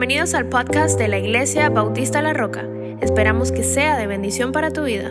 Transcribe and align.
Bienvenidos 0.00 0.32
al 0.32 0.48
podcast 0.48 0.98
de 0.98 1.08
la 1.08 1.18
Iglesia 1.18 1.68
Bautista 1.68 2.22
La 2.22 2.32
Roca. 2.32 2.66
Esperamos 3.02 3.52
que 3.52 3.62
sea 3.62 3.98
de 3.98 4.06
bendición 4.06 4.50
para 4.50 4.72
tu 4.72 4.84
vida. 4.84 5.10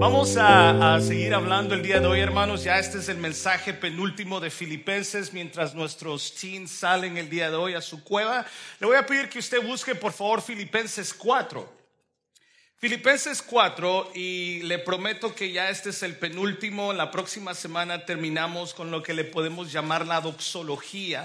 Vamos 0.00 0.36
a, 0.36 0.96
a, 0.96 1.00
seguir 1.00 1.32
hablando 1.32 1.76
el 1.76 1.82
día 1.84 2.00
de 2.00 2.08
hoy, 2.08 2.18
hermanos. 2.18 2.64
Ya 2.64 2.80
este 2.80 2.98
es 2.98 3.08
el 3.08 3.18
mensaje 3.18 3.72
penúltimo 3.72 4.40
de 4.40 4.50
Filipenses 4.50 5.32
mientras 5.32 5.76
nuestros 5.76 6.34
teens 6.34 6.72
salen 6.72 7.18
el 7.18 7.30
día 7.30 7.50
de 7.50 7.56
hoy 7.56 7.74
a 7.74 7.80
su 7.80 8.02
cueva. 8.02 8.44
Le 8.80 8.88
voy 8.88 8.96
a 8.96 9.06
pedir 9.06 9.28
que 9.28 9.38
usted 9.38 9.64
busque, 9.64 9.94
por 9.94 10.12
favor, 10.12 10.42
Filipenses 10.42 11.14
4. 11.14 11.76
Filipenses 12.78 13.40
4 13.42 14.10
y 14.16 14.60
le 14.64 14.80
prometo 14.80 15.36
que 15.36 15.52
ya 15.52 15.70
este 15.70 15.90
es 15.90 16.02
el 16.02 16.16
penúltimo. 16.16 16.92
La 16.92 17.12
próxima 17.12 17.54
semana 17.54 18.04
terminamos 18.04 18.74
con 18.74 18.90
lo 18.90 19.04
que 19.04 19.14
le 19.14 19.22
podemos 19.22 19.70
llamar 19.70 20.04
la 20.04 20.20
doxología 20.20 21.24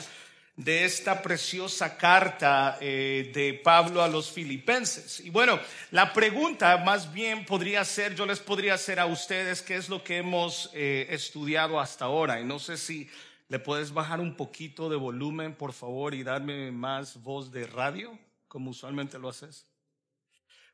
de 0.64 0.86
esta 0.86 1.22
preciosa 1.22 1.98
carta 1.98 2.78
eh, 2.80 3.32
de 3.34 3.54
Pablo 3.54 4.04
a 4.04 4.08
los 4.08 4.32
filipenses. 4.32 5.20
Y 5.22 5.30
bueno, 5.30 5.60
la 5.90 6.14
pregunta 6.14 6.78
más 6.78 7.12
bien 7.12 7.46
podría 7.46 7.84
ser, 7.84 8.16
yo 8.16 8.26
les 8.26 8.40
podría 8.40 8.76
hacer 8.76 9.00
a 9.00 9.08
ustedes 9.08 9.62
qué 9.62 9.76
es 9.76 9.90
lo 9.90 10.04
que 10.04 10.18
hemos 10.18 10.70
eh, 10.74 11.08
estudiado 11.10 11.80
hasta 11.80 12.06
ahora. 12.06 12.40
Y 12.40 12.46
no 12.46 12.60
sé 12.60 12.78
si 12.78 13.10
le 13.50 13.60
puedes 13.60 13.92
bajar 13.92 14.20
un 14.20 14.36
poquito 14.36 14.88
de 14.88 14.98
volumen, 14.98 15.56
por 15.56 15.74
favor, 15.74 16.14
y 16.14 16.24
darme 16.24 16.72
más 16.72 17.22
voz 17.22 17.52
de 17.52 17.66
radio, 17.66 18.18
como 18.48 18.72
usualmente 18.72 19.18
lo 19.18 19.30
haces. 19.30 19.71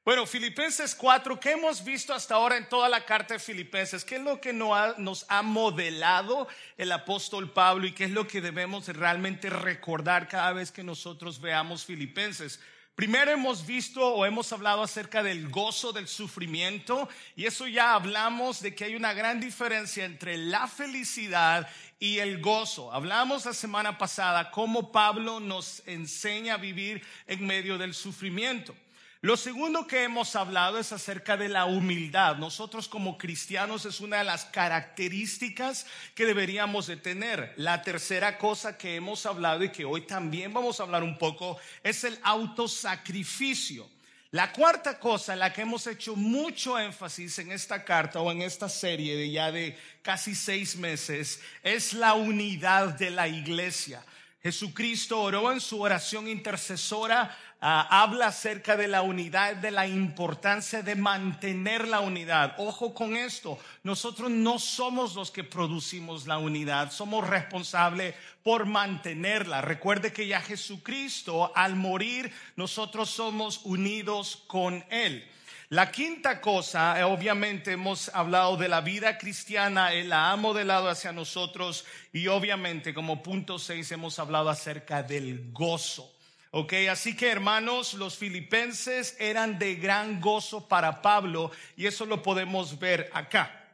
Bueno, 0.07 0.25
Filipenses 0.25 0.95
4, 0.95 1.37
¿qué 1.37 1.51
hemos 1.51 1.83
visto 1.83 2.13
hasta 2.13 2.35
ahora 2.35 2.55
en 2.55 2.69
toda 2.69 2.87
la 2.87 3.03
carta 3.03 3.33
de 3.33 3.41
Filipenses? 3.41 4.05
¿Qué 4.05 4.15
es 4.15 4.21
lo 4.21 4.39
que 4.39 4.53
nos 4.53 5.25
ha 5.27 5.41
modelado 5.41 6.47
el 6.77 6.93
apóstol 6.93 7.51
Pablo 7.51 7.85
y 7.85 7.91
qué 7.91 8.05
es 8.05 8.11
lo 8.11 8.25
que 8.25 8.39
debemos 8.39 8.87
realmente 8.87 9.49
recordar 9.49 10.29
cada 10.29 10.53
vez 10.53 10.71
que 10.71 10.81
nosotros 10.81 11.41
veamos 11.41 11.83
Filipenses? 11.83 12.61
Primero 12.95 13.31
hemos 13.31 13.65
visto 13.65 14.01
o 14.01 14.25
hemos 14.25 14.53
hablado 14.53 14.81
acerca 14.81 15.21
del 15.23 15.49
gozo 15.49 15.91
del 15.91 16.07
sufrimiento 16.07 17.09
y 17.35 17.45
eso 17.45 17.67
ya 17.67 17.93
hablamos 17.93 18.61
de 18.61 18.73
que 18.73 18.85
hay 18.85 18.95
una 18.95 19.11
gran 19.11 19.41
diferencia 19.41 20.05
entre 20.05 20.37
la 20.37 20.69
felicidad 20.69 21.67
y 21.99 22.19
el 22.19 22.39
gozo. 22.39 22.93
Hablamos 22.93 23.45
la 23.45 23.53
semana 23.53 23.97
pasada 23.97 24.51
cómo 24.51 24.89
Pablo 24.89 25.41
nos 25.41 25.83
enseña 25.85 26.53
a 26.53 26.57
vivir 26.57 27.05
en 27.27 27.45
medio 27.45 27.77
del 27.77 27.93
sufrimiento. 27.93 28.73
Lo 29.21 29.35
segundo 29.35 29.87
que 29.87 30.03
hemos 30.03 30.35
hablado 30.35 30.77
es 30.77 30.91
acerca 30.91 31.37
de 31.37 31.49
la 31.49 31.65
humildad. 31.65 32.35
Nosotros 32.35 32.87
como 32.87 33.17
cristianos 33.17 33.85
es 33.85 33.99
una 33.99 34.19
de 34.19 34.23
las 34.23 34.45
características 34.45 35.87
que 36.13 36.27
deberíamos 36.27 36.85
de 36.85 36.97
tener. 36.97 37.51
La 37.57 37.81
tercera 37.81 38.37
cosa 38.37 38.77
que 38.77 38.95
hemos 38.95 39.25
hablado 39.25 39.63
y 39.63 39.71
que 39.71 39.85
hoy 39.85 40.01
también 40.01 40.53
vamos 40.53 40.79
a 40.79 40.83
hablar 40.83 41.01
un 41.01 41.17
poco 41.17 41.57
es 41.81 42.03
el 42.03 42.19
autosacrificio. 42.21 43.89
La 44.29 44.51
cuarta 44.51 44.99
cosa 44.99 45.35
la 45.35 45.51
que 45.51 45.61
hemos 45.61 45.87
hecho 45.87 46.15
mucho 46.15 46.77
énfasis 46.77 47.39
en 47.39 47.51
esta 47.51 47.83
carta 47.83 48.19
o 48.19 48.31
en 48.31 48.43
esta 48.43 48.69
serie 48.69 49.15
de 49.15 49.31
ya 49.31 49.51
de 49.51 49.75
casi 50.03 50.35
seis 50.35 50.75
meses 50.75 51.41
es 51.63 51.93
la 51.93 52.13
unidad 52.13 52.89
de 52.99 53.09
la 53.09 53.27
iglesia. 53.27 54.03
Jesucristo 54.41 55.21
oró 55.21 55.51
en 55.51 55.59
su 55.59 55.81
oración 55.81 56.27
intercesora 56.27 57.35
Ah, 57.59 58.03
habla 58.03 58.27
acerca 58.27 58.77
de 58.77 58.87
la 58.87 59.01
unidad, 59.01 59.55
de 59.55 59.71
la 59.71 59.87
importancia 59.87 60.83
de 60.83 60.95
mantener 60.95 61.87
la 61.87 62.01
unidad. 62.01 62.53
Ojo 62.59 62.93
con 62.93 63.17
esto, 63.17 63.57
nosotros 63.81 64.29
no 64.29 64.59
somos 64.59 65.15
los 65.15 65.31
que 65.31 65.43
producimos 65.43 66.27
la 66.27 66.37
unidad, 66.37 66.91
somos 66.91 67.27
responsables 67.27 68.13
por 68.43 68.67
mantenerla. 68.67 69.61
Recuerde 69.61 70.13
que 70.13 70.27
ya 70.27 70.39
Jesucristo 70.39 71.51
al 71.55 71.75
morir, 71.75 72.31
nosotros 72.55 73.09
somos 73.09 73.61
unidos 73.63 74.43
con 74.45 74.85
Él. 74.91 75.27
La 75.69 75.91
quinta 75.91 76.39
cosa, 76.39 76.97
eh, 76.97 77.03
obviamente 77.03 77.73
hemos 77.73 78.07
hablado 78.15 78.55
de 78.55 78.69
la 78.69 78.79
vida 78.79 79.17
cristiana, 79.17 79.91
Él 79.91 80.07
la 80.07 80.31
ha 80.31 80.37
modelado 80.37 80.87
hacia 80.87 81.11
nosotros 81.11 81.83
y 82.13 82.27
obviamente 82.27 82.93
como 82.93 83.21
punto 83.21 83.59
seis 83.59 83.91
hemos 83.91 84.17
hablado 84.17 84.49
acerca 84.49 85.03
del 85.03 85.51
gozo. 85.51 86.09
Ok, 86.51 86.71
así 86.89 87.17
que 87.17 87.29
hermanos, 87.29 87.95
los 87.95 88.15
filipenses 88.15 89.17
eran 89.19 89.59
de 89.59 89.75
gran 89.75 90.21
gozo 90.21 90.69
para 90.69 91.01
Pablo 91.01 91.51
y 91.75 91.85
eso 91.85 92.05
lo 92.05 92.23
podemos 92.23 92.79
ver 92.79 93.09
acá. 93.13 93.67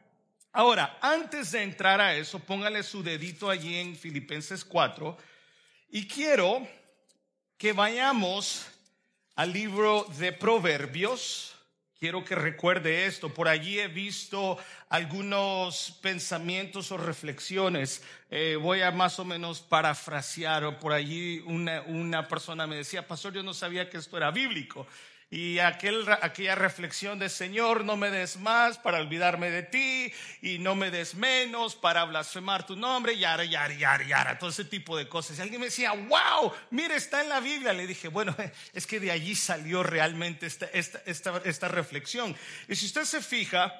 Ahora, 0.50 0.98
antes 1.00 1.52
de 1.52 1.62
entrar 1.62 2.00
a 2.00 2.16
eso, 2.16 2.40
póngale 2.40 2.82
su 2.82 3.04
dedito 3.04 3.48
allí 3.48 3.76
en 3.76 3.94
Filipenses 3.94 4.64
4 4.64 5.16
y 5.90 6.08
quiero 6.08 6.66
que 7.56 7.72
vayamos 7.72 8.66
al 9.36 9.52
libro 9.52 10.08
de 10.18 10.32
Proverbios 10.32 11.53
Quiero 11.98 12.24
que 12.24 12.34
recuerde 12.34 13.06
esto. 13.06 13.32
Por 13.32 13.48
allí 13.48 13.78
he 13.78 13.88
visto 13.88 14.58
algunos 14.88 15.98
pensamientos 16.02 16.90
o 16.92 16.96
reflexiones. 16.96 18.02
Eh, 18.30 18.58
voy 18.60 18.82
a 18.82 18.90
más 18.90 19.18
o 19.18 19.24
menos 19.24 19.60
parafrasear. 19.60 20.78
Por 20.80 20.92
allí 20.92 21.40
una 21.46 22.28
persona 22.28 22.66
me 22.66 22.76
decía, 22.76 23.06
pastor, 23.06 23.32
yo 23.32 23.42
no 23.42 23.54
sabía 23.54 23.88
que 23.88 23.98
esto 23.98 24.16
era 24.16 24.30
bíblico. 24.30 24.86
Y 25.34 25.58
aquel, 25.58 26.06
aquella 26.22 26.54
reflexión 26.54 27.18
de 27.18 27.28
Señor, 27.28 27.84
no 27.84 27.96
me 27.96 28.08
des 28.08 28.36
más 28.36 28.78
para 28.78 28.98
olvidarme 28.98 29.50
de 29.50 29.64
ti 29.64 30.12
y 30.40 30.60
no 30.60 30.76
me 30.76 30.92
des 30.92 31.16
menos 31.16 31.74
para 31.74 32.04
blasfemar 32.04 32.64
tu 32.64 32.76
nombre, 32.76 33.18
yara, 33.18 33.44
yara, 33.44 33.74
yara, 33.74 34.04
yara, 34.04 34.38
todo 34.38 34.50
ese 34.50 34.64
tipo 34.64 34.96
de 34.96 35.08
cosas. 35.08 35.36
Y 35.36 35.42
alguien 35.42 35.60
me 35.60 35.66
decía, 35.66 35.90
wow, 35.90 36.52
mire, 36.70 36.94
está 36.94 37.20
en 37.20 37.30
la 37.30 37.40
Biblia. 37.40 37.72
Le 37.72 37.84
dije, 37.84 38.06
bueno, 38.06 38.32
es 38.72 38.86
que 38.86 39.00
de 39.00 39.10
allí 39.10 39.34
salió 39.34 39.82
realmente 39.82 40.46
esta, 40.46 40.66
esta, 40.66 41.02
esta, 41.04 41.42
esta 41.44 41.66
reflexión. 41.66 42.36
Y 42.68 42.76
si 42.76 42.86
usted 42.86 43.02
se 43.02 43.20
fija, 43.20 43.74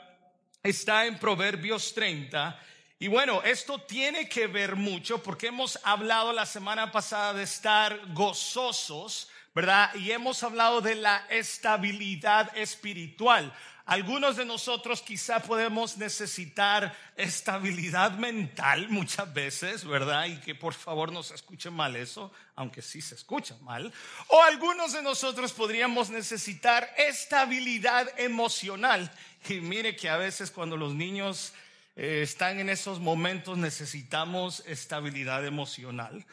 está 0.61 1.07
en 1.07 1.21
Proverbios 1.21 1.95
30. 1.95 2.61
Y 2.99 3.07
bueno, 3.07 3.45
esto 3.45 3.81
tiene 3.81 4.29
que 4.29 4.49
ver 4.49 4.75
mucho 4.75 5.23
porque 5.23 5.47
hemos 5.47 5.79
hablado 5.85 6.33
la 6.33 6.47
semana 6.47 6.91
pasada 6.91 7.33
de 7.33 7.45
estar 7.45 8.13
gozosos 8.13 9.29
¿verdad? 9.55 9.95
Y 9.95 10.11
hemos 10.11 10.43
hablado 10.43 10.81
de 10.81 10.97
la 10.97 11.25
estabilidad 11.31 12.57
espiritual. 12.57 13.53
Algunos 13.87 14.37
de 14.37 14.47
nosotros 14.47 15.03
quizá 15.03 15.41
podemos 15.41 15.99
necesitar 15.99 16.97
estabilidad 17.17 18.13
mental 18.13 18.89
muchas 18.89 19.33
veces, 19.35 19.85
¿verdad? 19.85 20.25
Y 20.25 20.39
que 20.39 20.55
por 20.55 20.73
favor 20.73 21.13
no 21.13 21.23
se 21.23 21.35
escuche 21.35 21.69
mal 21.69 21.95
eso, 21.95 22.33
aunque 22.57 22.81
sí 22.81 23.03
se 23.03 23.15
escucha 23.15 23.55
mal. 23.61 23.93
O 24.29 24.43
algunos 24.43 24.95
de 24.95 25.03
nosotros 25.03 25.53
podríamos 25.53 26.09
necesitar 26.09 26.89
estabilidad 26.97 28.09
emocional. 28.19 29.13
Y 29.51 29.61
mire 29.61 29.95
que 29.95 30.09
a 30.09 30.17
veces 30.17 30.51
cuando 30.51 30.79
los 30.79 30.95
niños 30.95 31.53
eh, 31.95 32.23
están 32.23 32.59
en 32.61 32.71
esos 32.71 33.01
momentos 33.01 33.59
necesitamos 33.59 34.65
estabilidad 34.67 35.45
emocional. 35.45 36.25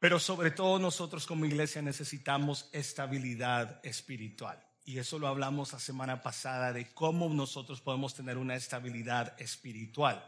Pero 0.00 0.18
sobre 0.18 0.50
todo 0.50 0.78
nosotros 0.78 1.26
como 1.26 1.44
iglesia 1.44 1.82
necesitamos 1.82 2.70
estabilidad 2.72 3.80
espiritual. 3.84 4.58
Y 4.86 4.98
eso 4.98 5.18
lo 5.18 5.28
hablamos 5.28 5.74
la 5.74 5.78
semana 5.78 6.22
pasada 6.22 6.72
de 6.72 6.92
cómo 6.92 7.28
nosotros 7.28 7.82
podemos 7.82 8.14
tener 8.14 8.38
una 8.38 8.56
estabilidad 8.56 9.38
espiritual. 9.40 10.24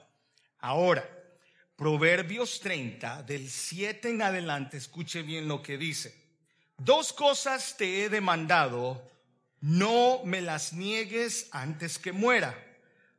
Ahora, 0.59 1.09
Proverbios 1.75 2.60
30, 2.60 3.22
del 3.22 3.49
7 3.49 4.10
en 4.10 4.22
adelante, 4.22 4.77
escuche 4.77 5.22
bien 5.22 5.49
lo 5.49 5.62
que 5.62 5.78
dice. 5.78 6.15
Dos 6.77 7.15
cosas 7.15 7.77
te 7.78 8.04
he 8.04 8.09
demandado, 8.10 9.10
no 9.60 10.21
me 10.25 10.43
las 10.43 10.75
niegues 10.75 11.49
antes 11.50 11.99
que 11.99 12.12
muera 12.12 12.72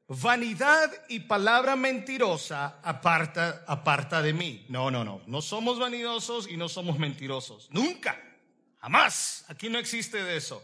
vanidad 0.08 0.92
y 1.08 1.22
palabra 1.22 1.76
mentirosa 1.76 2.80
aparta, 2.84 3.64
aparta 3.68 4.22
de 4.22 4.34
mí. 4.34 4.66
No, 4.70 4.92
no, 4.92 5.04
no. 5.04 5.22
No 5.28 5.42
somos 5.42 5.80
vanidosos 5.80 6.50
y 6.50 6.58
no 6.58 6.70
somos 6.70 7.00
mentirosos. 7.00 7.70
Nunca. 7.72 8.22
Jamás. 8.82 9.46
Aquí 9.48 9.70
no 9.70 9.80
existe 9.80 10.24
de 10.24 10.38
eso. 10.38 10.64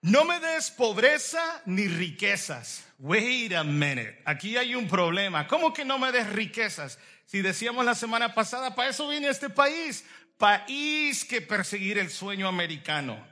No 0.00 0.24
me 0.24 0.40
des 0.40 0.70
pobreza 0.70 1.62
ni 1.66 1.86
riquezas. 1.86 2.84
Wait 2.98 3.52
a 3.52 3.62
minute. 3.62 4.20
Aquí 4.24 4.56
hay 4.56 4.74
un 4.74 4.88
problema. 4.88 5.46
¿Cómo 5.46 5.72
que 5.72 5.84
no 5.84 5.98
me 5.98 6.10
des 6.10 6.28
riquezas? 6.28 6.98
Si 7.26 7.40
decíamos 7.40 7.84
la 7.84 7.94
semana 7.94 8.34
pasada, 8.34 8.74
para 8.74 8.90
eso 8.90 9.08
viene 9.08 9.28
este 9.28 9.48
país. 9.48 10.04
País 10.38 11.24
que 11.24 11.40
perseguir 11.40 11.98
el 11.98 12.10
sueño 12.10 12.48
americano. 12.48 13.24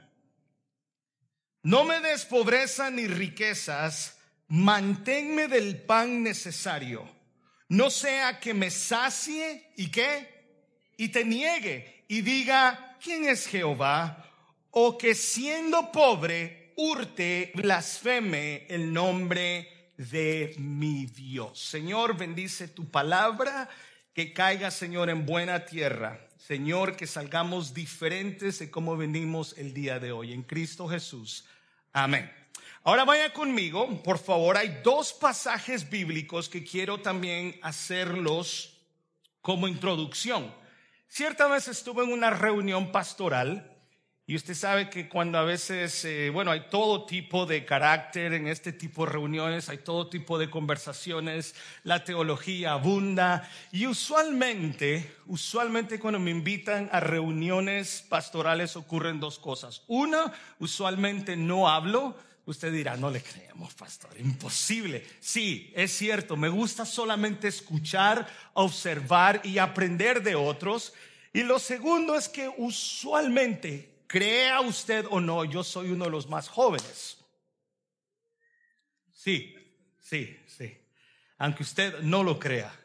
No 1.63 1.83
me 1.83 1.99
des 1.99 2.25
pobreza 2.25 2.89
ni 2.89 3.07
riquezas 3.07 4.17
manténme 4.51 5.47
del 5.47 5.77
pan 5.77 6.23
necesario, 6.23 7.09
no 7.69 7.89
sea 7.89 8.37
que 8.39 8.53
me 8.53 8.69
sacie 8.69 9.71
y 9.77 9.89
qué, 9.89 10.27
y 10.97 11.07
te 11.07 11.23
niegue 11.23 12.03
y 12.09 12.21
diga, 12.21 12.97
¿quién 13.01 13.29
es 13.29 13.47
Jehová? 13.47 14.29
O 14.71 14.97
que 14.97 15.15
siendo 15.15 15.89
pobre 15.91 16.73
hurte, 16.75 17.53
blasfeme 17.55 18.65
el 18.67 18.91
nombre 18.91 19.93
de 19.95 20.53
mi 20.57 21.05
Dios. 21.05 21.57
Señor, 21.57 22.17
bendice 22.17 22.67
tu 22.67 22.91
palabra 22.91 23.69
que 24.13 24.33
caiga, 24.33 24.69
Señor, 24.69 25.09
en 25.09 25.25
buena 25.25 25.63
tierra. 25.65 26.27
Señor, 26.37 26.97
que 26.97 27.07
salgamos 27.07 27.73
diferentes 27.73 28.59
de 28.59 28.69
cómo 28.69 28.97
venimos 28.97 29.57
el 29.57 29.73
día 29.73 29.99
de 29.99 30.11
hoy. 30.11 30.33
En 30.33 30.43
Cristo 30.43 30.89
Jesús. 30.89 31.45
Amén. 31.93 32.40
Ahora 32.83 33.05
vaya 33.05 33.31
conmigo, 33.31 34.01
por 34.01 34.17
favor. 34.17 34.57
Hay 34.57 34.81
dos 34.83 35.13
pasajes 35.13 35.87
bíblicos 35.87 36.49
que 36.49 36.63
quiero 36.63 36.99
también 36.99 37.59
hacerlos 37.61 38.81
como 39.41 39.67
introducción. 39.67 40.51
Cierta 41.07 41.47
vez 41.47 41.67
estuve 41.67 42.03
en 42.03 42.11
una 42.11 42.31
reunión 42.31 42.91
pastoral 42.91 43.71
y 44.25 44.35
usted 44.35 44.55
sabe 44.55 44.89
que 44.89 45.07
cuando 45.07 45.37
a 45.37 45.43
veces, 45.43 46.05
eh, 46.05 46.31
bueno, 46.31 46.49
hay 46.49 46.69
todo 46.71 47.05
tipo 47.05 47.45
de 47.45 47.65
carácter 47.65 48.33
en 48.33 48.47
este 48.47 48.73
tipo 48.73 49.05
de 49.05 49.11
reuniones, 49.11 49.69
hay 49.69 49.79
todo 49.79 50.09
tipo 50.09 50.39
de 50.39 50.49
conversaciones, 50.49 51.53
la 51.83 52.03
teología 52.03 52.71
abunda 52.71 53.47
y 53.71 53.85
usualmente, 53.85 55.17
usualmente 55.27 55.99
cuando 55.99 56.19
me 56.19 56.31
invitan 56.31 56.89
a 56.91 56.99
reuniones 56.99 58.03
pastorales 58.09 58.75
ocurren 58.75 59.19
dos 59.19 59.37
cosas. 59.37 59.83
Una, 59.85 60.33
usualmente 60.57 61.35
no 61.35 61.69
hablo. 61.69 62.15
Usted 62.45 62.71
dirá, 62.73 62.97
no 62.97 63.09
le 63.09 63.21
creemos, 63.21 63.73
pastor, 63.73 64.19
imposible. 64.19 65.05
Sí, 65.19 65.71
es 65.75 65.91
cierto, 65.91 66.35
me 66.35 66.49
gusta 66.49 66.85
solamente 66.85 67.47
escuchar, 67.47 68.27
observar 68.53 69.41
y 69.43 69.59
aprender 69.59 70.23
de 70.23 70.35
otros. 70.35 70.93
Y 71.33 71.43
lo 71.43 71.59
segundo 71.59 72.15
es 72.15 72.27
que 72.27 72.51
usualmente 72.57 73.91
Crea 74.11 74.59
usted 74.59 75.05
o 75.09 75.21
no, 75.21 75.45
yo 75.45 75.63
soy 75.63 75.89
uno 75.89 76.03
de 76.03 76.11
los 76.11 76.27
más 76.27 76.49
jóvenes. 76.49 77.17
Sí, 79.13 79.55
sí, 80.01 80.37
sí. 80.45 80.77
Aunque 81.37 81.63
usted 81.63 82.01
no 82.01 82.21
lo 82.21 82.37
crea. 82.37 82.77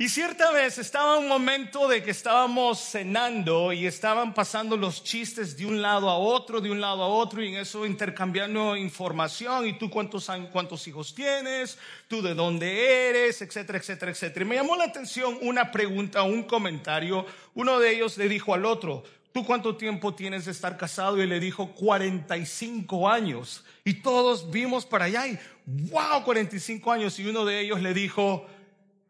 Y 0.00 0.08
cierta 0.08 0.50
vez 0.50 0.78
estaba 0.78 1.18
un 1.18 1.28
momento 1.28 1.86
de 1.86 2.02
que 2.02 2.10
estábamos 2.10 2.78
cenando 2.80 3.70
y 3.70 3.86
estaban 3.86 4.32
pasando 4.32 4.74
los 4.74 5.04
chistes 5.04 5.58
de 5.58 5.66
un 5.66 5.82
lado 5.82 6.08
a 6.08 6.16
otro, 6.16 6.62
de 6.62 6.70
un 6.70 6.80
lado 6.80 7.02
a 7.02 7.06
otro, 7.06 7.42
y 7.42 7.48
en 7.48 7.56
eso 7.56 7.84
intercambiando 7.84 8.78
información, 8.78 9.66
y 9.66 9.74
tú 9.74 9.90
cuántos, 9.90 10.30
cuántos 10.52 10.88
hijos 10.88 11.14
tienes, 11.14 11.76
tú 12.08 12.22
de 12.22 12.34
dónde 12.34 13.10
eres, 13.10 13.42
etcétera, 13.42 13.76
etcétera, 13.76 14.12
etcétera. 14.12 14.46
Y 14.46 14.48
me 14.48 14.54
llamó 14.54 14.74
la 14.74 14.84
atención 14.84 15.36
una 15.42 15.70
pregunta, 15.70 16.22
un 16.22 16.44
comentario. 16.44 17.26
Uno 17.54 17.78
de 17.78 17.94
ellos 17.94 18.16
le 18.16 18.26
dijo 18.26 18.54
al 18.54 18.64
otro, 18.64 19.02
¿tú 19.34 19.44
cuánto 19.44 19.76
tiempo 19.76 20.14
tienes 20.14 20.46
de 20.46 20.52
estar 20.52 20.78
casado? 20.78 21.22
Y 21.22 21.26
le 21.26 21.38
dijo, 21.40 21.72
45 21.72 23.06
años. 23.06 23.66
Y 23.84 24.00
todos 24.00 24.50
vimos 24.50 24.86
para 24.86 25.04
allá 25.04 25.26
y, 25.26 25.38
wow, 25.66 26.24
45 26.24 26.90
años. 26.90 27.18
Y 27.18 27.28
uno 27.28 27.44
de 27.44 27.60
ellos 27.60 27.82
le 27.82 27.92
dijo, 27.92 28.46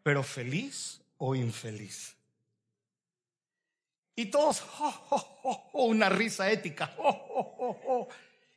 pero 0.03 0.23
feliz 0.23 1.01
o 1.19 1.35
infeliz. 1.35 2.15
Y 4.17 4.27
todos, 4.27 4.63
una 5.73 6.09
risa 6.09 6.51
ética. 6.51 6.95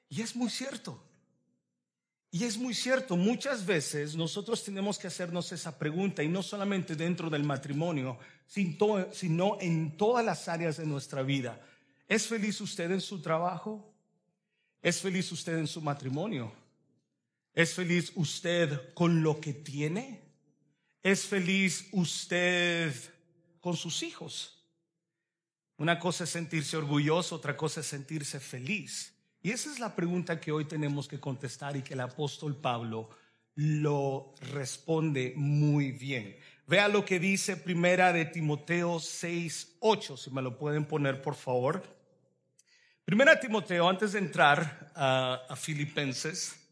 y 0.10 0.22
es 0.22 0.36
muy 0.36 0.50
cierto. 0.50 1.02
Y 2.32 2.46
es 2.46 2.58
muy 2.58 2.74
cierto, 2.74 3.16
muchas 3.16 3.64
veces 3.64 4.16
nosotros 4.16 4.64
tenemos 4.64 4.98
que 4.98 5.06
hacernos 5.06 5.52
esa 5.52 5.78
pregunta 5.78 6.24
y 6.24 6.28
no 6.28 6.42
solamente 6.42 6.96
dentro 6.96 7.30
del 7.30 7.44
matrimonio, 7.44 8.18
sino 8.48 9.60
en 9.62 9.96
todas 9.98 10.26
las 10.26 10.48
áreas 10.48 10.78
de 10.78 10.88
nuestra 10.88 11.22
vida. 11.22 11.62
¿Es 12.08 12.26
feliz 12.26 12.60
usted 12.60 12.90
en 12.90 13.02
su 13.02 13.22
trabajo? 13.22 13.94
¿Es 14.82 15.00
feliz 15.00 15.32
usted 15.32 15.60
en 15.60 15.68
su 15.68 15.80
matrimonio? 15.80 16.52
¿Es 17.54 17.76
feliz 17.76 18.12
usted 18.16 18.96
con 18.96 19.22
lo 19.22 19.40
que 19.40 19.54
tiene? 19.54 20.23
¿Es 21.04 21.26
feliz 21.26 21.90
usted 21.92 22.96
con 23.60 23.76
sus 23.76 24.04
hijos? 24.04 24.58
Una 25.76 26.00
cosa 26.00 26.24
es 26.24 26.30
sentirse 26.30 26.78
orgulloso, 26.78 27.36
otra 27.36 27.58
cosa 27.58 27.82
es 27.82 27.88
sentirse 27.88 28.40
feliz. 28.40 29.14
Y 29.42 29.52
esa 29.52 29.70
es 29.70 29.80
la 29.80 29.98
pregunta 29.98 30.40
que 30.40 30.54
hoy 30.54 30.64
tenemos 30.64 31.10
que 31.10 31.20
contestar 31.20 31.76
y 31.76 31.82
que 31.82 31.94
el 31.96 32.00
apóstol 32.00 32.56
Pablo 32.56 33.10
lo 33.56 34.34
responde 34.54 35.34
muy 35.36 35.92
bien. 35.92 36.38
Vea 36.68 36.88
lo 36.88 37.04
que 37.04 37.20
dice 37.20 37.58
primera 37.58 38.14
de 38.14 38.24
Timoteo 38.24 38.98
6, 39.02 39.76
8, 39.82 40.16
si 40.16 40.32
me 40.32 40.42
lo 40.42 40.58
pueden 40.58 40.86
poner 40.86 41.22
por 41.22 41.36
favor. 41.36 41.84
Primera 43.04 43.38
Timoteo, 43.38 43.90
antes 43.90 44.14
de 44.14 44.20
entrar 44.20 44.94
a, 44.96 45.42
a 45.50 45.56
Filipenses, 45.58 46.63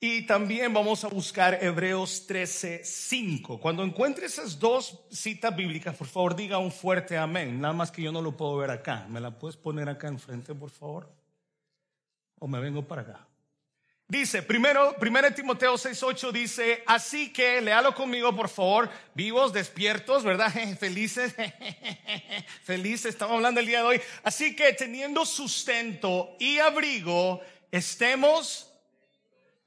y 0.00 0.22
también 0.26 0.72
vamos 0.72 1.04
a 1.04 1.08
buscar 1.08 1.58
Hebreos 1.62 2.26
13, 2.26 2.82
5. 2.84 3.60
Cuando 3.60 3.82
encuentre 3.82 4.26
esas 4.26 4.58
dos 4.58 5.00
citas 5.10 5.54
bíblicas, 5.54 5.96
por 5.96 6.06
favor 6.06 6.36
diga 6.36 6.58
un 6.58 6.72
fuerte 6.72 7.16
amén. 7.16 7.60
Nada 7.60 7.74
más 7.74 7.90
que 7.90 8.02
yo 8.02 8.12
no 8.12 8.22
lo 8.22 8.36
puedo 8.36 8.56
ver 8.56 8.70
acá. 8.70 9.06
¿Me 9.08 9.20
la 9.20 9.38
puedes 9.38 9.56
poner 9.56 9.88
acá 9.88 10.08
enfrente, 10.08 10.54
por 10.54 10.70
favor? 10.70 11.18
o 12.38 12.48
me 12.48 12.60
vengo 12.60 12.86
para 12.86 13.02
acá. 13.02 13.26
Dice, 14.06 14.42
primero, 14.42 14.96
primero 14.98 15.32
Timoteo 15.34 15.74
6:8 15.74 16.32
dice, 16.32 16.82
así 16.86 17.30
que 17.30 17.60
léalo 17.60 17.94
conmigo 17.94 18.34
por 18.34 18.48
favor, 18.48 18.88
vivos, 19.14 19.52
despiertos, 19.52 20.24
¿verdad? 20.24 20.50
Felices, 20.80 21.34
felices, 22.64 23.06
estamos 23.06 23.36
hablando 23.36 23.60
el 23.60 23.66
día 23.66 23.80
de 23.80 23.84
hoy. 23.84 24.00
Así 24.22 24.56
que 24.56 24.72
teniendo 24.72 25.26
sustento 25.26 26.36
y 26.38 26.58
abrigo, 26.58 27.42
estemos, 27.70 28.67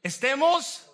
estemos, 0.04 0.88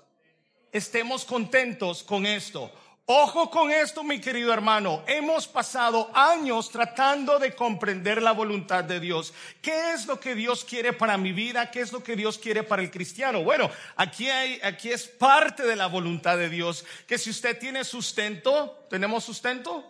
estemos 0.71 1.25
contentos 1.25 2.03
con 2.03 2.25
esto. 2.25 2.71
Ojo 3.09 3.49
con 3.49 3.71
esto, 3.71 4.03
mi 4.03 4.19
querido 4.19 4.51
hermano. 4.51 5.01
Hemos 5.07 5.47
pasado 5.47 6.11
años 6.13 6.69
tratando 6.69 7.39
de 7.39 7.55
comprender 7.55 8.21
la 8.21 8.33
voluntad 8.33 8.83
de 8.83 8.99
Dios. 8.99 9.33
¿Qué 9.61 9.93
es 9.93 10.07
lo 10.07 10.19
que 10.19 10.35
Dios 10.35 10.65
quiere 10.65 10.91
para 10.91 11.17
mi 11.17 11.31
vida? 11.31 11.71
¿Qué 11.71 11.79
es 11.79 11.93
lo 11.93 12.03
que 12.03 12.17
Dios 12.17 12.37
quiere 12.37 12.63
para 12.63 12.81
el 12.81 12.91
cristiano? 12.91 13.43
Bueno, 13.43 13.71
aquí 13.95 14.29
hay, 14.29 14.59
aquí 14.61 14.91
es 14.91 15.07
parte 15.07 15.63
de 15.63 15.77
la 15.77 15.87
voluntad 15.87 16.37
de 16.37 16.49
Dios. 16.49 16.83
Que 17.07 17.17
si 17.17 17.29
usted 17.29 17.57
tiene 17.57 17.85
sustento, 17.85 18.85
¿tenemos 18.89 19.23
sustento? 19.23 19.89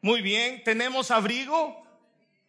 Muy 0.00 0.22
bien. 0.22 0.64
¿Tenemos 0.64 1.10
abrigo? 1.10 1.86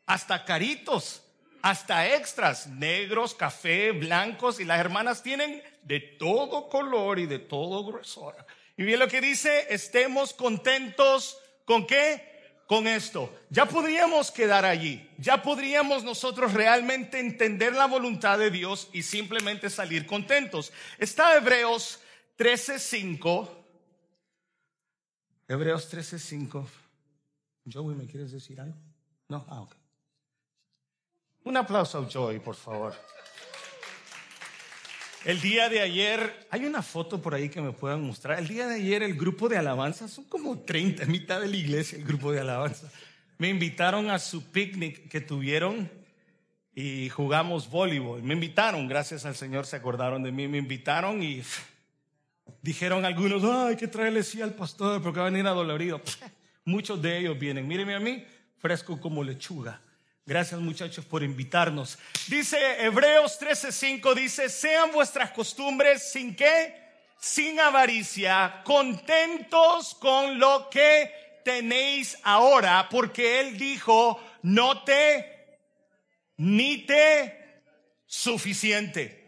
Hasta 0.06 0.46
caritos, 0.46 1.22
hasta 1.62 2.16
extras, 2.16 2.68
negros, 2.68 3.34
café, 3.34 3.92
blancos. 3.92 4.60
Y 4.60 4.66
las 4.66 4.80
hermanas 4.80 5.24
tienen 5.24 5.62
de 5.84 6.00
todo 6.00 6.70
color 6.70 7.20
y 7.20 7.26
de 7.26 7.40
todo 7.40 7.86
grosor. 7.86 8.36
Y 8.78 8.84
bien 8.84 9.00
lo 9.00 9.08
que 9.08 9.22
dice, 9.22 9.68
estemos 9.70 10.34
contentos 10.34 11.38
con 11.66 11.86
qué? 11.86 12.28
Con 12.68 12.88
esto. 12.88 13.34
Ya 13.50 13.66
podríamos 13.66 14.32
quedar 14.32 14.64
allí. 14.64 15.10
Ya 15.18 15.42
podríamos 15.42 16.04
nosotros 16.04 16.54
realmente 16.54 17.20
entender 17.20 17.74
la 17.74 17.88
voluntad 17.88 18.38
de 18.38 18.52
Dios 18.52 18.90
y 18.94 19.04
simplemente 19.04 19.70
salir 19.70 20.06
contentos. 20.06 20.72
Está 20.98 21.36
Hebreos 21.36 22.00
13:5. 22.38 23.50
Hebreos 25.48 25.90
13:5. 25.92 26.68
Joey, 27.72 27.96
¿me 27.96 28.06
quieres 28.06 28.32
decir 28.32 28.62
algo? 28.62 28.78
No, 29.28 29.46
ah, 29.50 29.62
ok. 29.62 29.79
Un 31.44 31.58
aplauso 31.58 32.00
a 32.00 32.10
Joey, 32.12 32.40
por 32.40 32.56
favor. 32.56 32.94
El 35.26 35.42
día 35.42 35.68
de 35.68 35.82
ayer, 35.82 36.48
hay 36.50 36.66
una 36.66 36.82
foto 36.82 37.22
por 37.22 37.34
ahí 37.34 37.50
que 37.50 37.62
me 37.62 37.72
puedan 37.72 38.02
mostrar. 38.02 38.40
El 38.40 38.48
día 38.48 38.68
de 38.68 38.76
ayer 38.76 39.04
el 39.04 39.16
grupo 39.16 39.50
de 39.50 39.58
alabanza, 39.58 40.08
son 40.08 40.26
como 40.26 40.60
30, 40.60 41.06
mitad 41.06 41.42
de 41.42 41.48
la 41.48 41.58
iglesia 41.58 41.98
el 41.98 42.06
grupo 42.06 42.32
de 42.32 42.40
alabanza. 42.40 42.90
Me 43.38 43.50
invitaron 43.50 44.10
a 44.10 44.20
su 44.20 44.52
picnic 44.52 45.10
que 45.10 45.22
tuvieron 45.22 45.90
y 46.74 47.10
jugamos 47.10 47.70
voleibol. 47.70 48.24
Me 48.24 48.34
invitaron, 48.34 48.88
gracias 48.88 49.26
al 49.26 49.36
Señor 49.36 49.66
se 49.66 49.76
acordaron 49.76 50.24
de 50.24 50.32
mí, 50.32 50.48
me 50.48 50.58
invitaron 50.58 51.22
y 51.22 51.42
dijeron 52.62 53.06
algunos, 53.06 53.44
ay, 53.44 53.76
que 53.76 53.88
traerle 53.88 54.24
sí 54.24 54.42
al 54.42 54.54
pastor 54.54 55.02
porque 55.02 55.20
va 55.20 55.28
a 55.28 55.30
venir 55.30 55.48
adolorido. 55.48 56.02
Muchos 56.66 57.02
de 57.02 57.18
ellos 57.18 57.38
vienen, 57.38 57.68
míreme 57.68 57.96
a 57.96 58.00
mí, 58.00 58.24
fresco 58.58 59.00
como 59.02 59.24
lechuga. 59.24 59.82
Gracias 60.30 60.62
muchachos 60.62 61.06
por 61.06 61.24
invitarnos. 61.24 61.98
Dice 62.28 62.56
Hebreos 62.86 63.40
13:5, 63.40 64.14
dice, 64.14 64.48
sean 64.48 64.92
vuestras 64.92 65.32
costumbres 65.32 66.12
sin 66.12 66.36
qué, 66.36 66.76
sin 67.20 67.60
avaricia, 67.60 68.62
contentos 68.64 69.96
con 69.96 70.38
lo 70.38 70.70
que 70.70 71.12
tenéis 71.44 72.16
ahora, 72.22 72.90
porque 72.92 73.40
Él 73.40 73.58
dijo, 73.58 74.24
no 74.44 74.84
te, 74.84 75.58
ni 76.38 76.86
te 76.86 77.64
suficiente. 78.06 79.19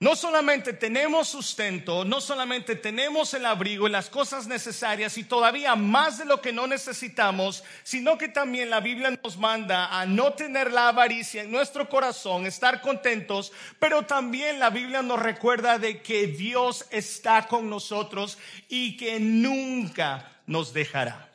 No 0.00 0.16
solamente 0.16 0.72
tenemos 0.72 1.28
sustento, 1.28 2.06
no 2.06 2.22
solamente 2.22 2.74
tenemos 2.74 3.34
el 3.34 3.44
abrigo 3.44 3.86
y 3.86 3.90
las 3.90 4.08
cosas 4.08 4.46
necesarias 4.46 5.18
y 5.18 5.24
todavía 5.24 5.76
más 5.76 6.16
de 6.16 6.24
lo 6.24 6.40
que 6.40 6.54
no 6.54 6.66
necesitamos, 6.66 7.62
sino 7.82 8.16
que 8.16 8.28
también 8.28 8.70
la 8.70 8.80
Biblia 8.80 9.10
nos 9.22 9.36
manda 9.36 10.00
a 10.00 10.06
no 10.06 10.32
tener 10.32 10.72
la 10.72 10.88
avaricia 10.88 11.42
en 11.42 11.52
nuestro 11.52 11.90
corazón, 11.90 12.46
estar 12.46 12.80
contentos, 12.80 13.52
pero 13.78 14.06
también 14.06 14.58
la 14.58 14.70
Biblia 14.70 15.02
nos 15.02 15.20
recuerda 15.20 15.78
de 15.78 16.00
que 16.00 16.28
Dios 16.28 16.86
está 16.90 17.46
con 17.46 17.68
nosotros 17.68 18.38
y 18.70 18.96
que 18.96 19.20
nunca 19.20 20.32
nos 20.46 20.72
dejará. 20.72 21.29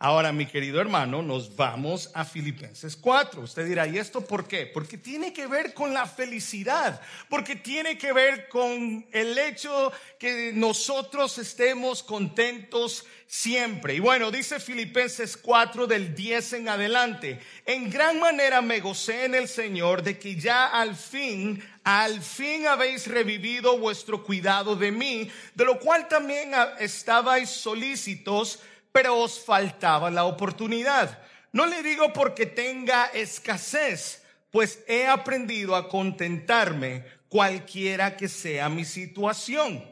Ahora, 0.00 0.30
mi 0.30 0.46
querido 0.46 0.80
hermano, 0.80 1.22
nos 1.22 1.56
vamos 1.56 2.12
a 2.14 2.24
Filipenses 2.24 2.94
4. 2.94 3.40
Usted 3.40 3.66
dirá, 3.66 3.84
¿y 3.88 3.98
esto 3.98 4.20
por 4.20 4.46
qué? 4.46 4.64
Porque 4.66 4.96
tiene 4.96 5.32
que 5.32 5.48
ver 5.48 5.74
con 5.74 5.92
la 5.92 6.06
felicidad, 6.06 7.00
porque 7.28 7.56
tiene 7.56 7.98
que 7.98 8.12
ver 8.12 8.48
con 8.48 9.04
el 9.10 9.36
hecho 9.36 9.90
que 10.16 10.52
nosotros 10.54 11.36
estemos 11.38 12.04
contentos 12.04 13.06
siempre. 13.26 13.94
Y 13.94 13.98
bueno, 13.98 14.30
dice 14.30 14.60
Filipenses 14.60 15.36
4 15.36 15.88
del 15.88 16.14
10 16.14 16.52
en 16.52 16.68
adelante, 16.68 17.40
en 17.66 17.90
gran 17.90 18.20
manera 18.20 18.62
me 18.62 18.78
gocé 18.78 19.24
en 19.24 19.34
el 19.34 19.48
Señor 19.48 20.04
de 20.04 20.16
que 20.16 20.36
ya 20.36 20.66
al 20.66 20.94
fin 20.94 21.60
al 21.82 22.20
fin 22.20 22.66
habéis 22.66 23.06
revivido 23.06 23.78
vuestro 23.78 24.22
cuidado 24.22 24.76
de 24.76 24.92
mí, 24.92 25.30
de 25.54 25.64
lo 25.64 25.78
cual 25.80 26.06
también 26.06 26.52
estabais 26.78 27.48
solícitos 27.48 28.58
pero 28.98 29.16
os 29.16 29.38
faltaba 29.38 30.10
la 30.10 30.24
oportunidad. 30.24 31.22
No 31.52 31.66
le 31.66 31.84
digo 31.84 32.12
porque 32.12 32.46
tenga 32.46 33.04
escasez, 33.14 34.24
pues 34.50 34.82
he 34.88 35.06
aprendido 35.06 35.76
a 35.76 35.88
contentarme 35.88 37.04
cualquiera 37.28 38.16
que 38.16 38.26
sea 38.26 38.68
mi 38.68 38.84
situación. 38.84 39.88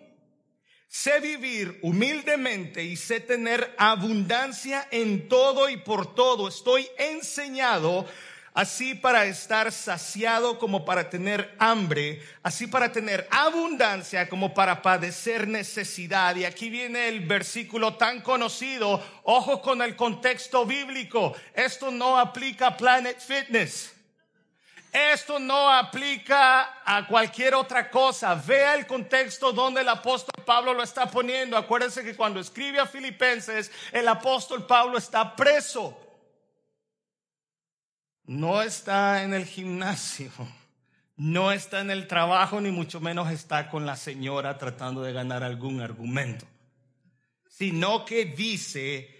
Sé 0.89 1.21
vivir 1.21 1.79
humildemente 1.83 2.83
y 2.83 2.97
sé 2.97 3.21
tener 3.21 3.77
abundancia 3.79 4.89
en 4.91 5.29
todo 5.29 5.69
y 5.69 5.77
por 5.77 6.13
todo. 6.17 6.49
Estoy 6.49 6.89
enseñado 6.99 8.09
así 8.57 8.95
para 8.95 9.27
estar 9.27 9.71
saciado 9.71 10.59
como 10.59 10.87
para 10.87 11.11
tener 11.11 11.55
hambre, 11.59 12.23
así 12.43 12.67
para 12.67 12.91
tener 12.91 13.29
abundancia 13.31 14.31
como 14.31 14.55
para 14.55 14.81
padecer 14.81 15.47
necesidad. 15.47 16.35
Y 16.37 16.47
aquí 16.47 16.71
viene 16.71 17.09
el 17.09 17.21
versículo 17.21 17.97
tan 17.97 18.23
conocido, 18.23 19.05
ojo 19.25 19.61
con 19.61 19.83
el 19.83 19.95
contexto 19.95 20.65
bíblico, 20.65 21.37
esto 21.53 21.91
no 21.91 22.19
aplica 22.19 22.69
a 22.69 22.77
Planet 22.79 23.21
Fitness. 23.21 23.93
Esto 24.91 25.39
no 25.39 25.71
aplica 25.71 26.81
a 26.83 27.07
cualquier 27.07 27.55
otra 27.55 27.91
cosa. 27.91 28.35
Vea 28.35 28.77
el 28.77 28.87
contexto 28.87 29.53
donde 29.53 29.83
el 29.83 29.89
apóstol 29.91 30.43
Pablo 30.43 30.73
lo 30.73 30.83
está 30.83 31.05
poniendo. 31.05 31.59
Acuérdense 31.59 32.03
que 32.03 32.17
cuando 32.17 32.41
escribe 32.41 32.81
a 32.81 32.87
Filipenses, 32.87 33.71
el 33.93 34.09
apóstol 34.09 34.67
Pablo 34.67 34.97
está 34.97 35.37
preso 35.37 36.06
no 38.27 38.63
está 38.63 39.23
en 39.23 39.35
el 39.35 39.45
gimnasio, 39.45 40.31
no 41.17 41.53
está 41.53 41.81
en 41.81 41.91
el 41.91 42.07
trabajo, 42.07 42.61
ni 42.61 42.71
mucho 42.71 43.01
menos 43.01 43.31
está 43.31 43.71
con 43.71 43.87
la 43.87 43.97
señora 43.97 44.59
tratando 44.59 45.03
de 45.03 45.13
ganar 45.13 45.43
algún 45.43 45.81
argumento, 45.81 46.47
sino 47.49 48.05
que 48.05 48.25
dice, 48.25 49.17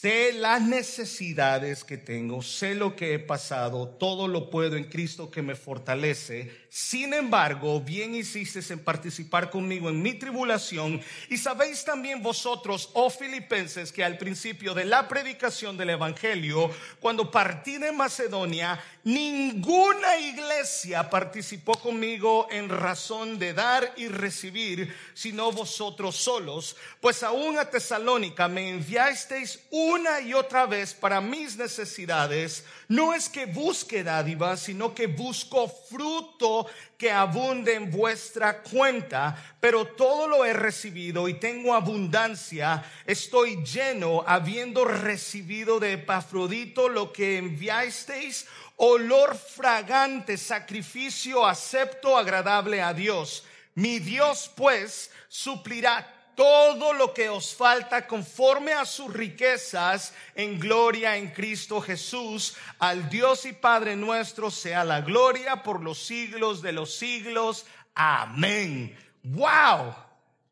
Sé 0.00 0.32
las 0.32 0.62
necesidades 0.62 1.84
que 1.84 1.98
tengo, 1.98 2.40
sé 2.40 2.74
lo 2.74 2.96
que 2.96 3.12
he 3.12 3.18
pasado, 3.18 3.86
todo 3.86 4.28
lo 4.28 4.48
puedo 4.48 4.76
en 4.76 4.84
Cristo 4.84 5.30
que 5.30 5.42
me 5.42 5.54
fortalece. 5.54 6.50
Sin 6.72 7.12
embargo, 7.14 7.80
bien 7.80 8.14
hiciste 8.14 8.60
en 8.72 8.78
participar 8.78 9.50
conmigo 9.50 9.88
en 9.88 10.00
mi 10.00 10.14
tribulación. 10.14 11.02
Y 11.28 11.36
sabéis 11.36 11.84
también 11.84 12.22
vosotros, 12.22 12.90
oh 12.92 13.10
filipenses, 13.10 13.90
que 13.90 14.04
al 14.04 14.16
principio 14.16 14.72
de 14.72 14.84
la 14.84 15.08
predicación 15.08 15.76
del 15.76 15.90
Evangelio, 15.90 16.70
cuando 17.00 17.28
partí 17.28 17.78
de 17.78 17.90
Macedonia, 17.90 18.80
ninguna 19.02 20.16
iglesia 20.18 21.10
participó 21.10 21.72
conmigo 21.72 22.46
en 22.52 22.68
razón 22.68 23.40
de 23.40 23.52
dar 23.52 23.92
y 23.96 24.06
recibir, 24.06 24.94
sino 25.12 25.50
vosotros 25.50 26.14
solos. 26.14 26.76
Pues 27.00 27.24
aún 27.24 27.58
a 27.58 27.68
Tesalónica 27.68 28.46
me 28.46 28.70
enviasteis 28.70 29.58
una 29.70 30.20
y 30.20 30.34
otra 30.34 30.66
vez 30.66 30.94
para 30.94 31.20
mis 31.20 31.56
necesidades, 31.56 32.64
no 32.86 33.12
es 33.12 33.28
que 33.28 33.46
busque 33.46 34.04
dádiva, 34.04 34.56
sino 34.56 34.94
que 34.94 35.08
busco 35.08 35.68
fruto 35.68 36.59
que 36.96 37.10
abunde 37.10 37.74
en 37.74 37.90
vuestra 37.90 38.62
cuenta, 38.62 39.36
pero 39.60 39.86
todo 39.86 40.26
lo 40.26 40.44
he 40.44 40.52
recibido 40.52 41.28
y 41.28 41.34
tengo 41.34 41.74
abundancia, 41.74 42.84
estoy 43.06 43.64
lleno, 43.64 44.24
habiendo 44.26 44.84
recibido 44.84 45.80
de 45.80 45.94
Epafrodito 45.94 46.88
lo 46.88 47.12
que 47.12 47.38
enviasteis, 47.38 48.46
olor 48.76 49.36
fragante, 49.36 50.36
sacrificio 50.36 51.46
acepto, 51.46 52.16
agradable 52.16 52.82
a 52.82 52.94
Dios. 52.94 53.44
Mi 53.74 53.98
Dios 53.98 54.50
pues 54.54 55.10
suplirá 55.28 56.19
todo 56.40 56.94
lo 56.94 57.12
que 57.12 57.28
os 57.28 57.54
falta 57.54 58.06
conforme 58.06 58.72
a 58.72 58.86
sus 58.86 59.12
riquezas 59.12 60.14
en 60.34 60.58
gloria 60.58 61.18
en 61.18 61.28
Cristo 61.32 61.82
Jesús. 61.82 62.56
Al 62.78 63.10
Dios 63.10 63.44
y 63.44 63.52
Padre 63.52 63.94
nuestro 63.94 64.50
sea 64.50 64.82
la 64.82 65.02
gloria 65.02 65.62
por 65.62 65.82
los 65.82 65.98
siglos 65.98 66.62
de 66.62 66.72
los 66.72 66.94
siglos. 66.94 67.66
Amén. 67.94 68.96
Wow. 69.22 69.94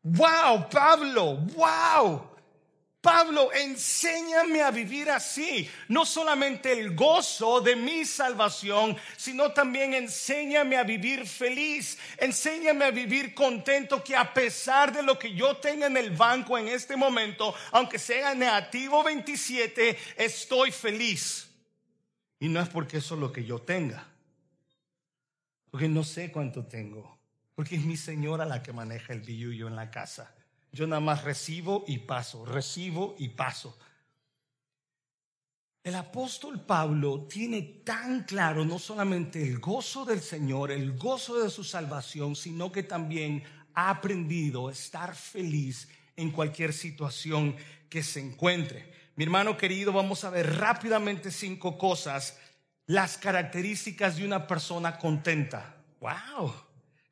Wow, 0.03 0.69
Pablo. 0.69 1.37
Wow. 1.55 2.37
Pablo, 3.01 3.53
enséñame 3.53 4.61
a 4.61 4.71
vivir 4.71 5.09
así, 5.09 5.69
no 5.87 6.05
solamente 6.05 6.73
el 6.73 6.95
gozo 6.95 7.61
de 7.61 7.77
mi 7.77 8.03
salvación, 8.03 8.97
sino 9.15 9.53
también 9.53 9.93
enséñame 9.93 10.75
a 10.75 10.83
vivir 10.83 11.25
feliz, 11.25 11.97
enséñame 12.17 12.83
a 12.83 12.91
vivir 12.91 13.33
contento 13.33 14.03
que 14.03 14.17
a 14.17 14.33
pesar 14.33 14.91
de 14.91 15.01
lo 15.01 15.17
que 15.17 15.33
yo 15.33 15.55
tenga 15.57 15.87
en 15.87 15.95
el 15.95 16.11
banco 16.11 16.57
en 16.57 16.67
este 16.67 16.97
momento, 16.97 17.55
aunque 17.71 17.97
sea 17.97 18.35
negativo 18.35 19.01
27, 19.01 19.97
estoy 20.17 20.71
feliz. 20.73 21.49
Y 22.37 22.49
no 22.49 22.59
es 22.59 22.67
porque 22.67 22.97
eso 22.97 23.15
es 23.15 23.21
lo 23.21 23.31
que 23.31 23.45
yo 23.45 23.59
tenga, 23.59 24.05
porque 25.71 25.87
no 25.87 26.03
sé 26.03 26.33
cuánto 26.33 26.65
tengo, 26.65 27.17
porque 27.55 27.77
es 27.77 27.85
mi 27.85 27.95
señora 27.95 28.43
la 28.45 28.61
que 28.61 28.73
maneja 28.73 29.13
el 29.13 29.21
billuyo 29.21 29.69
en 29.69 29.77
la 29.77 29.89
casa. 29.89 30.35
Yo 30.71 30.87
nada 30.87 30.99
más 30.99 31.23
recibo 31.23 31.83
y 31.87 31.99
paso, 31.99 32.45
recibo 32.45 33.15
y 33.17 33.29
paso. 33.29 33.77
El 35.81 35.95
apóstol 35.95 36.61
Pablo 36.65 37.25
tiene 37.27 37.61
tan 37.83 38.23
claro 38.23 38.65
no 38.65 38.77
solamente 38.77 39.41
el 39.41 39.59
gozo 39.59 40.05
del 40.05 40.21
Señor, 40.21 40.71
el 40.71 40.97
gozo 40.97 41.41
de 41.41 41.49
su 41.49 41.63
salvación, 41.63 42.35
sino 42.35 42.71
que 42.71 42.83
también 42.83 43.43
ha 43.73 43.89
aprendido 43.89 44.67
a 44.67 44.71
estar 44.71 45.15
feliz 45.15 45.87
en 46.15 46.31
cualquier 46.31 46.73
situación 46.73 47.55
que 47.89 48.03
se 48.03 48.19
encuentre. 48.19 48.91
Mi 49.15 49.23
hermano 49.23 49.57
querido, 49.57 49.91
vamos 49.91 50.23
a 50.23 50.29
ver 50.29 50.57
rápidamente 50.57 51.31
cinco 51.31 51.77
cosas, 51.77 52.37
las 52.85 53.17
características 53.17 54.17
de 54.17 54.25
una 54.25 54.47
persona 54.47 54.97
contenta. 54.97 55.77
¡Wow! 56.01 56.68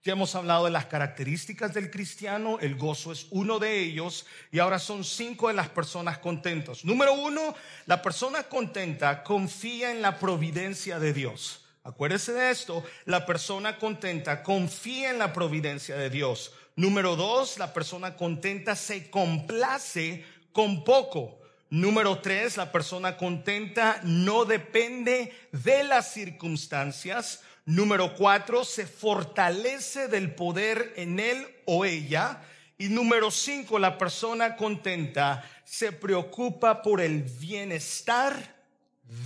Ya 0.08 0.14
hemos 0.14 0.36
hablado 0.36 0.64
de 0.64 0.72
las 0.72 0.86
características 0.86 1.74
del 1.74 1.92
cristiano, 1.92 2.60
el 2.62 2.78
gozo 2.78 3.12
es 3.12 3.28
uno 3.30 3.60
de 3.60 3.78
ellos 3.78 4.26
y 4.54 4.60
ahora 4.60 4.80
son 4.80 5.04
cinco 5.04 5.50
de 5.50 5.54
las 5.54 5.68
personas 5.68 6.18
contentas. 6.20 6.86
Número 6.86 7.12
uno, 7.12 7.54
la 7.88 8.02
persona 8.02 8.44
contenta 8.44 9.22
confía 9.22 9.92
en 9.92 10.02
la 10.02 10.18
providencia 10.18 10.98
de 10.98 11.12
Dios. 11.12 11.66
Acuérdese 11.84 12.32
de 12.32 12.52
esto, 12.52 12.86
la 13.04 13.26
persona 13.26 13.78
contenta 13.78 14.44
confía 14.44 15.10
en 15.10 15.20
la 15.20 15.34
providencia 15.34 15.98
de 15.98 16.10
Dios. 16.10 16.54
Número 16.78 17.18
dos, 17.18 17.60
la 17.60 17.74
persona 17.74 18.16
contenta 18.16 18.78
se 18.78 19.10
complace 19.10 20.24
con 20.54 20.86
poco. 20.86 21.38
Número 21.70 22.20
tres, 22.20 22.56
la 22.56 22.72
persona 22.72 23.18
contenta 23.18 24.00
no 24.04 24.46
depende 24.46 25.34
de 25.52 25.84
las 25.84 26.14
circunstancias. 26.14 27.42
Número 27.68 28.16
cuatro, 28.16 28.64
se 28.64 28.88
fortalece 28.88 30.08
del 30.08 30.34
poder 30.34 30.94
en 30.96 31.20
él 31.20 31.46
o 31.66 31.84
ella. 31.84 32.42
Y 32.78 32.88
número 32.88 33.30
cinco, 33.30 33.78
la 33.78 33.98
persona 33.98 34.56
contenta 34.56 35.44
se 35.66 35.92
preocupa 35.92 36.82
por 36.82 37.02
el 37.02 37.24
bienestar 37.24 38.56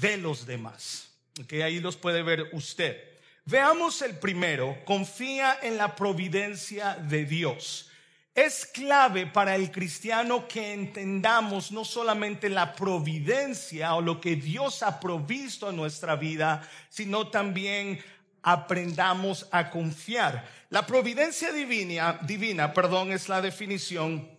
de 0.02 0.18
los 0.18 0.48
demás. 0.48 1.12
Okay, 1.44 1.62
ahí 1.62 1.80
los 1.80 1.98
puede 1.98 2.24
ver 2.24 2.50
usted. 2.54 2.98
Veamos 3.46 4.02
el 4.02 4.18
primero, 4.18 4.76
confía 4.86 5.60
en 5.62 5.78
la 5.78 5.96
providencia 5.96 6.96
de 6.96 7.26
Dios. 7.26 7.92
Es 8.34 8.66
clave 8.66 9.28
para 9.28 9.56
el 9.56 9.70
cristiano 9.70 10.48
que 10.48 10.74
entendamos 10.74 11.72
no 11.72 11.86
solamente 11.86 12.50
la 12.50 12.74
providencia 12.74 13.94
o 13.94 14.02
lo 14.02 14.20
que 14.20 14.36
Dios 14.36 14.82
ha 14.82 15.00
provisto 15.00 15.68
a 15.68 15.72
nuestra 15.72 16.16
vida, 16.16 16.68
sino 16.90 17.28
también 17.28 18.02
aprendamos 18.44 19.48
a 19.52 19.70
confiar. 19.70 20.48
La 20.70 20.86
providencia 20.86 21.52
divina, 21.52 22.20
divina, 22.24 22.74
perdón, 22.74 23.12
es 23.12 23.30
la 23.30 23.42
definición, 23.42 24.30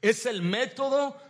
es 0.00 0.26
el 0.26 0.42
método 0.42 1.20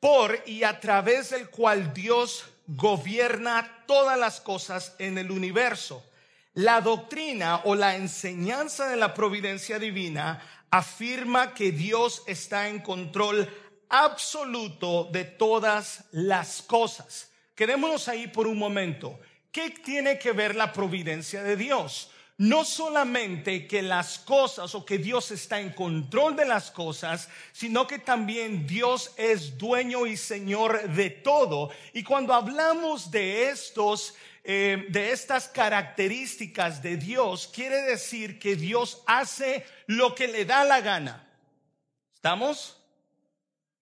por 0.00 0.42
y 0.46 0.64
a 0.64 0.80
través 0.80 1.30
del 1.30 1.48
cual 1.48 1.94
Dios 1.94 2.44
gobierna 2.66 3.84
todas 3.86 4.18
las 4.18 4.40
cosas 4.40 4.94
en 4.98 5.18
el 5.18 5.30
universo. 5.30 6.04
La 6.54 6.80
doctrina 6.80 7.62
o 7.64 7.74
la 7.74 7.96
enseñanza 7.96 8.88
de 8.88 8.96
la 8.96 9.14
providencia 9.14 9.78
divina 9.78 10.42
afirma 10.70 11.54
que 11.54 11.72
Dios 11.72 12.22
está 12.26 12.68
en 12.68 12.80
control 12.80 13.48
absoluto 13.88 15.04
de 15.12 15.24
todas 15.24 16.04
las 16.12 16.62
cosas. 16.62 17.30
Quedémonos 17.54 18.08
ahí 18.08 18.26
por 18.26 18.46
un 18.46 18.58
momento. 18.58 19.20
¿Qué 19.52 19.68
tiene 19.68 20.18
que 20.18 20.32
ver 20.32 20.56
la 20.56 20.72
providencia 20.72 21.42
de 21.42 21.56
Dios? 21.56 22.10
No 22.38 22.64
solamente 22.64 23.66
que 23.66 23.82
las 23.82 24.18
cosas 24.18 24.74
o 24.74 24.86
que 24.86 24.96
Dios 24.96 25.30
está 25.30 25.60
en 25.60 25.74
control 25.74 26.34
de 26.34 26.46
las 26.46 26.70
cosas, 26.70 27.28
sino 27.52 27.86
que 27.86 27.98
también 27.98 28.66
Dios 28.66 29.12
es 29.18 29.58
dueño 29.58 30.06
y 30.06 30.16
señor 30.16 30.88
de 30.88 31.10
todo. 31.10 31.70
Y 31.92 32.02
cuando 32.02 32.32
hablamos 32.32 33.10
de 33.10 33.50
estos, 33.50 34.14
eh, 34.42 34.86
de 34.88 35.12
estas 35.12 35.48
características 35.48 36.82
de 36.82 36.96
Dios, 36.96 37.46
quiere 37.52 37.82
decir 37.82 38.38
que 38.38 38.56
Dios 38.56 39.02
hace 39.06 39.66
lo 39.86 40.14
que 40.14 40.28
le 40.28 40.46
da 40.46 40.64
la 40.64 40.80
gana. 40.80 41.28
¿Estamos? 42.14 42.78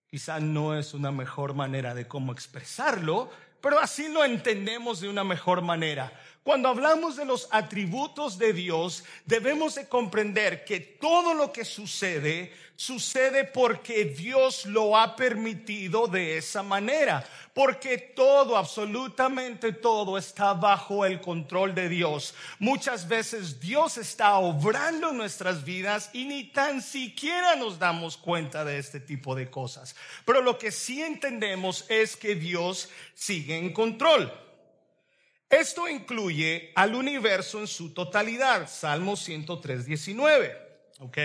Quizá 0.08 0.40
no 0.40 0.76
es 0.76 0.92
una 0.94 1.12
mejor 1.12 1.54
manera 1.54 1.94
de 1.94 2.08
cómo 2.08 2.32
expresarlo, 2.32 3.30
pero 3.60 3.78
así 3.78 4.08
lo 4.08 4.24
entendemos 4.24 5.00
de 5.00 5.08
una 5.08 5.24
mejor 5.24 5.62
manera. 5.62 6.12
Cuando 6.42 6.70
hablamos 6.70 7.16
de 7.16 7.26
los 7.26 7.48
atributos 7.50 8.38
de 8.38 8.54
Dios, 8.54 9.04
debemos 9.26 9.74
de 9.74 9.86
comprender 9.86 10.64
que 10.64 10.80
todo 10.80 11.34
lo 11.34 11.52
que 11.52 11.66
sucede, 11.66 12.50
sucede 12.76 13.44
porque 13.44 14.06
Dios 14.06 14.64
lo 14.64 14.96
ha 14.96 15.16
permitido 15.16 16.06
de 16.06 16.38
esa 16.38 16.62
manera. 16.62 17.26
Porque 17.52 17.98
todo, 17.98 18.56
absolutamente 18.56 19.74
todo 19.74 20.16
está 20.16 20.54
bajo 20.54 21.04
el 21.04 21.20
control 21.20 21.74
de 21.74 21.90
Dios. 21.90 22.34
Muchas 22.58 23.06
veces 23.06 23.60
Dios 23.60 23.98
está 23.98 24.38
obrando 24.38 25.10
en 25.10 25.18
nuestras 25.18 25.62
vidas 25.62 26.08
y 26.14 26.24
ni 26.24 26.44
tan 26.44 26.80
siquiera 26.80 27.54
nos 27.54 27.78
damos 27.78 28.16
cuenta 28.16 28.64
de 28.64 28.78
este 28.78 28.98
tipo 28.98 29.34
de 29.34 29.50
cosas. 29.50 29.94
Pero 30.24 30.40
lo 30.40 30.56
que 30.56 30.72
sí 30.72 31.02
entendemos 31.02 31.84
es 31.90 32.16
que 32.16 32.34
Dios 32.34 32.88
sigue 33.14 33.58
en 33.58 33.74
control. 33.74 34.32
Esto 35.50 35.88
incluye 35.88 36.70
al 36.76 36.94
universo 36.94 37.58
en 37.58 37.66
su 37.66 37.92
totalidad, 37.92 38.70
Salmo 38.70 39.16
103, 39.16 39.84
19. 39.84 40.56
¿Ok? 41.00 41.18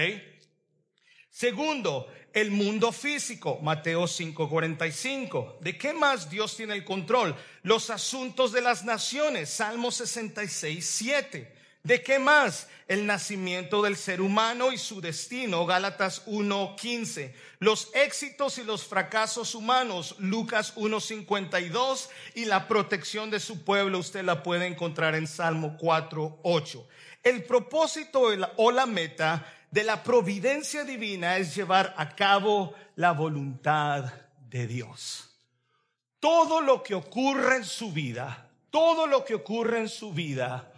Segundo, 1.29 2.11
el 2.33 2.49
mundo 2.49 2.91
físico, 2.91 3.59
Mateo 3.61 4.07
5:45. 4.07 5.59
¿De 5.61 5.77
qué 5.77 5.93
más 5.93 6.29
Dios 6.29 6.57
tiene 6.57 6.73
el 6.73 6.83
control? 6.83 7.35
Los 7.61 7.91
asuntos 7.91 8.51
de 8.51 8.61
las 8.61 8.83
naciones, 8.83 9.49
Salmo 9.51 9.91
66, 9.91 10.83
7. 10.83 11.54
¿De 11.85 12.01
qué 12.01 12.17
más? 12.17 12.67
El 12.87 13.05
nacimiento 13.05 13.83
del 13.83 13.95
ser 13.95 14.19
humano 14.19 14.71
y 14.71 14.77
su 14.79 15.01
destino, 15.01 15.67
Gálatas 15.67 16.23
1:15. 16.25 17.31
Los 17.59 17.91
éxitos 17.93 18.57
y 18.57 18.63
los 18.63 18.85
fracasos 18.85 19.53
humanos, 19.53 20.15
Lucas 20.17 20.73
1:52. 20.77 22.09
Y 22.33 22.45
la 22.45 22.67
protección 22.67 23.29
de 23.29 23.39
su 23.39 23.63
pueblo, 23.63 23.99
usted 23.99 24.23
la 24.23 24.41
puede 24.41 24.65
encontrar 24.65 25.13
en 25.13 25.27
Salmo 25.27 25.77
4:8. 25.77 26.87
El 27.21 27.43
propósito 27.43 28.29
o 28.55 28.71
la 28.71 28.87
meta 28.87 29.45
de 29.69 29.83
la 29.83 30.01
providencia 30.01 30.85
divina 30.85 31.37
es 31.37 31.53
llevar 31.53 31.93
a 31.97 32.15
cabo 32.15 32.73
la 32.95 33.11
voluntad 33.11 34.11
de 34.49 34.65
Dios. 34.65 35.37
Todo 36.19 36.61
lo 36.61 36.81
que 36.81 36.95
ocurre 36.95 37.57
en 37.57 37.63
su 37.63 37.91
vida, 37.91 38.49
todo 38.71 39.05
lo 39.05 39.23
que 39.23 39.35
ocurre 39.35 39.81
en 39.81 39.89
su 39.89 40.11
vida, 40.11 40.71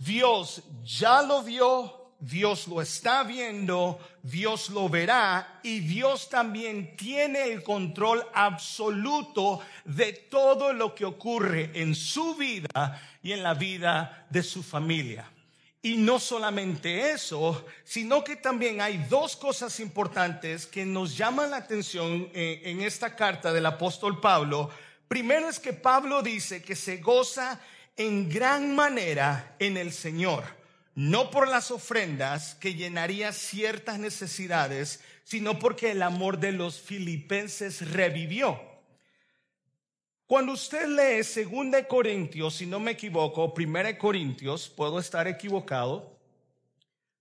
Dios 0.00 0.62
ya 0.82 1.20
lo 1.20 1.42
vio, 1.42 2.14
Dios 2.18 2.66
lo 2.68 2.80
está 2.80 3.22
viendo, 3.22 4.00
Dios 4.22 4.70
lo 4.70 4.88
verá 4.88 5.60
y 5.62 5.80
Dios 5.80 6.30
también 6.30 6.96
tiene 6.96 7.44
el 7.44 7.62
control 7.62 8.26
absoluto 8.32 9.60
de 9.84 10.14
todo 10.14 10.72
lo 10.72 10.94
que 10.94 11.04
ocurre 11.04 11.70
en 11.74 11.94
su 11.94 12.34
vida 12.34 12.98
y 13.22 13.32
en 13.32 13.42
la 13.42 13.52
vida 13.52 14.26
de 14.30 14.42
su 14.42 14.62
familia. 14.62 15.30
Y 15.82 15.98
no 15.98 16.18
solamente 16.18 17.10
eso, 17.12 17.66
sino 17.84 18.24
que 18.24 18.36
también 18.36 18.80
hay 18.80 19.04
dos 19.10 19.36
cosas 19.36 19.80
importantes 19.80 20.66
que 20.66 20.86
nos 20.86 21.14
llaman 21.14 21.50
la 21.50 21.58
atención 21.58 22.30
eh, 22.32 22.62
en 22.64 22.80
esta 22.80 23.14
carta 23.14 23.52
del 23.52 23.66
apóstol 23.66 24.18
Pablo. 24.18 24.70
Primero 25.08 25.46
es 25.46 25.58
que 25.58 25.74
Pablo 25.74 26.22
dice 26.22 26.62
que 26.62 26.74
se 26.74 26.96
goza 26.98 27.60
en 27.96 28.28
gran 28.28 28.74
manera 28.74 29.56
en 29.58 29.76
el 29.76 29.92
Señor, 29.92 30.44
no 30.94 31.30
por 31.30 31.48
las 31.48 31.70
ofrendas 31.70 32.54
que 32.54 32.74
llenaría 32.74 33.32
ciertas 33.32 33.98
necesidades, 33.98 35.02
sino 35.24 35.58
porque 35.58 35.92
el 35.92 36.02
amor 36.02 36.38
de 36.38 36.52
los 36.52 36.80
filipenses 36.80 37.90
revivió. 37.92 38.60
Cuando 40.26 40.52
usted 40.52 40.86
lee 40.86 41.22
2 41.22 41.86
Corintios, 41.88 42.54
si 42.54 42.66
no 42.66 42.78
me 42.78 42.92
equivoco, 42.92 43.52
1 43.56 43.98
Corintios, 43.98 44.68
puedo 44.68 44.98
estar 44.98 45.26
equivocado, 45.26 46.18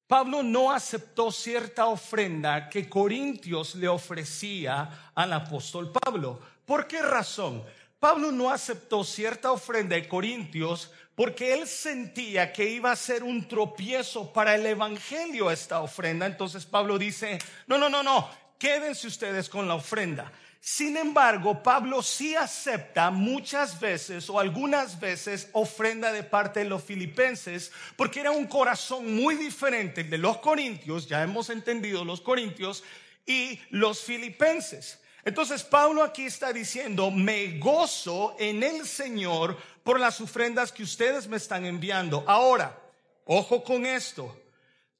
Pablo 0.05 0.41
no 0.41 0.71
aceptó 0.71 1.31
cierta 1.31 1.85
ofrenda 1.85 2.67
que 2.67 2.89
Corintios 2.89 3.75
le 3.75 3.87
ofrecía 3.87 5.11
al 5.13 5.33
apóstol 5.33 5.91
Pablo. 5.91 6.39
¿Por 6.65 6.87
qué 6.87 7.01
razón? 7.01 7.63
Pablo 7.99 8.31
no 8.31 8.49
aceptó 8.49 9.03
cierta 9.03 9.51
ofrenda 9.51 9.95
de 9.95 10.07
Corintios 10.07 10.91
porque 11.15 11.53
él 11.53 11.67
sentía 11.67 12.53
que 12.53 12.69
iba 12.69 12.93
a 12.93 12.95
ser 12.95 13.23
un 13.23 13.45
tropiezo 13.45 14.31
para 14.31 14.55
el 14.55 14.65
evangelio 14.65 15.51
esta 15.51 15.81
ofrenda. 15.81 16.25
Entonces 16.25 16.65
Pablo 16.65 16.97
dice, 16.97 17.39
no, 17.67 17.77
no, 17.77 17.89
no, 17.89 18.01
no, 18.01 18.29
quédense 18.57 19.07
ustedes 19.07 19.49
con 19.49 19.67
la 19.67 19.75
ofrenda. 19.75 20.31
Sin 20.61 20.95
embargo, 20.95 21.61
Pablo 21.61 22.01
sí 22.01 22.35
acepta 22.35 23.11
muchas 23.11 23.79
veces 23.79 24.29
o 24.29 24.39
algunas 24.39 24.99
veces 24.99 25.49
ofrenda 25.51 26.13
de 26.13 26.23
parte 26.23 26.61
de 26.61 26.69
los 26.69 26.83
filipenses 26.83 27.71
porque 27.97 28.21
era 28.21 28.31
un 28.31 28.45
corazón 28.47 29.13
muy 29.13 29.35
diferente 29.35 30.05
de 30.05 30.17
los 30.17 30.37
corintios, 30.37 31.07
ya 31.07 31.23
hemos 31.23 31.49
entendido 31.49 32.03
los 32.03 32.21
corintios 32.21 32.83
y 33.25 33.59
los 33.69 34.01
filipenses. 34.01 34.99
Entonces 35.25 35.63
Pablo 35.63 36.03
aquí 36.03 36.25
está 36.25 36.53
diciendo, 36.53 37.11
me 37.11 37.59
gozo 37.59 38.35
en 38.39 38.63
el 38.63 38.87
Señor 38.87 39.57
por 39.83 39.99
las 39.99 40.21
ofrendas 40.21 40.71
que 40.71 40.83
ustedes 40.83 41.27
me 41.27 41.37
están 41.37 41.65
enviando. 41.65 42.23
Ahora, 42.27 42.79
ojo 43.25 43.63
con 43.63 43.85
esto. 43.85 44.35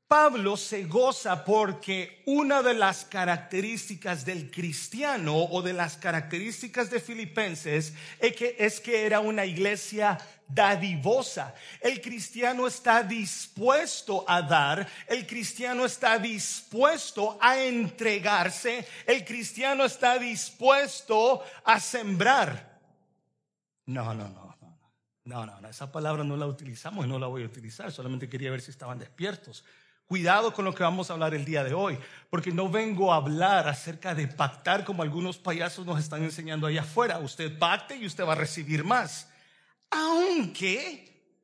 Pablo 0.10 0.58
se 0.58 0.86
goza 0.86 1.46
porque 1.46 2.24
una 2.26 2.64
de 2.64 2.74
las 2.74 3.06
características 3.06 4.26
del 4.26 4.50
cristiano 4.50 5.38
o 5.38 5.62
de 5.62 5.72
las 5.72 5.98
características 5.98 6.90
de 6.90 7.00
Filipenses 7.00 7.94
es 8.18 8.36
que, 8.36 8.56
es 8.58 8.80
que 8.80 9.06
era 9.06 9.20
una 9.20 9.46
iglesia 9.46 10.18
dadivosa. 10.48 11.54
El 11.80 12.02
cristiano 12.02 12.66
está 12.66 13.04
dispuesto 13.04 14.26
a 14.28 14.42
dar, 14.42 14.90
el 15.06 15.28
cristiano 15.28 15.86
está 15.86 16.18
dispuesto 16.18 17.38
a 17.40 17.60
entregarse, 17.60 18.88
el 19.06 19.24
cristiano 19.24 19.86
está 19.86 20.18
dispuesto 20.18 21.44
a 21.64 21.80
sembrar. 21.80 22.80
No, 23.86 24.16
no, 24.16 24.28
no. 24.28 24.50
No, 25.26 25.46
no, 25.46 25.62
no, 25.62 25.70
esa 25.70 25.92
palabra 25.92 26.24
no 26.24 26.36
la 26.36 26.48
utilizamos 26.48 27.06
y 27.06 27.08
no 27.08 27.20
la 27.20 27.28
voy 27.28 27.44
a 27.44 27.46
utilizar, 27.46 27.92
solamente 27.92 28.28
quería 28.28 28.50
ver 28.50 28.62
si 28.62 28.72
estaban 28.72 28.98
despiertos. 28.98 29.64
Cuidado 30.10 30.52
con 30.52 30.66
lo 30.66 30.74
que 30.74 30.82
vamos 30.82 31.08
a 31.08 31.14
hablar 31.14 31.36
el 31.36 31.46
día 31.46 31.64
de 31.64 31.76
hoy, 31.76 31.96
porque 32.32 32.52
no 32.52 32.68
vengo 32.68 33.14
a 33.14 33.18
hablar 33.18 33.68
acerca 33.68 34.16
de 34.16 34.28
pactar 34.28 34.84
como 34.84 35.04
algunos 35.04 35.38
payasos 35.38 35.86
nos 35.86 36.00
están 36.00 36.24
enseñando 36.24 36.66
allá 36.66 36.82
afuera. 36.82 37.20
Usted 37.20 37.60
pacte 37.60 37.96
y 37.96 38.08
usted 38.08 38.26
va 38.26 38.32
a 38.32 38.36
recibir 38.36 38.84
más. 38.84 39.30
Aunque 39.92 41.38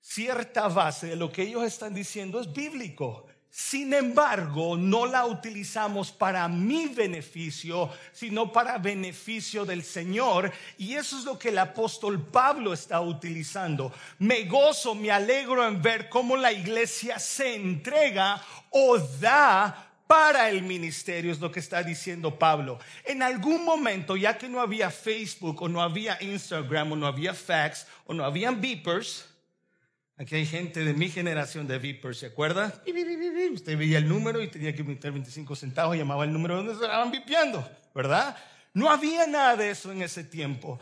cierta 0.00 0.66
base 0.68 1.08
de 1.08 1.16
lo 1.16 1.30
que 1.30 1.42
ellos 1.42 1.62
están 1.64 1.92
diciendo 1.92 2.40
es 2.40 2.50
bíblico. 2.50 3.26
Sin 3.58 3.94
embargo, 3.94 4.76
no 4.76 5.06
la 5.06 5.24
utilizamos 5.24 6.12
para 6.12 6.46
mi 6.46 6.88
beneficio, 6.88 7.90
sino 8.12 8.52
para 8.52 8.76
beneficio 8.76 9.64
del 9.64 9.82
Señor. 9.82 10.52
Y 10.76 10.92
eso 10.92 11.18
es 11.18 11.24
lo 11.24 11.38
que 11.38 11.48
el 11.48 11.56
apóstol 11.56 12.22
Pablo 12.22 12.74
está 12.74 13.00
utilizando. 13.00 13.94
Me 14.18 14.44
gozo, 14.44 14.94
me 14.94 15.10
alegro 15.10 15.66
en 15.66 15.80
ver 15.80 16.10
cómo 16.10 16.36
la 16.36 16.52
iglesia 16.52 17.18
se 17.18 17.54
entrega 17.54 18.44
o 18.68 18.98
da 18.98 19.90
para 20.06 20.50
el 20.50 20.60
ministerio, 20.60 21.32
es 21.32 21.40
lo 21.40 21.50
que 21.50 21.60
está 21.60 21.82
diciendo 21.82 22.38
Pablo. 22.38 22.78
En 23.06 23.22
algún 23.22 23.64
momento, 23.64 24.18
ya 24.18 24.36
que 24.36 24.50
no 24.50 24.60
había 24.60 24.90
Facebook 24.90 25.62
o 25.62 25.68
no 25.70 25.80
había 25.80 26.22
Instagram 26.22 26.92
o 26.92 26.96
no 26.96 27.06
había 27.06 27.32
fax 27.32 27.86
o 28.04 28.12
no 28.12 28.22
habían 28.22 28.60
beepers, 28.60 29.24
Aquí 30.18 30.34
hay 30.34 30.46
gente 30.46 30.82
de 30.82 30.94
mi 30.94 31.10
generación 31.10 31.66
de 31.66 31.78
Viper, 31.78 32.16
¿se 32.16 32.26
acuerda? 32.26 32.72
Usted 33.52 33.76
veía 33.76 33.98
el 33.98 34.08
número 34.08 34.42
y 34.42 34.48
tenía 34.48 34.74
que 34.74 34.82
meter 34.82 35.12
25 35.12 35.54
centavos, 35.54 35.94
llamaba 35.94 36.24
el 36.24 36.32
número 36.32 36.56
donde 36.56 36.72
estaban 36.72 37.10
vipiando, 37.10 37.68
¿verdad? 37.94 38.34
No 38.72 38.90
había 38.90 39.26
nada 39.26 39.56
de 39.56 39.70
eso 39.70 39.92
en 39.92 40.00
ese 40.00 40.24
tiempo. 40.24 40.80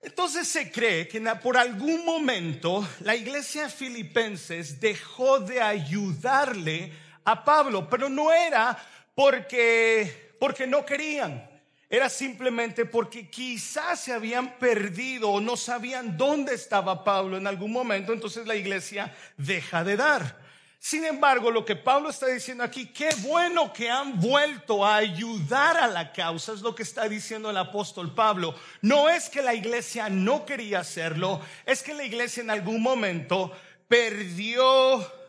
Entonces 0.00 0.46
se 0.46 0.70
cree 0.70 1.08
que 1.08 1.20
por 1.42 1.56
algún 1.56 2.04
momento 2.04 2.88
la 3.00 3.16
iglesia 3.16 3.68
filipenses 3.68 4.78
dejó 4.78 5.40
de 5.40 5.60
ayudarle 5.60 6.92
a 7.24 7.44
Pablo, 7.44 7.90
pero 7.90 8.08
no 8.08 8.32
era 8.32 8.78
porque, 9.16 10.36
porque 10.38 10.68
no 10.68 10.86
querían 10.86 11.49
era 11.90 12.08
simplemente 12.08 12.86
porque 12.86 13.28
quizás 13.28 13.98
se 13.98 14.12
habían 14.12 14.58
perdido 14.58 15.28
o 15.28 15.40
no 15.40 15.56
sabían 15.56 16.16
dónde 16.16 16.54
estaba 16.54 17.02
Pablo 17.02 17.36
en 17.36 17.48
algún 17.48 17.72
momento, 17.72 18.12
entonces 18.12 18.46
la 18.46 18.54
iglesia 18.54 19.12
deja 19.36 19.82
de 19.82 19.96
dar. 19.96 20.38
Sin 20.78 21.04
embargo, 21.04 21.50
lo 21.50 21.64
que 21.64 21.76
Pablo 21.76 22.08
está 22.08 22.28
diciendo 22.28 22.64
aquí, 22.64 22.86
qué 22.86 23.10
bueno 23.18 23.72
que 23.72 23.90
han 23.90 24.18
vuelto 24.18 24.86
a 24.86 24.96
ayudar 24.96 25.76
a 25.76 25.88
la 25.88 26.12
causa, 26.12 26.54
es 26.54 26.62
lo 26.62 26.74
que 26.74 26.84
está 26.84 27.06
diciendo 27.08 27.50
el 27.50 27.56
apóstol 27.56 28.14
Pablo. 28.14 28.54
No 28.80 29.10
es 29.10 29.28
que 29.28 29.42
la 29.42 29.52
iglesia 29.52 30.08
no 30.08 30.46
quería 30.46 30.78
hacerlo, 30.78 31.42
es 31.66 31.82
que 31.82 31.92
la 31.92 32.04
iglesia 32.04 32.42
en 32.42 32.50
algún 32.50 32.80
momento 32.80 33.52
perdió 33.88 35.19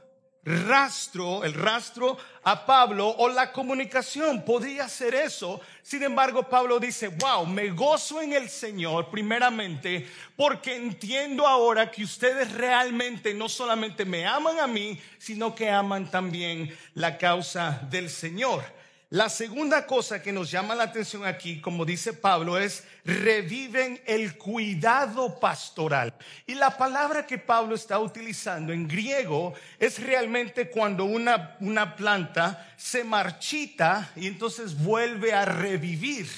rastro, 0.44 1.44
el 1.44 1.54
rastro 1.54 2.18
a 2.44 2.66
Pablo 2.66 3.08
o 3.08 3.30
la 3.30 3.52
comunicación. 3.52 4.44
Podría 4.44 4.88
ser 4.90 5.14
eso. 5.14 5.62
Sin 5.84 6.04
embargo, 6.04 6.44
Pablo 6.44 6.80
dice, 6.80 7.10
wow, 7.10 7.46
me 7.46 7.70
gozo 7.70 8.22
en 8.22 8.34
el 8.34 8.50
Señor 8.50 9.10
primeramente 9.10 10.08
porque 10.36 10.76
entiendo 10.76 11.48
ahora 11.48 11.92
que 11.92 12.04
ustedes 12.04 12.52
realmente 12.54 13.34
no 13.34 13.48
solamente 13.48 14.06
me 14.06 14.26
aman 14.26 14.60
a 14.60 14.68
mí, 14.68 15.00
sino 15.18 15.54
que 15.54 15.70
aman 15.70 16.10
también 16.10 16.76
la 16.96 17.18
causa 17.18 17.82
del 17.90 18.10
Señor. 18.10 18.64
La 19.12 19.28
segunda 19.28 19.86
cosa 19.86 20.22
que 20.24 20.32
nos 20.32 20.50
llama 20.50 20.74
la 20.74 20.86
atención 20.86 21.26
aquí, 21.26 21.60
como 21.60 21.84
dice 21.84 22.14
Pablo, 22.14 22.58
es 22.58 22.86
reviven 23.04 24.02
el 24.06 24.38
cuidado 24.38 25.38
pastoral. 25.38 26.14
Y 26.48 26.56
la 26.56 26.78
palabra 26.78 27.28
que 27.28 27.38
Pablo 27.38 27.76
está 27.76 28.00
utilizando 28.00 28.72
en 28.72 28.88
griego 28.88 29.54
es 29.80 30.02
realmente 30.02 30.70
cuando 30.70 31.04
una, 31.04 31.58
una 31.60 31.98
planta 31.98 32.74
se 32.78 33.04
marchita 33.04 34.14
y 34.16 34.28
entonces 34.28 34.82
vuelve 34.82 35.34
a 35.34 35.44
revivir. 35.44 36.30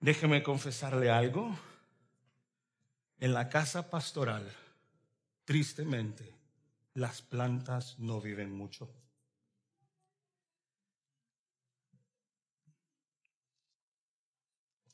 Déjeme 0.00 0.42
confesarle 0.42 1.10
algo. 1.10 1.54
En 3.18 3.34
la 3.34 3.50
casa 3.50 3.90
pastoral, 3.90 4.50
tristemente, 5.44 6.24
las 6.94 7.20
plantas 7.20 7.98
no 7.98 8.18
viven 8.18 8.50
mucho. 8.50 8.88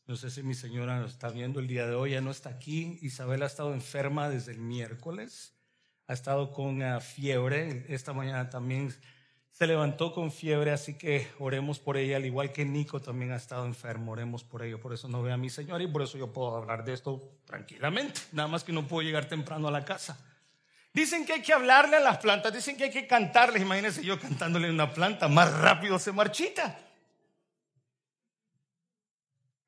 No 0.07 0.15
sé 0.15 0.31
si 0.31 0.45
mi 0.45 0.55
señora 0.55 1.01
nos 1.01 1.13
está 1.13 1.31
viendo 1.31 1.59
el 1.59 1.67
día 1.67 1.85
de 1.89 1.97
hoy, 1.97 2.13
ya 2.13 2.21
no 2.21 2.31
está 2.31 2.49
aquí. 2.49 2.97
Isabel 3.03 3.43
ha 3.43 3.47
estado 3.47 3.75
enferma 3.75 4.29
desde 4.29 4.53
el 4.53 4.59
miércoles, 4.59 5.57
ha 6.07 6.13
estado 6.13 6.53
con 6.53 6.81
fiebre. 7.01 7.85
Esta 7.89 8.13
mañana 8.13 8.49
también 8.49 8.95
se 9.51 9.67
levantó 9.67 10.15
con 10.15 10.31
fiebre, 10.31 10.71
así 10.71 10.97
que 10.97 11.27
oremos 11.41 11.81
por 11.81 11.97
ella, 11.97 12.19
al 12.19 12.25
igual 12.25 12.53
que 12.53 12.65
Nico 12.65 13.01
también 13.01 13.33
ha 13.33 13.37
estado 13.37 13.67
enfermo, 13.67 14.13
oremos 14.13 14.45
por 14.45 14.63
ello. 14.63 14.81
Por 14.81 14.93
eso 14.93 15.09
no 15.09 15.23
ve 15.23 15.33
a 15.33 15.37
mi 15.37 15.51
señora 15.51 15.83
y 15.83 15.89
por 15.89 16.03
eso 16.03 16.17
yo 16.17 16.33
puedo 16.33 16.55
hablar 16.55 16.85
de 16.85 16.93
esto 16.93 17.41
tranquilamente, 17.45 18.21
nada 18.31 18.47
más 18.49 18.63
que 18.63 18.73
no 18.73 18.87
puedo 18.87 19.03
llegar 19.03 19.29
temprano 19.29 19.67
a 19.67 19.73
la 19.73 19.85
casa. 19.85 20.25
Dicen 20.95 21.27
que 21.27 21.33
hay 21.33 21.43
que 21.43 21.53
hablarle 21.53 21.97
a 21.97 22.01
las 22.01 22.19
plantas, 22.19 22.55
dicen 22.55 22.77
que 22.77 22.85
hay 22.85 22.91
que 22.91 23.09
cantarles. 23.09 23.61
Imagínense 23.61 24.05
yo 24.05 24.21
cantándole 24.21 24.69
a 24.69 24.71
una 24.71 24.95
planta, 24.95 25.27
más 25.27 25.53
rápido 25.53 25.99
se 25.99 26.13
marchita. 26.13 26.79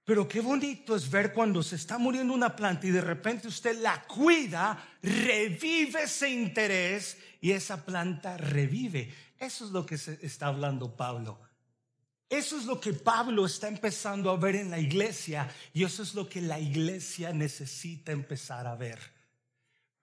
Pero 0.09 0.27
qué 0.27 0.41
bonito 0.41 0.97
es 0.97 1.11
ver 1.11 1.35
cuando 1.35 1.63
se 1.63 1.77
está 1.77 1.99
muriendo 1.99 2.33
una 2.33 2.57
planta 2.57 2.87
y 2.87 2.91
de 2.91 3.03
repente 3.03 3.47
usted 3.47 3.79
la 3.83 4.05
cuida, 4.05 4.83
revive 5.03 6.05
ese 6.05 6.31
interés 6.31 7.19
y 7.43 7.51
esa 7.51 7.85
planta 7.85 8.39
revive. 8.39 9.13
Eso 9.39 9.67
es 9.67 9.71
lo 9.71 9.85
que 9.85 9.99
se 9.99 10.19
está 10.23 10.47
hablando 10.47 10.97
Pablo. 10.97 11.39
Eso 12.27 12.57
es 12.57 12.65
lo 12.65 12.81
que 12.81 12.95
Pablo 12.95 13.45
está 13.45 13.69
empezando 13.69 14.31
a 14.31 14.39
ver 14.39 14.57
en 14.57 14.71
la 14.71 14.79
iglesia 14.79 15.47
y 15.75 15.85
eso 15.85 16.03
es 16.03 16.15
lo 16.15 16.27
que 16.27 16.41
la 16.41 16.59
iglesia 16.59 17.35
necesita 17.35 18.11
empezar 18.11 18.67
a 18.67 18.77
ver. 18.77 18.99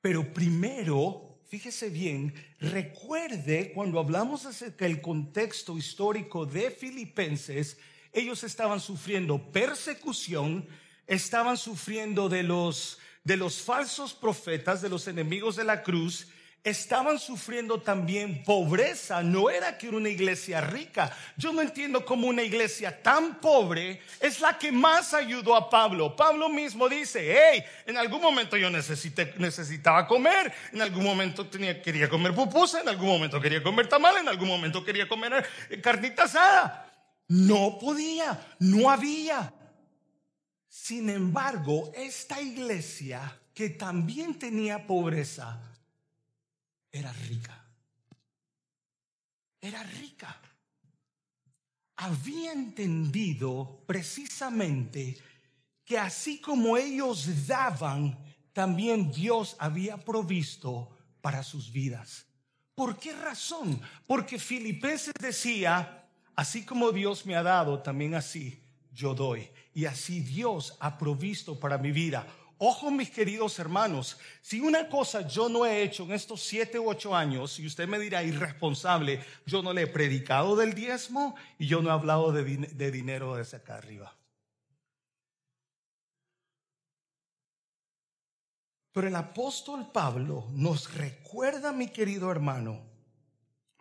Pero 0.01 0.31
primero, 0.31 1.39
fíjese 1.47 1.89
bien, 1.89 2.31
recuerde 2.59 3.71
cuando 3.73 3.99
hablamos 3.99 4.45
acerca 4.45 4.85
del 4.85 5.01
contexto 5.01 5.75
histórico 5.75 6.45
de 6.45 6.69
Filipenses, 6.69 7.79
ellos 8.15 8.43
estaban 8.43 8.79
sufriendo 8.79 9.37
persecución, 9.51 10.67
estaban 11.05 11.57
sufriendo 11.57 12.29
de 12.29 12.43
los, 12.43 12.97
de 13.23 13.37
los 13.37 13.61
falsos 13.61 14.13
profetas, 14.13 14.81
de 14.81 14.89
los 14.89 15.07
enemigos 15.07 15.57
de 15.57 15.65
la 15.65 15.83
cruz, 15.83 16.27
estaban 16.63 17.19
sufriendo 17.19 17.79
también 17.79 18.43
pobreza. 18.43 19.21
No 19.21 19.51
era 19.51 19.77
que 19.77 19.87
era 19.87 19.97
una 19.97 20.09
iglesia 20.09 20.61
rica. 20.61 21.15
Yo 21.37 21.53
no 21.53 21.61
entiendo 21.61 22.03
cómo 22.03 22.27
una 22.27 22.41
iglesia 22.41 23.03
tan 23.03 23.35
pobre 23.35 24.01
es 24.19 24.39
la 24.39 24.57
que 24.57 24.71
más 24.71 25.13
ayudó 25.13 25.55
a 25.55 25.69
Pablo. 25.69 26.15
Pablo 26.15 26.49
mismo 26.49 26.89
dice, 26.89 27.37
hey, 27.37 27.63
en 27.85 27.97
algún 27.97 28.19
momento 28.19 28.57
yo 28.57 28.69
necesité, 28.71 29.35
necesitaba 29.37 30.07
comer, 30.07 30.51
en 30.73 30.81
algún 30.81 31.03
momento 31.03 31.45
tenía, 31.45 31.79
quería 31.81 32.09
comer 32.09 32.33
pupusa, 32.33 32.81
en 32.81 32.89
algún 32.89 33.09
momento 33.09 33.39
quería 33.39 33.61
comer 33.61 33.87
tamal, 33.87 34.17
en 34.17 34.27
algún 34.27 34.47
momento 34.47 34.83
quería 34.83 35.07
comer 35.07 35.45
eh, 35.69 35.79
carnita 35.81 36.23
asada. 36.23 36.94
No 37.27 37.79
podía, 37.79 38.55
no 38.59 38.89
había. 38.89 39.53
Sin 40.67 41.09
embargo, 41.09 41.91
esta 41.95 42.41
iglesia 42.41 43.41
que 43.53 43.69
también 43.69 44.37
tenía 44.37 44.85
pobreza, 44.85 45.61
era 46.91 47.11
rica. 47.11 47.65
Era 49.61 49.81
rica. 49.83 50.39
Había 51.95 52.51
entendido 52.51 53.83
precisamente 53.87 55.17
que 55.85 55.97
así 55.97 56.41
como 56.41 56.77
ellos 56.77 57.47
daban, 57.47 58.17
también 58.51 59.11
Dios 59.11 59.55
había 59.59 59.97
provisto 59.97 60.89
para 61.21 61.43
sus 61.43 61.71
vidas. 61.71 62.25
¿Por 62.73 62.99
qué 62.99 63.13
razón? 63.13 63.81
Porque 64.05 64.37
Filipenses 64.37 65.13
decía, 65.19 66.04
así 66.35 66.65
como 66.65 66.91
Dios 66.91 67.25
me 67.25 67.35
ha 67.35 67.43
dado, 67.43 67.81
también 67.81 68.15
así 68.15 68.61
yo 68.93 69.13
doy. 69.13 69.49
Y 69.73 69.85
así 69.85 70.21
Dios 70.21 70.77
ha 70.79 70.97
provisto 70.97 71.59
para 71.59 71.77
mi 71.77 71.91
vida. 71.91 72.25
Ojo, 72.57 72.89
mis 72.89 73.09
queridos 73.09 73.59
hermanos, 73.59 74.17
si 74.41 74.61
una 74.61 74.87
cosa 74.87 75.27
yo 75.27 75.49
no 75.49 75.65
he 75.65 75.83
hecho 75.83 76.03
en 76.03 76.13
estos 76.13 76.41
siete 76.41 76.79
u 76.79 76.89
ocho 76.89 77.13
años, 77.13 77.59
y 77.59 77.67
usted 77.67 77.85
me 77.85 77.99
dirá 77.99 78.23
irresponsable, 78.23 79.21
yo 79.45 79.61
no 79.61 79.73
le 79.73 79.81
he 79.81 79.87
predicado 79.87 80.55
del 80.55 80.73
diezmo 80.73 81.35
y 81.59 81.67
yo 81.67 81.81
no 81.81 81.89
he 81.89 81.93
hablado 81.93 82.31
de, 82.31 82.43
de 82.43 82.91
dinero 82.91 83.35
desde 83.35 83.57
acá 83.57 83.75
arriba. 83.75 84.15
Pero 88.93 89.09
el 89.09 89.15
apóstol 89.17 89.91
Pablo 89.91 90.47
nos 90.51 90.93
recuerda, 90.93 91.73
mi 91.73 91.89
querido 91.89 92.31
hermano, 92.31 92.81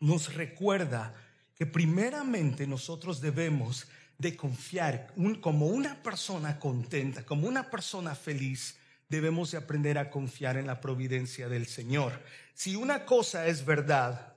nos 0.01 0.35
recuerda 0.35 1.15
que 1.57 1.67
primeramente 1.67 2.67
nosotros 2.67 3.21
debemos 3.21 3.87
de 4.19 4.37
confiar 4.37 5.13
como 5.41 5.67
una 5.67 6.03
persona 6.03 6.59
contenta, 6.59 7.25
como 7.25 7.49
una 7.49 7.71
persona 7.71 8.15
feliz, 8.15 8.77
debemos 9.09 9.51
de 9.51 9.59
aprender 9.59 9.99
a 9.99 10.11
confiar 10.11 10.57
en 10.57 10.67
la 10.67 10.81
providencia 10.81 11.49
del 11.49 11.67
Señor. 11.67 12.23
Si 12.55 12.77
una 12.77 13.05
cosa 13.05 13.47
es 13.47 13.65
verdad, 13.65 14.35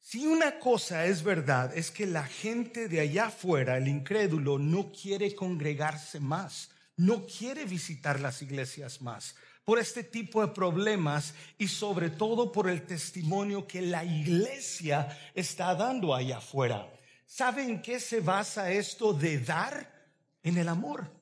si 0.00 0.26
una 0.26 0.58
cosa 0.58 1.06
es 1.06 1.22
verdad, 1.22 1.76
es 1.76 1.90
que 1.90 2.06
la 2.06 2.24
gente 2.24 2.88
de 2.88 3.00
allá 3.00 3.26
afuera, 3.26 3.76
el 3.76 3.88
incrédulo, 3.88 4.58
no 4.58 4.90
quiere 4.90 5.34
congregarse 5.34 6.18
más, 6.20 6.70
no 6.96 7.26
quiere 7.26 7.64
visitar 7.64 8.18
las 8.20 8.42
iglesias 8.42 9.02
más 9.02 9.36
por 9.68 9.78
este 9.78 10.02
tipo 10.02 10.40
de 10.40 10.54
problemas 10.54 11.34
y 11.58 11.68
sobre 11.68 12.08
todo 12.08 12.50
por 12.50 12.70
el 12.70 12.86
testimonio 12.86 13.66
que 13.66 13.82
la 13.82 14.02
iglesia 14.02 15.14
está 15.34 15.74
dando 15.74 16.14
allá 16.14 16.38
afuera. 16.38 16.90
¿Saben 17.26 17.82
qué 17.82 18.00
se 18.00 18.20
basa 18.20 18.72
esto 18.72 19.12
de 19.12 19.40
dar? 19.40 20.08
En 20.42 20.56
el 20.56 20.70
amor. 20.70 21.12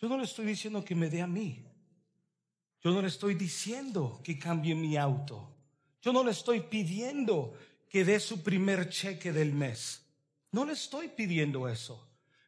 Yo 0.00 0.08
no 0.08 0.18
le 0.18 0.24
estoy 0.24 0.46
diciendo 0.46 0.84
que 0.84 0.96
me 0.96 1.08
dé 1.08 1.22
a 1.22 1.28
mí. 1.28 1.64
Yo 2.82 2.90
no 2.90 3.00
le 3.00 3.06
estoy 3.06 3.36
diciendo 3.36 4.20
que 4.24 4.36
cambie 4.36 4.74
mi 4.74 4.96
auto. 4.96 5.48
Yo 6.02 6.12
no 6.12 6.24
le 6.24 6.32
estoy 6.32 6.62
pidiendo 6.62 7.56
que 7.88 8.04
dé 8.04 8.18
su 8.18 8.42
primer 8.42 8.88
cheque 8.88 9.32
del 9.32 9.52
mes. 9.52 10.02
No 10.50 10.64
le 10.64 10.72
estoy 10.72 11.06
pidiendo 11.06 11.68
eso. 11.68 12.04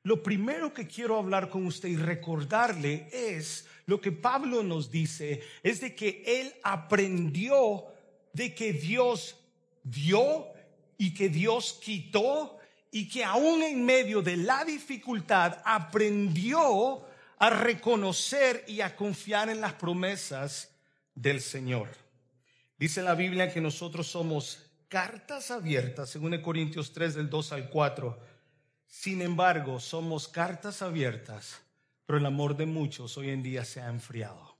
Lo 0.07 0.23
primero 0.23 0.73
que 0.73 0.87
quiero 0.87 1.19
hablar 1.19 1.51
con 1.51 1.66
usted 1.66 1.88
y 1.88 1.97
recordarle 1.97 3.09
es 3.12 3.66
lo 3.87 4.01
que 4.01 4.12
Pablo 4.12 4.62
nos 4.62 4.88
dice, 4.88 5.42
es 5.64 5.81
de 5.81 5.97
que 5.97 6.23
él 6.25 6.55
aprendió 6.62 7.87
de 8.33 8.55
que 8.55 8.73
Dios 8.73 9.37
dio 9.83 10.47
y 10.97 11.12
que 11.12 11.29
Dios 11.29 11.81
quitó 11.83 12.57
y 12.92 13.09
que 13.09 13.25
aún 13.25 13.64
en 13.64 13.85
medio 13.85 14.23
de 14.23 14.37
la 14.37 14.64
dificultad 14.64 15.61
aprendió 15.64 17.05
a 17.38 17.51
reconocer 17.51 18.64
y 18.69 18.83
a 18.83 18.95
confiar 18.95 19.49
en 19.49 19.61
las 19.61 19.73
promesas 19.73 20.71
del 21.16 21.40
Señor. 21.40 21.88
Dice 22.79 23.03
la 23.03 23.16
Biblia 23.16 23.53
que 23.53 23.61
nosotros 23.61 24.07
somos 24.07 24.71
cartas 24.87 25.51
abiertas, 25.51 26.11
según 26.11 26.40
Corintios 26.42 26.92
3 26.92 27.16
del 27.16 27.29
2 27.29 27.51
al 27.51 27.69
4. 27.71 28.36
Sin 28.87 29.22
embargo, 29.22 29.81
somos 29.81 30.29
cartas 30.29 30.83
abiertas, 30.83 31.61
pero 32.07 32.18
el 32.18 32.27
amor 32.27 32.57
de 32.57 32.66
muchos 32.66 33.16
hoy 33.18 33.31
en 33.31 33.42
día 33.42 33.64
se 33.64 33.81
ha 33.81 33.88
enfriado. 33.88 34.57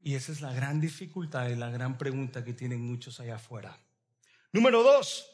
Y 0.00 0.14
esa 0.14 0.32
es 0.32 0.40
la 0.40 0.52
gran 0.52 0.80
dificultad 0.80 1.48
y 1.48 1.56
la 1.56 1.70
gran 1.70 1.98
pregunta 1.98 2.44
que 2.44 2.54
tienen 2.54 2.80
muchos 2.80 3.18
allá 3.20 3.36
afuera. 3.36 3.78
Número 4.52 4.82
dos. 4.82 5.28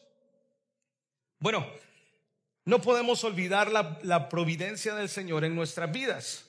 Bueno, 1.39 1.67
no 2.65 2.81
podemos 2.81 3.23
olvidar 3.25 3.71
la, 3.71 3.99
la 4.03 4.29
providencia 4.29 4.95
del 4.95 5.09
Señor 5.09 5.45
en 5.45 5.55
nuestras 5.55 5.93
vidas. 5.93 6.47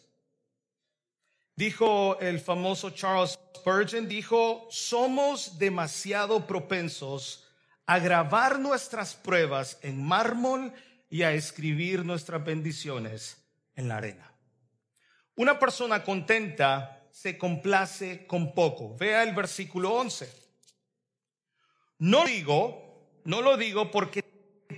Dijo 1.56 2.20
el 2.20 2.40
famoso 2.40 2.90
Charles 2.92 3.38
Spurgeon, 3.56 4.08
dijo, 4.08 4.68
somos 4.70 5.58
demasiado 5.58 6.46
propensos 6.46 7.45
a 7.86 8.00
grabar 8.00 8.60
nuestras 8.60 9.16
pruebas 9.16 9.78
en 9.82 10.04
mármol 10.04 10.74
y 11.10 11.24
a 11.24 11.34
escribir 11.34 12.04
nuestras 12.04 12.44
bendiciones 12.44 13.38
en 13.76 13.88
la 13.88 13.98
arena. 13.98 14.32
Una 15.36 15.60
persona 15.60 16.04
contenta 16.04 17.04
se 17.12 17.38
complace 17.38 18.26
con 18.26 18.54
poco. 18.54 18.96
Vea 18.98 19.24
el 19.24 19.34
versículo 19.36 19.94
11. 19.94 20.30
No 22.00 22.26
digo, 22.26 23.20
no 23.24 23.42
lo 23.42 23.56
digo 23.56 23.92
porque 23.92 24.24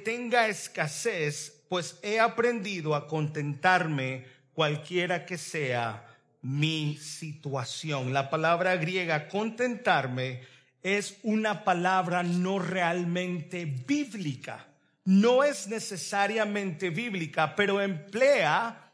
tenga 0.04 0.48
escasez, 0.48 1.66
pues 1.70 2.00
he 2.04 2.20
aprendido 2.20 2.96
a 2.96 3.08
contentarme 3.08 4.26
cualquiera 4.54 5.26
que 5.26 5.38
sea 5.38 6.06
mi 6.42 6.98
situación. 6.98 8.14
La 8.14 8.30
palabra 8.30 8.76
griega 8.76 9.28
contentarme 9.28 10.42
es 10.84 11.18
una 11.24 11.64
palabra 11.64 12.24
no 12.24 12.60
realmente 12.60 13.66
bíblica. 13.66 14.68
No 15.06 15.44
es 15.44 15.68
necesariamente 15.68 16.90
bíblica, 16.90 17.56
pero 17.56 17.82
emplea 17.82 18.88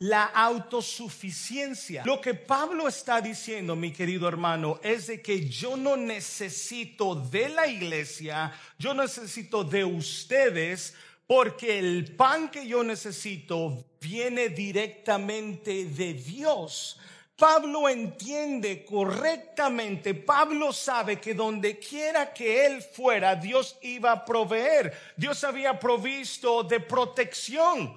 la 0.00 0.24
autosuficiencia. 0.24 2.04
Lo 2.04 2.20
que 2.20 2.34
Pablo 2.34 2.86
está 2.86 3.20
diciendo, 3.20 3.74
mi 3.74 3.92
querido 3.92 4.28
hermano, 4.28 4.78
es 4.82 5.08
de 5.08 5.20
que 5.20 5.48
yo 5.48 5.76
no 5.76 5.96
necesito 5.96 7.14
de 7.14 7.48
la 7.48 7.66
iglesia, 7.66 8.52
yo 8.78 8.94
necesito 8.94 9.64
de 9.64 9.84
ustedes, 9.84 10.94
porque 11.26 11.78
el 11.78 12.14
pan 12.14 12.50
que 12.50 12.66
yo 12.66 12.84
necesito 12.84 13.84
viene 14.00 14.50
directamente 14.50 15.84
de 15.86 16.14
Dios. 16.14 16.98
Pablo 17.38 17.88
entiende 17.88 18.84
correctamente, 18.84 20.12
Pablo 20.12 20.72
sabe 20.72 21.20
que 21.20 21.34
donde 21.34 21.78
quiera 21.78 22.34
que 22.34 22.66
él 22.66 22.82
fuera, 22.82 23.36
Dios 23.36 23.78
iba 23.80 24.10
a 24.10 24.24
proveer. 24.24 24.92
Dios 25.16 25.44
había 25.44 25.78
provisto 25.78 26.64
de 26.64 26.80
protección. 26.80 27.96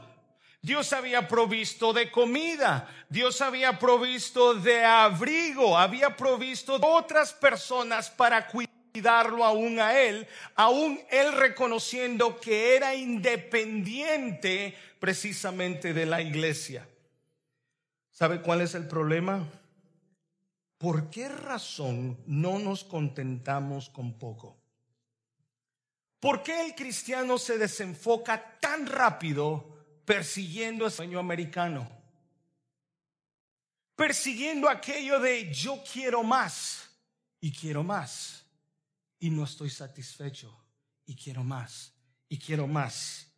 Dios 0.62 0.93
había 0.93 1.27
provisto 1.27 1.91
de 1.91 2.12
comida, 2.12 2.88
Dios 3.10 3.41
había 3.41 3.80
provisto 3.80 4.54
de 4.54 4.86
abrigo, 4.86 5.75
había 5.75 6.15
provisto 6.15 6.77
de 6.77 6.86
otras 6.86 7.34
personas 7.34 8.12
para 8.12 8.47
cuidarlo 8.47 9.43
aún 9.43 9.80
a 9.80 9.99
él, 9.99 10.27
aún 10.54 11.01
él 11.10 11.34
reconociendo 11.34 12.39
que 12.39 12.75
era 12.75 12.93
independiente 12.93 14.77
precisamente 14.99 15.95
de 15.95 16.06
la 16.06 16.21
iglesia. 16.21 16.86
¿Sabe 18.21 18.39
cuál 18.39 18.62
es 18.62 18.75
el 18.75 18.88
problema? 18.88 19.49
¿Por 20.77 21.10
qué 21.10 21.27
razón 21.27 22.21
no 22.27 22.60
nos 22.60 22.84
contentamos 22.84 23.89
con 23.89 24.19
poco? 24.19 24.62
¿Por 26.19 26.43
qué 26.43 26.63
el 26.63 26.75
cristiano 26.75 27.39
se 27.39 27.57
desenfoca 27.57 28.60
tan 28.60 28.86
rápido 28.86 30.03
persiguiendo 30.05 30.86
el 30.86 30.91
sueño 30.91 31.17
americano? 31.17 31.89
Persiguiendo 33.95 34.69
aquello 34.69 35.19
de 35.19 35.51
yo 35.51 35.81
quiero 35.91 36.21
más 36.21 36.91
y 37.39 37.51
quiero 37.51 37.84
más 37.84 38.45
y 39.17 39.31
no 39.31 39.45
estoy 39.45 39.71
satisfecho 39.71 40.55
y 41.07 41.15
quiero 41.15 41.43
más 41.43 41.91
y 42.29 42.38
quiero 42.38 42.67
más. 42.67 43.31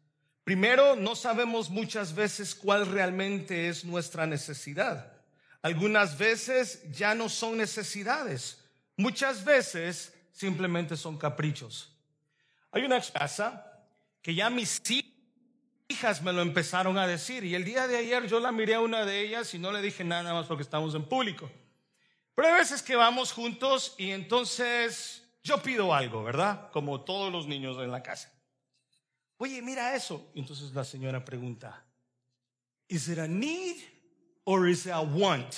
Primero, 0.43 0.95
no 0.95 1.15
sabemos 1.15 1.69
muchas 1.69 2.13
veces 2.13 2.53
cuál 2.53 2.85
realmente 2.85 3.69
es 3.69 3.85
nuestra 3.85 4.25
necesidad. 4.25 5.13
Algunas 5.61 6.17
veces 6.17 6.83
ya 6.91 7.15
no 7.15 7.29
son 7.29 7.57
necesidades. 7.57 8.59
Muchas 8.97 9.45
veces 9.45 10.13
simplemente 10.33 10.97
son 10.97 11.17
caprichos. 11.17 11.95
Hay 12.71 12.83
una 12.83 12.99
casa 12.99 13.65
que 14.21 14.35
ya 14.35 14.49
mis 14.49 14.81
hijas 15.87 16.21
me 16.21 16.33
lo 16.33 16.41
empezaron 16.41 16.97
a 16.97 17.07
decir 17.07 17.45
y 17.45 17.55
el 17.55 17.63
día 17.63 17.87
de 17.87 17.97
ayer 17.97 18.27
yo 18.27 18.39
la 18.41 18.51
miré 18.51 18.75
a 18.75 18.81
una 18.81 19.05
de 19.05 19.21
ellas 19.21 19.53
y 19.53 19.59
no 19.59 19.71
le 19.71 19.81
dije 19.81 20.03
nada 20.03 20.33
más 20.33 20.47
porque 20.47 20.63
estamos 20.63 20.93
en 20.95 21.05
público. 21.05 21.49
Pero 22.35 22.49
hay 22.49 22.55
veces 22.55 22.81
que 22.81 22.95
vamos 22.95 23.31
juntos 23.31 23.95
y 23.97 24.11
entonces 24.11 25.23
yo 25.43 25.61
pido 25.61 25.93
algo, 25.93 26.23
¿verdad? 26.23 26.71
Como 26.71 27.01
todos 27.01 27.31
los 27.31 27.47
niños 27.47 27.77
en 27.77 27.91
la 27.91 28.03
casa. 28.03 28.31
Oye, 29.43 29.61
mira 29.61 29.93
eso. 29.93 30.31
Y 30.33 30.39
entonces 30.39 30.73
la 30.73 30.85
señora 30.85 31.25
pregunta, 31.25 31.83
¿is 32.87 33.09
it 33.09 33.19
a 33.19 33.27
need 33.27 33.75
or 34.45 34.69
is 34.69 34.85
it 34.85 34.93
a 34.93 35.01
want? 35.01 35.53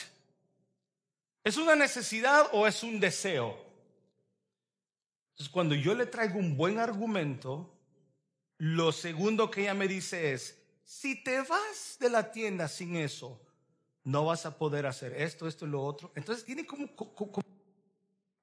¿Es 1.43 1.55
una 1.55 1.75
necesidad 1.75 2.47
o 2.53 2.65
es 2.65 2.81
un 2.81 2.99
deseo? 2.99 3.55
Entonces, 5.33 5.53
cuando 5.53 5.75
yo 5.75 5.93
le 5.93 6.07
traigo 6.07 6.39
un 6.39 6.57
buen 6.57 6.79
argumento, 6.79 7.77
lo 8.57 8.91
segundo 8.91 9.51
que 9.51 9.61
ella 9.61 9.75
me 9.75 9.87
dice 9.87 10.33
es, 10.33 10.59
si 10.83 11.23
te 11.23 11.41
vas 11.41 11.97
de 11.99 12.09
la 12.09 12.31
tienda 12.31 12.67
sin 12.67 12.95
eso, 12.95 13.39
no 14.03 14.25
vas 14.25 14.47
a 14.47 14.57
poder 14.57 14.87
hacer 14.87 15.13
esto, 15.13 15.47
esto 15.47 15.67
y 15.67 15.69
lo 15.69 15.83
otro. 15.83 16.11
Entonces 16.15 16.43
tiene 16.43 16.65
como, 16.65 16.87
como, 16.95 17.39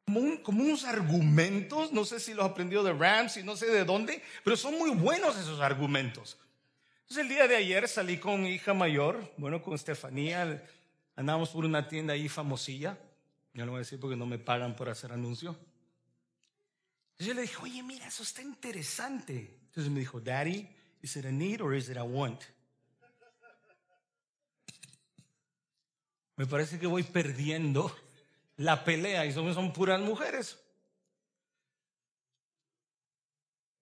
como, 0.05 0.63
unos 0.63 0.85
argumentos, 0.85 1.93
no 1.93 2.05
sé 2.05 2.21
si 2.21 2.35
los 2.35 2.45
aprendió 2.45 2.83
de 2.83 2.93
Rams 2.93 3.37
y 3.37 3.43
no 3.43 3.57
sé 3.57 3.67
de 3.67 3.85
dónde, 3.85 4.23
pero 4.45 4.57
son 4.57 4.77
muy 4.79 4.91
buenos 4.91 5.39
esos 5.39 5.61
argumentos. 5.61 6.39
Entonces 7.03 7.23
el 7.23 7.29
día 7.29 7.49
de 7.49 7.57
ayer 7.57 7.89
salí 7.89 8.19
con 8.19 8.43
mi 8.43 8.51
hija 8.51 8.75
mayor, 8.75 9.33
bueno, 9.37 9.63
con 9.63 9.75
Estefanía, 9.75 10.65
andábamos 11.17 11.51
por 11.51 11.65
una 11.65 11.89
tienda 11.89 12.15
ahí 12.15 12.29
famosilla, 12.29 12.99
ya 13.55 13.65
lo 13.65 13.73
voy 13.73 13.79
a 13.79 13.81
decir 13.81 14.01
porque 14.01 14.17
no 14.17 14.27
me 14.27 14.39
pagan 14.39 14.75
por 14.75 14.89
hacer 14.89 15.13
anuncio. 15.13 15.57
Entonces 17.13 17.27
yo 17.27 17.35
le 17.35 17.43
dije, 17.43 17.57
oye, 17.63 17.83
mira, 17.83 18.07
eso 18.07 18.23
está 18.23 18.43
interesante. 18.43 19.61
Entonces 19.67 19.93
me 19.93 20.01
dijo, 20.01 20.21
Daddy, 20.21 20.69
is 21.03 21.17
it 21.17 21.27
a 21.27 21.31
need 21.31 21.61
or 21.61 21.75
is 21.75 21.89
it 21.89 21.97
a 21.97 22.05
want? 22.05 22.43
Me 26.37 26.47
parece 26.47 26.79
que 26.79 26.87
voy 26.87 27.03
perdiendo 27.03 27.95
la 28.57 28.85
pelea 28.85 29.25
y 29.27 29.33
son, 29.33 29.73
puras 29.73 30.01
mujeres. 30.01 30.59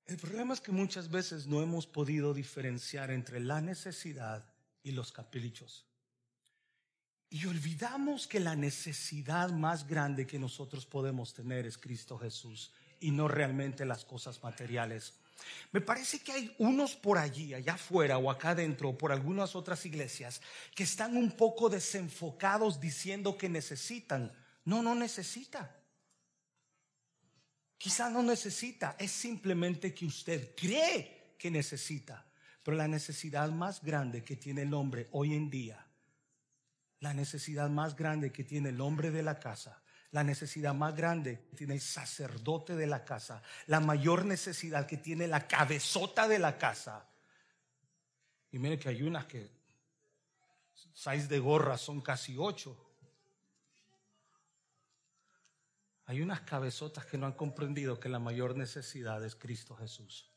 El 0.07 0.17
problema 0.17 0.55
es 0.55 0.61
que 0.61 0.73
muchas 0.73 1.11
veces 1.11 1.47
no 1.47 1.63
hemos 1.63 1.87
podido 1.87 2.35
diferenciar 2.35 3.11
entre 3.11 3.39
la 3.41 3.61
necesidad 3.61 4.45
y 4.83 4.93
los 4.93 5.13
caprichos. 5.13 5.87
Y 7.29 7.47
olvidamos 7.47 8.27
que 8.27 8.41
la 8.41 8.57
necesidad 8.57 9.51
más 9.51 9.87
grande 9.87 10.27
que 10.27 10.39
nosotros 10.39 10.85
podemos 10.85 11.33
tener 11.33 11.65
es 11.65 11.79
Cristo 11.79 12.19
Jesús 12.19 12.73
y 12.99 13.13
no 13.13 13.29
realmente 13.29 13.85
las 13.85 14.05
cosas 14.05 14.43
materiales. 14.43 15.15
Me 15.71 15.81
parece 15.81 16.19
que 16.19 16.33
hay 16.33 16.55
unos 16.59 16.97
por 16.97 17.19
allí, 17.19 17.55
allá 17.55 17.75
afuera 17.75 18.19
o 18.19 18.31
acá 18.31 18.51
adentro, 18.51 18.99
por 18.99 19.13
algunas 19.13 19.55
otras 19.55 19.87
iglesias, 19.87 20.43
que 20.75 20.83
están 20.83 21.17
un 21.17 21.31
poco 21.31 21.69
desenfocados 21.69 22.81
diciendo 22.81 23.39
que 23.39 23.49
necesitan 23.49 24.33
no, 24.71 24.85
no 24.85 24.95
necesita. 24.95 25.77
Quizá 27.77 28.09
no 28.09 28.23
necesita, 28.23 28.95
es 29.01 29.11
simplemente 29.11 29.93
que 29.93 30.07
usted 30.07 30.55
cree 30.55 31.35
que 31.37 31.51
necesita. 31.51 32.25
Pero 32.63 32.77
la 32.77 32.87
necesidad 32.87 33.51
más 33.51 33.83
grande 33.83 34.23
que 34.23 34.37
tiene 34.37 34.63
el 34.63 34.73
hombre 34.73 35.09
hoy 35.11 35.35
en 35.35 35.51
día, 35.51 35.85
la 37.01 37.13
necesidad 37.15 37.69
más 37.69 37.97
grande 37.97 38.31
que 38.31 38.45
tiene 38.45 38.69
el 38.69 38.81
hombre 38.81 39.11
de 39.11 39.25
la 39.25 39.41
casa, 39.41 39.83
la 40.13 40.23
necesidad 40.23 40.73
más 40.73 40.95
grande 40.95 41.49
que 41.51 41.57
tiene 41.57 41.75
el 41.75 41.81
sacerdote 41.81 42.77
de 42.77 42.87
la 42.87 43.05
casa, 43.05 43.43
la 43.67 43.81
mayor 43.81 44.25
necesidad 44.25 44.87
que 44.87 44.99
tiene 44.99 45.27
la 45.27 45.49
cabezota 45.49 46.29
de 46.29 46.39
la 46.39 46.57
casa, 46.59 47.09
Y 48.53 48.59
mire 48.61 48.79
que 48.79 48.89
hay 48.89 49.03
unas 49.03 49.27
que 49.27 49.51
size 50.95 51.27
de 51.27 51.39
gorra 51.41 51.77
son 51.77 52.01
casi 52.01 52.37
ocho. 52.39 52.90
Hay 56.11 56.23
unas 56.23 56.41
cabezotas 56.41 57.07
que 57.07 57.17
no 57.17 57.27
han 57.27 57.35
comprendido 57.35 58.01
que 58.01 58.09
la 58.09 58.19
mayor 58.19 58.57
necesidad 58.57 59.25
es 59.25 59.37
Cristo 59.37 59.77
Jesús. 59.77 60.29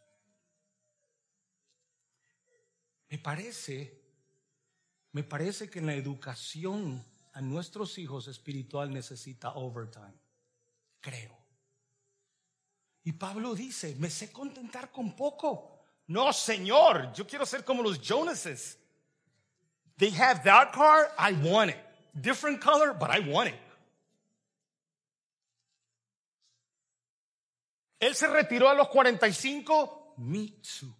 Me 3.09 3.17
parece, 3.17 3.99
me 5.13 5.23
parece 5.23 5.71
que 5.71 5.79
en 5.79 5.87
la 5.87 5.95
educación 5.95 7.03
a 7.33 7.41
nuestros 7.41 7.97
hijos 7.97 8.27
espiritual 8.27 8.93
necesita 8.93 9.53
overtime. 9.55 10.13
Creo. 11.01 11.35
Y 13.03 13.13
Pablo 13.13 13.55
dice, 13.55 13.95
me 13.97 14.11
sé 14.11 14.31
contentar 14.31 14.91
con 14.91 15.15
poco. 15.15 15.85
No, 16.05 16.31
Señor, 16.33 17.11
yo 17.13 17.25
quiero 17.25 17.47
ser 17.47 17.65
como 17.65 17.81
los 17.81 17.99
Jonases. 17.99 18.77
They 19.97 20.11
have 20.21 20.43
that 20.43 20.71
car, 20.71 21.09
I 21.17 21.33
want 21.33 21.71
it. 21.71 21.77
Different 22.13 22.61
color, 22.61 22.93
but 22.93 23.09
I 23.09 23.27
want 23.27 23.49
it. 23.49 23.62
Él 28.03 28.15
se 28.15 28.27
retiró 28.27 28.67
a 28.69 28.73
los 28.73 28.89
45, 28.89 30.15
me 30.17 30.49
too. 30.61 30.93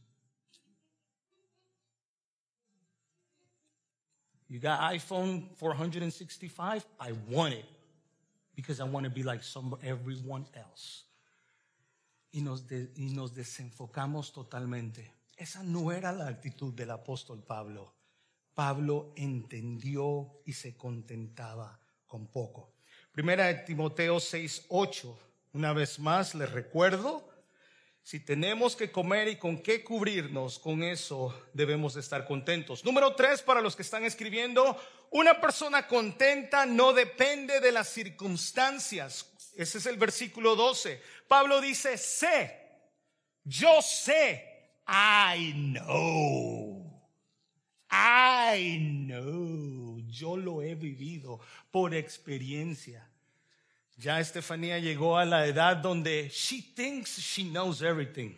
You 4.48 4.62
got 4.62 4.80
iPhone 4.94 5.50
465? 5.60 6.86
I 7.02 7.12
want 7.28 7.56
it 7.56 7.66
because 8.56 8.80
I 8.80 8.86
want 8.86 9.04
to 9.04 9.10
be 9.10 9.22
like 9.22 9.44
some, 9.44 9.76
everyone 9.84 10.46
else. 10.54 11.04
Y 12.32 12.39
nos, 12.39 12.68
de, 12.68 12.89
y 12.96 13.10
nos 13.13 13.36
desenfocamos 13.36 14.32
totalmente. 14.32 15.12
Esa 15.36 15.62
no 15.62 15.92
era 15.92 16.13
la 16.13 16.28
actitud 16.28 16.74
del 16.74 16.92
apóstol 16.92 17.44
Pablo. 17.44 17.94
Pablo 18.54 19.12
entendió 19.18 20.42
y 20.46 20.54
se 20.54 20.78
contentaba 20.78 21.78
con 22.08 22.28
poco. 22.28 22.76
Primera 23.12 23.48
de 23.48 23.56
Timoteo 23.56 24.22
6, 24.22 24.68
8. 24.70 25.33
Una 25.54 25.72
vez 25.72 26.00
más 26.00 26.34
les 26.34 26.52
recuerdo 26.52 27.30
si 28.02 28.20
tenemos 28.20 28.76
que 28.76 28.92
comer 28.92 29.28
y 29.28 29.38
con 29.38 29.62
qué 29.62 29.84
cubrirnos, 29.84 30.58
con 30.58 30.82
eso 30.84 31.34
debemos 31.54 31.96
estar 31.96 32.26
contentos. 32.26 32.84
Número 32.84 33.16
tres, 33.16 33.44
para 33.44 33.62
los 33.62 33.76
que 33.76 33.84
están 33.84 34.04
escribiendo, 34.04 34.76
una 35.12 35.39
persona 35.39 35.88
contenta 35.88 36.66
no 36.66 36.92
depende 36.92 37.60
de 37.60 37.72
las 37.72 37.88
circunstancias. 37.89 39.32
Ese 39.56 39.78
es 39.78 39.86
el 39.86 39.98
versículo 39.98 40.56
12. 40.56 41.00
Pablo 41.28 41.62
dice, 41.62 42.00
sé, 42.00 42.60
yo 43.44 43.80
sé, 43.84 44.80
I 44.88 45.54
know, 45.54 47.00
I 47.92 48.80
know, 49.06 50.00
yo 50.08 50.36
lo 50.36 50.63
he 50.63 50.74
vivido 50.74 51.39
por 51.70 51.94
experiencia. 51.94 53.08
Ya 54.04 54.20
Estefanía 54.20 54.80
llegó 54.80 55.18
a 55.18 55.24
la 55.24 55.46
edad 55.46 55.78
donde 55.78 56.28
she 56.28 56.62
thinks 56.62 57.18
she 57.18 57.44
knows 57.46 57.82
everything. 57.82 58.36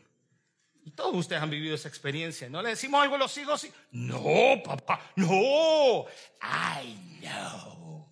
Todos 0.94 1.16
ustedes 1.16 1.42
han 1.42 1.50
vivido 1.50 1.74
esa 1.74 1.88
experiencia. 1.88 2.48
¿No 2.48 2.62
le 2.62 2.70
decimos 2.70 3.02
algo 3.02 3.16
a 3.16 3.18
los 3.18 3.36
hijos? 3.36 3.68
No, 3.90 4.62
papá, 4.64 5.02
no. 5.16 6.06
I 6.40 6.96
know. 7.20 8.08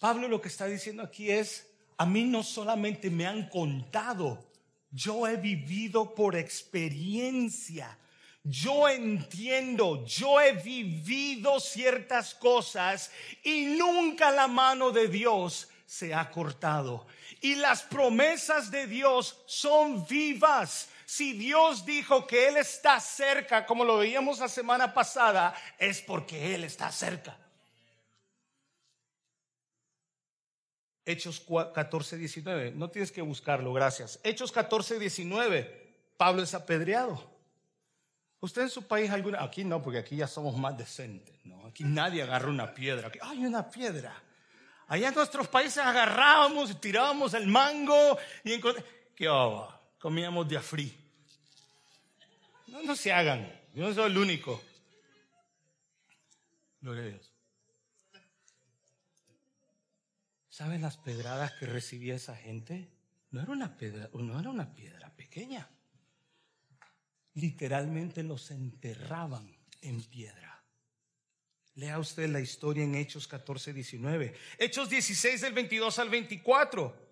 Pablo 0.00 0.26
lo 0.26 0.40
que 0.40 0.48
está 0.48 0.66
diciendo 0.66 1.04
aquí 1.04 1.30
es, 1.30 1.70
a 1.98 2.04
mí 2.04 2.24
no 2.24 2.42
solamente 2.42 3.08
me 3.08 3.24
han 3.24 3.48
contado, 3.48 4.50
yo 4.90 5.28
he 5.28 5.36
vivido 5.36 6.16
por 6.16 6.34
experiencia. 6.34 7.96
Yo 8.42 8.88
entiendo, 8.88 10.04
yo 10.06 10.40
he 10.40 10.52
vivido 10.52 11.60
ciertas 11.60 12.34
cosas 12.34 13.10
y 13.42 13.66
nunca 13.66 14.30
la 14.30 14.48
mano 14.48 14.90
de 14.90 15.08
Dios 15.08 15.68
se 15.84 16.14
ha 16.14 16.30
cortado. 16.30 17.06
Y 17.42 17.56
las 17.56 17.82
promesas 17.82 18.70
de 18.70 18.86
Dios 18.86 19.42
son 19.46 20.06
vivas. 20.06 20.88
Si 21.04 21.32
Dios 21.32 21.84
dijo 21.84 22.26
que 22.26 22.48
Él 22.48 22.56
está 22.56 22.98
cerca, 23.00 23.66
como 23.66 23.84
lo 23.84 23.98
veíamos 23.98 24.38
la 24.38 24.48
semana 24.48 24.94
pasada, 24.94 25.54
es 25.78 26.00
porque 26.00 26.54
Él 26.54 26.64
está 26.64 26.90
cerca. 26.92 27.36
Hechos 31.04 31.44
14, 31.74 32.16
19. 32.16 32.72
No 32.72 32.88
tienes 32.88 33.12
que 33.12 33.22
buscarlo, 33.22 33.72
gracias. 33.72 34.20
Hechos 34.22 34.52
14, 34.52 34.98
19. 34.98 35.90
Pablo 36.16 36.42
es 36.42 36.54
apedreado. 36.54 37.29
¿Usted 38.40 38.62
en 38.62 38.70
su 38.70 38.86
país 38.86 39.10
alguna? 39.10 39.42
Aquí 39.42 39.64
no, 39.64 39.82
porque 39.82 39.98
aquí 39.98 40.16
ya 40.16 40.26
somos 40.26 40.56
más 40.56 40.76
decentes. 40.76 41.34
¿no? 41.44 41.66
Aquí 41.66 41.84
nadie 41.84 42.22
agarra 42.22 42.48
una 42.48 42.74
piedra. 42.74 43.08
Aquí, 43.08 43.18
hay 43.20 43.44
una 43.44 43.70
piedra. 43.70 44.14
Allá 44.88 45.08
en 45.08 45.14
nuestros 45.14 45.46
países 45.46 45.78
agarrábamos 45.78 46.70
y 46.70 46.74
tirábamos 46.74 47.34
el 47.34 47.46
mango 47.46 48.18
y 48.42 48.60
¿Qué 49.14 49.28
Comíamos 49.98 50.48
de 50.48 50.56
afrí. 50.56 50.96
No, 52.68 52.82
no 52.82 52.96
se 52.96 53.12
hagan. 53.12 53.52
Yo 53.74 53.86
no 53.86 53.94
soy 53.94 54.10
el 54.10 54.16
único. 54.16 54.62
Gloria 56.80 57.02
a 57.02 57.06
Dios. 57.06 57.32
¿Saben 60.48 60.80
las 60.80 60.96
pedradas 60.96 61.52
que 61.52 61.66
recibía 61.66 62.14
esa 62.14 62.34
gente? 62.34 62.88
No 63.30 63.42
era 63.42 63.52
una 63.52 63.76
piedra, 63.76 64.08
no 64.14 64.40
era 64.40 64.48
una 64.48 64.74
piedra 64.74 65.14
pequeña 65.14 65.68
literalmente 67.40 68.22
los 68.22 68.50
enterraban 68.50 69.56
en 69.80 70.02
piedra. 70.04 70.62
Lea 71.74 71.98
usted 71.98 72.28
la 72.28 72.40
historia 72.40 72.84
en 72.84 72.94
Hechos 72.94 73.26
14, 73.26 73.72
19. 73.72 74.34
Hechos 74.58 74.90
16 74.90 75.40
del 75.40 75.52
22 75.52 75.98
al 75.98 76.10
24. 76.10 77.10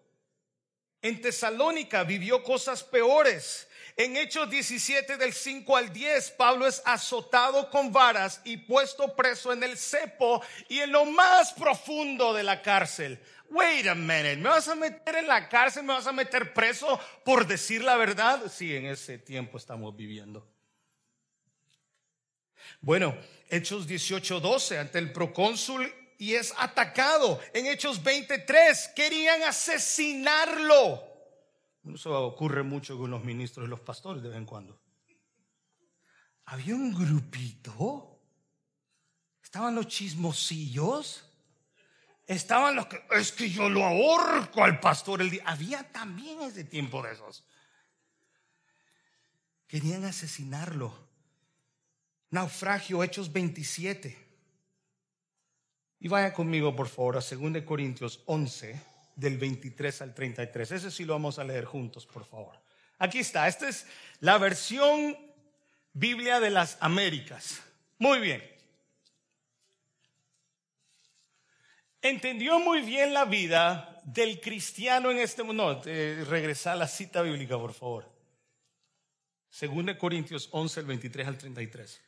En 1.00 1.20
Tesalónica 1.20 2.04
vivió 2.04 2.42
cosas 2.42 2.82
peores. 2.82 3.68
En 3.98 4.16
Hechos 4.16 4.48
17 4.48 5.16
del 5.16 5.32
5 5.32 5.76
al 5.76 5.92
10, 5.92 6.30
Pablo 6.38 6.68
es 6.68 6.80
azotado 6.84 7.68
con 7.68 7.92
varas 7.92 8.40
y 8.44 8.56
puesto 8.56 9.16
preso 9.16 9.52
en 9.52 9.64
el 9.64 9.76
cepo 9.76 10.40
y 10.68 10.78
en 10.78 10.92
lo 10.92 11.04
más 11.04 11.52
profundo 11.54 12.32
de 12.32 12.44
la 12.44 12.62
cárcel. 12.62 13.18
Wait 13.50 13.88
a 13.88 13.96
minute, 13.96 14.36
¿me 14.36 14.50
vas 14.50 14.68
a 14.68 14.76
meter 14.76 15.16
en 15.16 15.26
la 15.26 15.48
cárcel? 15.48 15.82
¿Me 15.82 15.94
vas 15.94 16.06
a 16.06 16.12
meter 16.12 16.54
preso 16.54 17.00
por 17.24 17.44
decir 17.48 17.82
la 17.82 17.96
verdad? 17.96 18.40
Sí, 18.48 18.76
en 18.76 18.86
ese 18.86 19.18
tiempo 19.18 19.58
estamos 19.58 19.96
viviendo. 19.96 20.48
Bueno, 22.80 23.18
Hechos 23.50 23.88
18, 23.88 24.38
12, 24.38 24.78
ante 24.78 25.00
el 25.00 25.10
procónsul 25.10 25.92
y 26.18 26.34
es 26.34 26.54
atacado. 26.56 27.40
En 27.52 27.66
Hechos 27.66 28.00
23, 28.04 28.92
querían 28.94 29.42
asesinarlo. 29.42 31.07
Eso 31.94 32.26
ocurre 32.26 32.62
mucho 32.62 32.98
con 32.98 33.10
los 33.10 33.24
ministros 33.24 33.66
y 33.66 33.70
los 33.70 33.80
pastores 33.80 34.22
de 34.22 34.28
vez 34.28 34.38
en 34.38 34.46
cuando. 34.46 34.80
Había 36.46 36.74
un 36.74 36.94
grupito, 36.94 38.20
estaban 39.42 39.74
los 39.74 39.86
chismosillos 39.86 41.28
Estaban 42.28 42.76
los 42.76 42.86
que, 42.86 43.02
es 43.12 43.32
que 43.32 43.48
yo 43.48 43.70
lo 43.70 43.82
ahorco 43.82 44.62
al 44.62 44.78
pastor 44.80 45.22
el 45.22 45.30
día. 45.30 45.42
Había 45.46 45.90
también 45.90 46.42
ese 46.42 46.62
tiempo 46.62 47.02
de 47.02 47.12
esos. 47.12 47.42
Querían 49.66 50.04
asesinarlo. 50.04 50.92
Naufragio, 52.28 53.02
Hechos 53.02 53.32
27. 53.32 54.26
Y 56.00 56.08
vaya 56.08 56.34
conmigo, 56.34 56.76
por 56.76 56.88
favor, 56.88 57.16
a 57.16 57.20
2 57.20 57.62
Corintios 57.64 58.22
11, 58.26 58.78
del 59.18 59.36
23 59.36 60.02
al 60.02 60.14
33. 60.14 60.72
Ese 60.72 60.90
sí 60.90 61.04
lo 61.04 61.12
vamos 61.12 61.38
a 61.38 61.44
leer 61.44 61.64
juntos, 61.64 62.06
por 62.06 62.24
favor. 62.24 62.58
Aquí 62.98 63.18
está. 63.18 63.48
Esta 63.48 63.68
es 63.68 63.86
la 64.20 64.38
versión 64.38 65.16
Biblia 65.92 66.40
de 66.40 66.50
las 66.50 66.78
Américas. 66.80 67.60
Muy 67.98 68.20
bien. 68.20 68.58
entendió 72.00 72.60
muy 72.60 72.80
bien 72.82 73.12
la 73.12 73.24
vida 73.24 74.00
del 74.04 74.40
cristiano 74.40 75.10
en 75.10 75.18
este 75.18 75.42
mundo. 75.42 75.74
No, 75.74 75.82
eh, 75.84 76.24
regresa 76.28 76.72
a 76.72 76.76
la 76.76 76.86
cita 76.86 77.22
bíblica, 77.22 77.58
por 77.58 77.74
favor. 77.74 78.10
Según 79.50 79.86
de 79.86 79.98
Corintios 79.98 80.48
11, 80.52 80.80
el 80.80 80.86
23 80.86 81.26
al 81.26 81.38
33. 81.38 82.07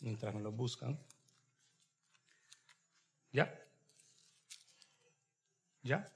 mientras 0.00 0.34
me 0.34 0.40
lo 0.40 0.52
buscan. 0.52 0.98
¿Ya? 3.32 3.54
¿Ya? 5.82 6.10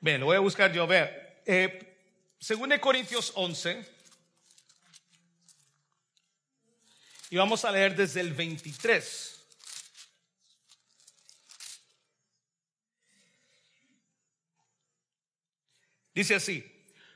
Bien, 0.00 0.20
lo 0.20 0.26
voy 0.26 0.36
a 0.36 0.40
buscar 0.40 0.72
yo. 0.72 0.82
A 0.82 0.86
ver, 0.86 1.42
eh, 1.46 1.98
según 2.38 2.70
de 2.70 2.80
Corintios 2.80 3.32
11, 3.34 3.86
y 7.30 7.36
vamos 7.36 7.64
a 7.64 7.72
leer 7.72 7.96
desde 7.96 8.20
el 8.20 8.32
23. 8.32 9.30
Dice 16.14 16.36
así, 16.36 16.73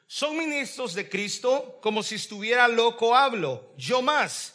son 0.09 0.39
ministros 0.39 0.95
de 0.95 1.07
Cristo 1.07 1.79
como 1.83 2.03
si 2.03 2.15
estuviera 2.15 2.67
loco 2.67 3.15
hablo, 3.15 3.75
yo 3.77 4.01
más, 4.01 4.55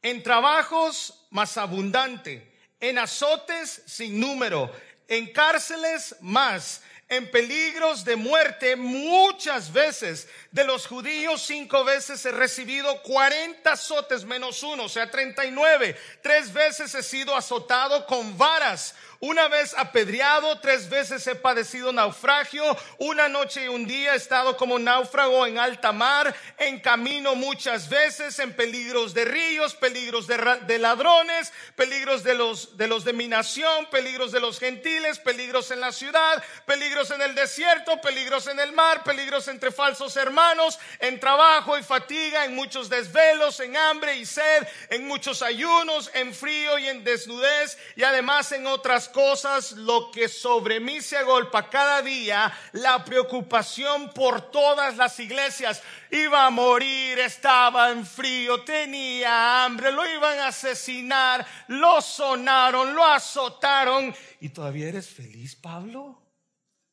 en 0.00 0.22
trabajos 0.22 1.26
más 1.30 1.58
abundante, 1.58 2.50
en 2.80 2.96
azotes 2.96 3.82
sin 3.86 4.18
número, 4.18 4.72
en 5.06 5.30
cárceles 5.34 6.16
más, 6.22 6.80
en 7.08 7.30
peligros 7.30 8.04
de 8.04 8.16
muerte 8.16 8.74
muchas 8.74 9.70
veces. 9.70 10.28
De 10.50 10.64
los 10.64 10.86
judíos 10.86 11.42
cinco 11.42 11.84
veces 11.84 12.24
he 12.24 12.32
recibido 12.32 13.02
40 13.02 13.70
azotes 13.70 14.24
menos 14.24 14.62
uno, 14.62 14.84
o 14.84 14.88
sea, 14.88 15.10
39. 15.10 15.94
Tres 16.22 16.52
veces 16.52 16.94
he 16.94 17.02
sido 17.02 17.36
azotado 17.36 18.06
con 18.06 18.36
varas 18.38 18.94
una 19.20 19.48
vez 19.48 19.74
apedreado, 19.76 20.58
tres 20.60 20.88
veces 20.88 21.26
he 21.26 21.34
padecido 21.34 21.92
naufragio, 21.92 22.64
una 22.98 23.28
noche 23.28 23.64
y 23.64 23.68
un 23.68 23.86
día 23.86 24.14
he 24.14 24.16
estado 24.16 24.56
como 24.56 24.78
náufrago 24.78 25.46
en 25.46 25.58
alta 25.58 25.92
mar, 25.92 26.34
en 26.58 26.80
camino 26.80 27.34
muchas 27.34 27.88
veces, 27.88 28.38
en 28.38 28.52
peligros 28.52 29.14
de 29.14 29.24
ríos, 29.24 29.74
peligros 29.74 30.26
de, 30.26 30.78
ladrones, 30.78 31.52
peligros 31.74 32.22
de 32.22 32.34
los, 32.34 32.76
de 32.76 32.88
los 32.88 33.04
de 33.04 33.12
mi 33.12 33.28
nación, 33.28 33.86
peligros 33.90 34.32
de 34.32 34.40
los 34.40 34.58
gentiles, 34.58 35.18
peligros 35.18 35.70
en 35.70 35.80
la 35.80 35.92
ciudad, 35.92 36.42
peligros 36.66 37.10
en 37.10 37.22
el 37.22 37.34
desierto, 37.34 38.00
peligros 38.00 38.46
en 38.46 38.60
el 38.60 38.72
mar, 38.72 39.02
peligros 39.04 39.48
entre 39.48 39.70
falsos 39.70 40.16
hermanos, 40.16 40.78
en 40.98 41.18
trabajo 41.20 41.78
y 41.78 41.82
fatiga, 41.82 42.44
en 42.44 42.54
muchos 42.54 42.88
desvelos, 42.88 43.60
en 43.60 43.76
hambre 43.76 44.16
y 44.16 44.26
sed, 44.26 44.66
en 44.90 45.06
muchos 45.06 45.42
ayunos, 45.42 46.10
en 46.14 46.34
frío 46.34 46.78
y 46.78 46.88
en 46.88 47.04
desnudez, 47.04 47.78
y 47.96 48.02
además 48.02 48.52
en 48.52 48.66
otras 48.66 49.05
cosas, 49.08 49.72
lo 49.72 50.10
que 50.10 50.28
sobre 50.28 50.80
mí 50.80 51.00
se 51.00 51.16
agolpa 51.16 51.70
cada 51.70 52.02
día, 52.02 52.52
la 52.72 53.04
preocupación 53.04 54.10
por 54.12 54.50
todas 54.50 54.96
las 54.96 55.18
iglesias. 55.20 55.82
Iba 56.10 56.46
a 56.46 56.50
morir, 56.50 57.18
estaba 57.18 57.90
en 57.90 58.06
frío, 58.06 58.62
tenía 58.64 59.64
hambre, 59.64 59.92
lo 59.92 60.08
iban 60.08 60.38
a 60.38 60.48
asesinar, 60.48 61.46
lo 61.68 62.00
sonaron, 62.00 62.94
lo 62.94 63.04
azotaron. 63.04 64.14
¿Y 64.40 64.50
todavía 64.50 64.88
eres 64.88 65.08
feliz, 65.08 65.56
Pablo? 65.56 66.22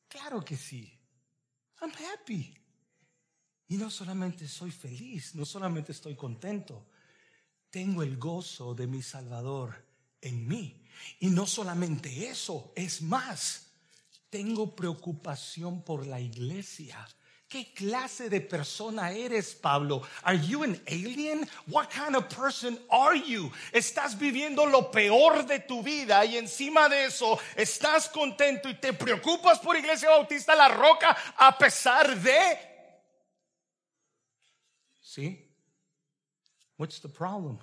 Claro 0.08 0.44
que 0.44 0.56
sí. 0.56 0.96
I'm 1.80 1.92
happy. 1.92 2.54
Y 3.68 3.76
no 3.76 3.90
solamente 3.90 4.46
soy 4.46 4.70
feliz, 4.70 5.34
no 5.34 5.44
solamente 5.44 5.92
estoy 5.92 6.14
contento, 6.14 6.86
tengo 7.70 8.02
el 8.02 8.16
gozo 8.18 8.74
de 8.74 8.86
mi 8.86 9.02
Salvador 9.02 9.84
en 10.20 10.46
mí. 10.46 10.83
Y 11.20 11.28
no 11.28 11.46
solamente 11.46 12.28
eso, 12.28 12.72
es 12.74 13.02
más, 13.02 13.66
tengo 14.30 14.74
preocupación 14.74 15.82
por 15.82 16.06
la 16.06 16.20
iglesia. 16.20 17.06
¿Qué 17.48 17.72
clase 17.72 18.28
de 18.28 18.40
persona 18.40 19.12
eres, 19.12 19.54
Pablo? 19.54 20.02
Are 20.22 20.36
you 20.44 20.64
an 20.64 20.80
alien? 20.88 21.48
What 21.68 21.88
kind 21.88 22.16
of 22.16 22.28
person 22.34 22.78
are 22.90 23.16
you? 23.16 23.52
Estás 23.70 24.18
viviendo 24.18 24.66
lo 24.66 24.90
peor 24.90 25.46
de 25.46 25.60
tu 25.60 25.82
vida 25.82 26.24
y 26.24 26.36
encima 26.36 26.88
de 26.88 27.04
eso 27.04 27.38
estás 27.54 28.08
contento 28.08 28.68
y 28.68 28.74
te 28.74 28.92
preocupas 28.92 29.60
por 29.60 29.76
Iglesia 29.76 30.10
Bautista 30.10 30.56
La 30.56 30.68
Roca 30.68 31.16
a 31.36 31.56
pesar 31.56 32.18
de 32.20 32.58
¿Sí? 35.00 35.48
What's 36.76 37.00
the 37.00 37.08
problem? 37.08 37.60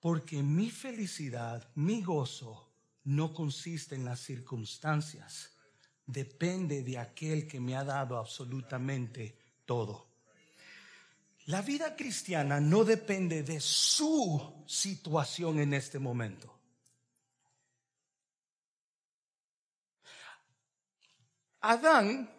Porque 0.00 0.42
mi 0.42 0.70
felicidad, 0.70 1.68
mi 1.74 2.02
gozo, 2.02 2.68
no 3.04 3.32
consiste 3.32 3.94
en 3.94 4.04
las 4.04 4.20
circunstancias. 4.20 5.56
Depende 6.06 6.82
de 6.82 6.98
aquel 6.98 7.46
que 7.46 7.60
me 7.60 7.76
ha 7.76 7.84
dado 7.84 8.18
absolutamente 8.18 9.38
todo. 9.64 10.08
La 11.46 11.62
vida 11.62 11.96
cristiana 11.96 12.60
no 12.60 12.84
depende 12.84 13.42
de 13.42 13.60
su 13.60 14.64
situación 14.66 15.58
en 15.60 15.72
este 15.72 15.98
momento. 15.98 16.58
Adán, 21.60 22.30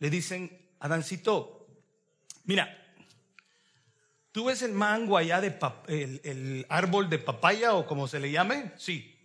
le 0.00 0.10
dicen, 0.10 0.74
Adancito, 0.80 1.66
mira, 2.44 2.87
¿Tú 4.38 4.44
ves 4.44 4.62
el 4.62 4.70
mango 4.70 5.16
allá 5.16 5.40
de 5.40 5.58
el, 5.88 6.64
árbol 6.68 7.10
de 7.10 7.18
papaya 7.18 7.74
o 7.74 7.84
como 7.84 8.06
se 8.06 8.20
le 8.20 8.30
llame? 8.30 8.70
Sí, 8.76 9.18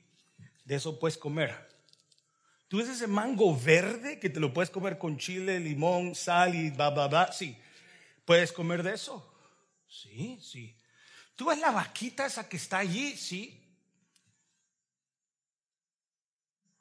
de 0.65 0.73
eso 0.73 0.97
puedes 0.97 1.19
comer. 1.19 1.69
¿Tú 2.67 2.79
ves 2.79 2.89
ese 2.89 3.05
mango 3.05 3.55
verde 3.55 4.19
que 4.19 4.31
te 4.31 4.39
lo 4.39 4.51
puedes 4.51 4.71
comer 4.71 4.97
con 4.97 5.19
chile, 5.19 5.59
limón, 5.59 6.15
sal 6.15 6.55
y 6.55 6.71
bla, 6.71 6.89
bla, 6.89 7.07
bla? 7.09 7.31
Sí, 7.31 7.55
¿puedes 8.25 8.51
comer 8.51 8.81
de 8.81 8.95
eso? 8.95 9.31
Sí, 9.87 10.39
sí. 10.41 10.75
¿Tú 11.35 11.45
ves 11.45 11.59
la 11.59 11.69
vaquita 11.69 12.25
esa 12.25 12.49
que 12.49 12.57
está 12.57 12.79
allí? 12.79 13.15
Sí. 13.15 13.63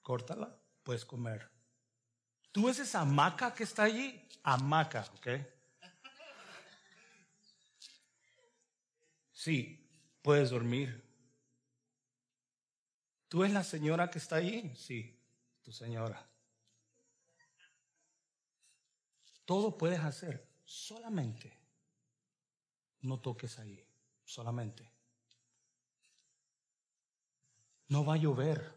Córtala, 0.01 0.59
puedes 0.83 1.05
comer. 1.05 1.51
¿Tú 2.51 2.65
ves 2.65 2.79
esa 2.79 3.01
hamaca 3.01 3.53
que 3.53 3.65
está 3.65 3.83
allí? 3.83 4.27
Hamaca, 4.43 5.05
¿ok? 5.19 5.29
Sí, 9.43 9.85
puedes 10.23 10.51
dormir. 10.51 11.03
¿Tú 13.27 13.43
es 13.43 13.51
la 13.51 13.65
señora 13.65 14.09
que 14.09 14.21
está 14.21 14.37
ahí? 14.37 14.73
Sí, 14.77 15.19
tu 15.63 15.73
señora. 15.73 16.25
Todo 19.45 19.77
puedes 19.77 19.99
hacer, 19.99 20.47
solamente 20.65 21.59
no 23.01 23.19
toques 23.19 23.59
ahí, 23.59 23.85
solamente. 24.25 24.89
No 27.89 28.05
va 28.05 28.15
a 28.15 28.19
llover. 28.19 28.73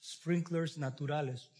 Sprinklers 0.00 0.78
naturales. 0.78 1.50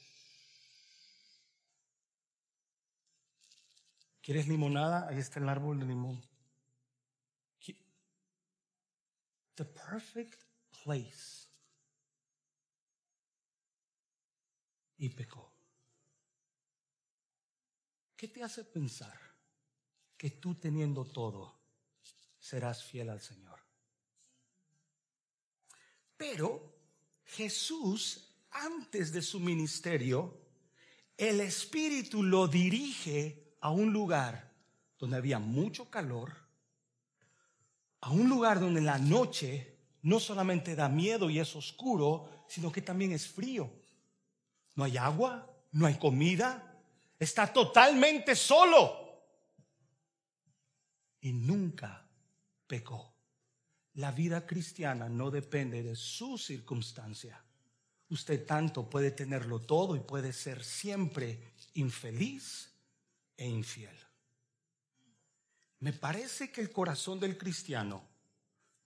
¿Quieres 4.31 4.47
limonada? 4.47 5.09
Ahí 5.09 5.19
está 5.19 5.41
el 5.41 5.49
árbol 5.49 5.81
de 5.81 5.87
limón. 5.87 6.25
The 9.57 9.65
perfect 9.65 10.41
place. 10.85 11.49
Y 14.99 15.09
pecó. 15.09 15.53
¿Qué 18.15 18.29
te 18.29 18.45
hace 18.45 18.63
pensar 18.63 19.19
que 20.17 20.31
tú 20.31 20.55
teniendo 20.55 21.05
todo 21.07 21.59
serás 22.39 22.85
fiel 22.85 23.11
al 23.11 23.21
Señor? 23.21 23.59
Pero 26.17 26.73
Jesús, 27.25 28.33
antes 28.53 29.11
de 29.11 29.23
su 29.23 29.41
ministerio, 29.41 30.41
el 31.17 31.41
Espíritu 31.41 32.23
lo 32.23 32.47
dirige 32.47 33.50
a 33.61 33.71
un 33.71 33.93
lugar 33.93 34.51
donde 34.99 35.17
había 35.17 35.39
mucho 35.39 35.91
calor, 35.91 36.33
a 38.01 38.11
un 38.11 38.29
lugar 38.29 38.61
donde 38.61 38.81
la 38.81 38.99
noche 38.99 39.77
no 40.03 40.19
solamente 40.19 40.75
da 40.75 40.89
miedo 40.89 41.29
y 41.29 41.39
es 41.39 41.55
oscuro, 41.55 42.45
sino 42.49 42.73
que 42.73 42.83
también 42.83 43.13
es 43.13 43.27
frío. 43.27 43.71
No 44.75 44.85
hay 44.85 44.97
agua, 44.97 45.47
no 45.73 45.87
hay 45.87 45.99
comida, 45.99 46.81
está 47.19 47.53
totalmente 47.53 48.35
solo. 48.35 49.09
Y 51.21 51.33
nunca 51.33 52.07
pecó. 52.67 53.15
La 53.95 54.13
vida 54.13 54.47
cristiana 54.47 55.09
no 55.09 55.31
depende 55.31 55.83
de 55.83 55.97
su 55.97 56.39
circunstancia. 56.39 57.45
Usted 58.09 58.47
tanto 58.47 58.89
puede 58.89 59.11
tenerlo 59.11 59.61
todo 59.61 59.97
y 59.97 60.01
puede 60.01 60.33
ser 60.33 60.65
siempre 60.65 61.53
infeliz 61.75 62.70
e 63.41 63.47
infiel. 63.49 63.97
Me 65.79 65.95
parece 65.95 66.53
que 66.53 66.61
el 66.61 66.71
corazón 66.71 67.19
del 67.19 67.39
cristiano 67.39 68.07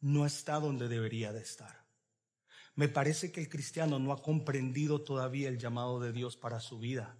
no 0.00 0.24
está 0.24 0.61
donde 0.61 0.86
debería 0.86 1.32
de 1.32 1.40
estar. 1.40 1.84
Me 2.76 2.88
parece 2.88 3.32
que 3.32 3.40
el 3.40 3.48
cristiano 3.48 3.98
no 3.98 4.12
ha 4.12 4.22
comprendido 4.22 5.00
todavía 5.00 5.48
el 5.48 5.59
llamado 5.59 5.98
de 5.98 6.12
Dios 6.12 6.36
para 6.36 6.61
su 6.61 6.78
vida. 6.78 7.16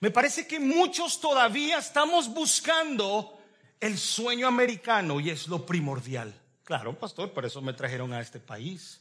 Me 0.00 0.10
parece 0.10 0.46
que 0.46 0.60
muchos 0.60 1.22
todavía 1.22 1.78
estamos 1.78 2.28
buscando 2.28 3.40
el 3.80 3.96
sueño 3.96 4.46
americano 4.46 5.20
y 5.20 5.30
es 5.30 5.48
lo 5.48 5.64
primordial. 5.64 6.34
Claro, 6.64 6.98
pastor, 6.98 7.32
por 7.32 7.46
eso 7.46 7.62
me 7.62 7.72
trajeron 7.72 8.12
a 8.12 8.20
este 8.20 8.40
país. 8.40 9.00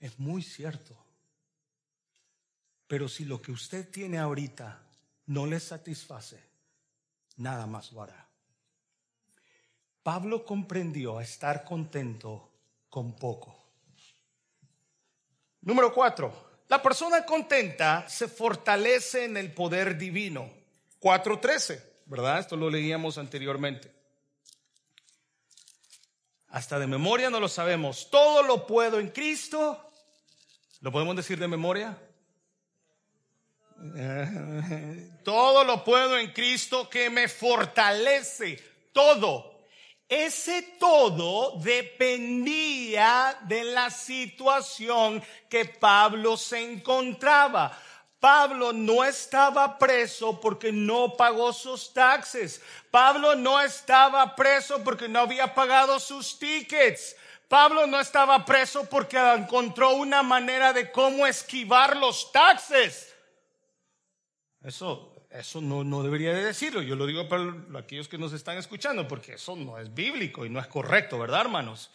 Es 0.00 0.18
muy 0.18 0.42
cierto. 0.42 1.05
Pero 2.86 3.08
si 3.08 3.24
lo 3.24 3.42
que 3.42 3.52
usted 3.52 3.88
tiene 3.90 4.18
ahorita 4.18 4.80
no 5.26 5.46
le 5.46 5.58
satisface, 5.58 6.40
nada 7.36 7.66
más 7.66 7.92
lo 7.92 8.02
hará. 8.02 8.28
Pablo 10.02 10.44
comprendió 10.44 11.20
estar 11.20 11.64
contento 11.64 12.50
con 12.88 13.16
poco. 13.16 13.56
Número 15.62 15.92
cuatro, 15.92 16.60
la 16.68 16.80
persona 16.80 17.24
contenta 17.24 18.08
se 18.08 18.28
fortalece 18.28 19.24
en 19.24 19.36
el 19.36 19.52
poder 19.52 19.98
divino. 19.98 20.48
4.13, 21.00 21.82
¿verdad? 22.06 22.38
Esto 22.38 22.56
lo 22.56 22.70
leíamos 22.70 23.18
anteriormente. 23.18 23.92
Hasta 26.48 26.78
de 26.78 26.86
memoria 26.86 27.30
no 27.30 27.40
lo 27.40 27.48
sabemos. 27.48 28.08
Todo 28.10 28.42
lo 28.42 28.66
puedo 28.66 28.98
en 29.00 29.10
Cristo. 29.10 29.90
¿Lo 30.80 30.92
podemos 30.92 31.16
decir 31.16 31.38
de 31.38 31.48
memoria? 31.48 31.98
Todo 35.24 35.64
lo 35.64 35.84
puedo 35.84 36.18
en 36.18 36.32
Cristo 36.32 36.88
que 36.88 37.10
me 37.10 37.28
fortalece. 37.28 38.62
Todo. 38.92 39.56
Ese 40.08 40.62
todo 40.78 41.58
dependía 41.58 43.36
de 43.42 43.64
la 43.64 43.90
situación 43.90 45.20
que 45.48 45.64
Pablo 45.64 46.36
se 46.36 46.60
encontraba. 46.60 47.76
Pablo 48.20 48.72
no 48.72 49.04
estaba 49.04 49.76
preso 49.78 50.40
porque 50.40 50.70
no 50.70 51.16
pagó 51.16 51.52
sus 51.52 51.92
taxes. 51.92 52.62
Pablo 52.92 53.34
no 53.34 53.60
estaba 53.60 54.36
preso 54.36 54.82
porque 54.84 55.08
no 55.08 55.20
había 55.20 55.52
pagado 55.52 55.98
sus 55.98 56.38
tickets. 56.38 57.16
Pablo 57.48 57.88
no 57.88 57.98
estaba 57.98 58.44
preso 58.44 58.88
porque 58.88 59.18
encontró 59.18 59.94
una 59.94 60.22
manera 60.22 60.72
de 60.72 60.92
cómo 60.92 61.26
esquivar 61.26 61.96
los 61.96 62.30
taxes. 62.30 63.15
Eso, 64.66 65.14
eso 65.30 65.60
no, 65.60 65.84
no 65.84 66.02
debería 66.02 66.34
de 66.34 66.44
decirlo. 66.44 66.82
Yo 66.82 66.96
lo 66.96 67.06
digo 67.06 67.28
para 67.28 67.54
aquellos 67.78 68.08
que 68.08 68.18
nos 68.18 68.32
están 68.32 68.58
escuchando 68.58 69.06
porque 69.06 69.34
eso 69.34 69.54
no 69.54 69.78
es 69.78 69.94
bíblico 69.94 70.44
y 70.44 70.50
no 70.50 70.58
es 70.58 70.66
correcto, 70.66 71.20
¿verdad, 71.20 71.42
hermanos? 71.42 71.92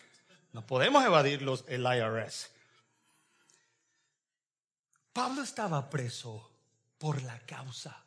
No 0.53 0.65
podemos 0.65 1.03
evadir 1.03 1.41
los, 1.41 1.65
el 1.67 1.81
IRS. 1.81 2.49
Pablo 5.11 5.43
estaba 5.43 5.89
preso 5.89 6.49
por 6.97 7.21
la 7.23 7.37
causa. 7.39 8.05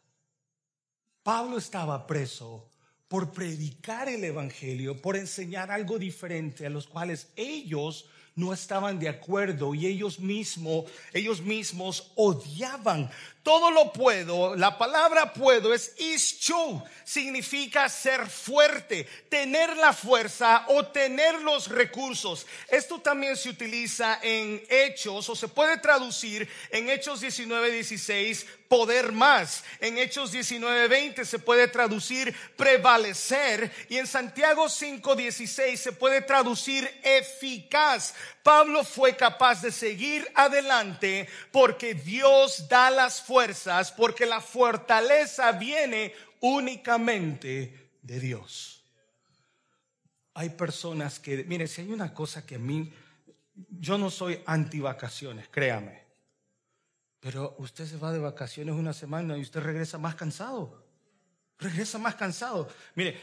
Pablo 1.22 1.58
estaba 1.58 2.06
preso 2.06 2.70
por 3.06 3.32
predicar 3.32 4.08
el 4.08 4.24
Evangelio, 4.24 5.00
por 5.00 5.16
enseñar 5.16 5.70
algo 5.70 5.98
diferente 5.98 6.64
a 6.64 6.70
los 6.70 6.86
cuales 6.86 7.28
ellos 7.36 8.06
no 8.36 8.52
estaban 8.52 8.98
de 8.98 9.08
acuerdo 9.08 9.74
y 9.74 9.86
ellos 9.86 10.18
mismos, 10.18 10.86
ellos 11.12 11.40
mismos 11.40 12.12
odiaban. 12.16 13.10
Todo 13.44 13.70
lo 13.70 13.92
puedo, 13.92 14.56
la 14.56 14.78
palabra 14.78 15.34
puedo 15.34 15.74
es 15.74 15.92
ischu, 15.98 16.82
significa 17.04 17.90
ser 17.90 18.26
fuerte, 18.26 19.06
tener 19.28 19.76
la 19.76 19.92
fuerza 19.92 20.64
o 20.68 20.86
tener 20.86 21.42
los 21.42 21.68
recursos. 21.68 22.46
Esto 22.68 23.02
también 23.02 23.36
se 23.36 23.50
utiliza 23.50 24.18
en 24.22 24.62
Hechos 24.70 25.28
o 25.28 25.36
se 25.36 25.48
puede 25.48 25.76
traducir 25.76 26.48
en 26.70 26.88
Hechos 26.88 27.20
19, 27.20 27.70
16 27.70 28.46
poder 28.68 29.12
más. 29.12 29.62
En 29.78 29.98
Hechos 29.98 30.32
19:20 30.32 31.24
se 31.24 31.38
puede 31.38 31.68
traducir 31.68 32.34
prevalecer 32.56 33.70
y 33.88 33.98
en 33.98 34.06
Santiago 34.06 34.68
5:16 34.68 35.76
se 35.76 35.92
puede 35.92 36.22
traducir 36.22 36.90
eficaz. 37.02 38.14
Pablo 38.42 38.84
fue 38.84 39.16
capaz 39.16 39.62
de 39.62 39.70
seguir 39.70 40.30
adelante 40.34 41.28
porque 41.52 41.94
Dios 41.94 42.68
da 42.68 42.90
las 42.90 43.22
fuerzas, 43.22 43.33
porque 43.96 44.26
la 44.26 44.40
fortaleza 44.40 45.52
viene 45.52 46.14
únicamente 46.40 47.90
de 48.02 48.20
Dios. 48.20 48.84
Hay 50.34 50.50
personas 50.50 51.18
que, 51.18 51.44
mire, 51.44 51.66
si 51.66 51.82
hay 51.82 51.92
una 51.92 52.12
cosa 52.12 52.44
que 52.44 52.56
a 52.56 52.58
mí, 52.58 52.92
yo 53.70 53.98
no 53.98 54.10
soy 54.10 54.42
anti 54.46 54.80
vacaciones, 54.80 55.48
créame. 55.48 56.02
Pero 57.20 57.54
usted 57.58 57.86
se 57.86 57.96
va 57.96 58.12
de 58.12 58.18
vacaciones 58.18 58.74
una 58.74 58.92
semana 58.92 59.38
y 59.38 59.42
usted 59.42 59.60
regresa 59.60 59.96
más 59.96 60.14
cansado. 60.14 60.84
Regresa 61.58 61.98
más 61.98 62.16
cansado. 62.16 62.68
Mire, 62.94 63.18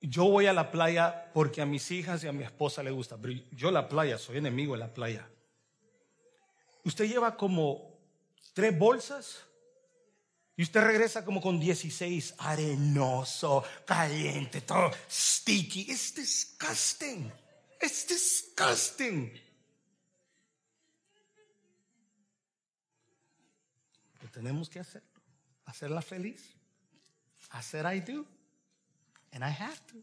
yo 0.00 0.24
voy 0.26 0.46
a 0.46 0.52
la 0.52 0.70
playa 0.70 1.30
porque 1.32 1.62
a 1.62 1.66
mis 1.66 1.90
hijas 1.90 2.22
y 2.22 2.28
a 2.28 2.32
mi 2.32 2.44
esposa 2.44 2.82
le 2.82 2.90
gusta, 2.90 3.16
pero 3.16 3.34
yo 3.52 3.70
la 3.70 3.88
playa, 3.88 4.18
soy 4.18 4.36
enemigo 4.36 4.74
de 4.74 4.80
la 4.80 4.92
playa. 4.92 5.28
Usted 6.84 7.06
lleva 7.06 7.36
como 7.36 7.95
tres 8.56 8.78
bolsas 8.78 9.44
y 10.56 10.62
usted 10.62 10.80
regresa 10.80 11.26
como 11.26 11.42
con 11.42 11.60
16, 11.60 12.36
arenoso, 12.38 13.62
caliente, 13.86 14.62
todo 14.62 14.90
sticky. 15.10 15.90
Es 15.90 16.14
disgusting. 16.14 17.30
Es 17.78 18.08
disgusting. 18.08 19.30
tenemos 24.32 24.70
que 24.70 24.80
hacerlo. 24.80 25.20
Hacerla 25.66 26.00
feliz. 26.00 26.42
Hacer 27.50 27.84
I 27.94 28.00
do. 28.00 28.24
And 29.32 29.44
I 29.44 29.50
have 29.50 29.80
to. 29.88 29.96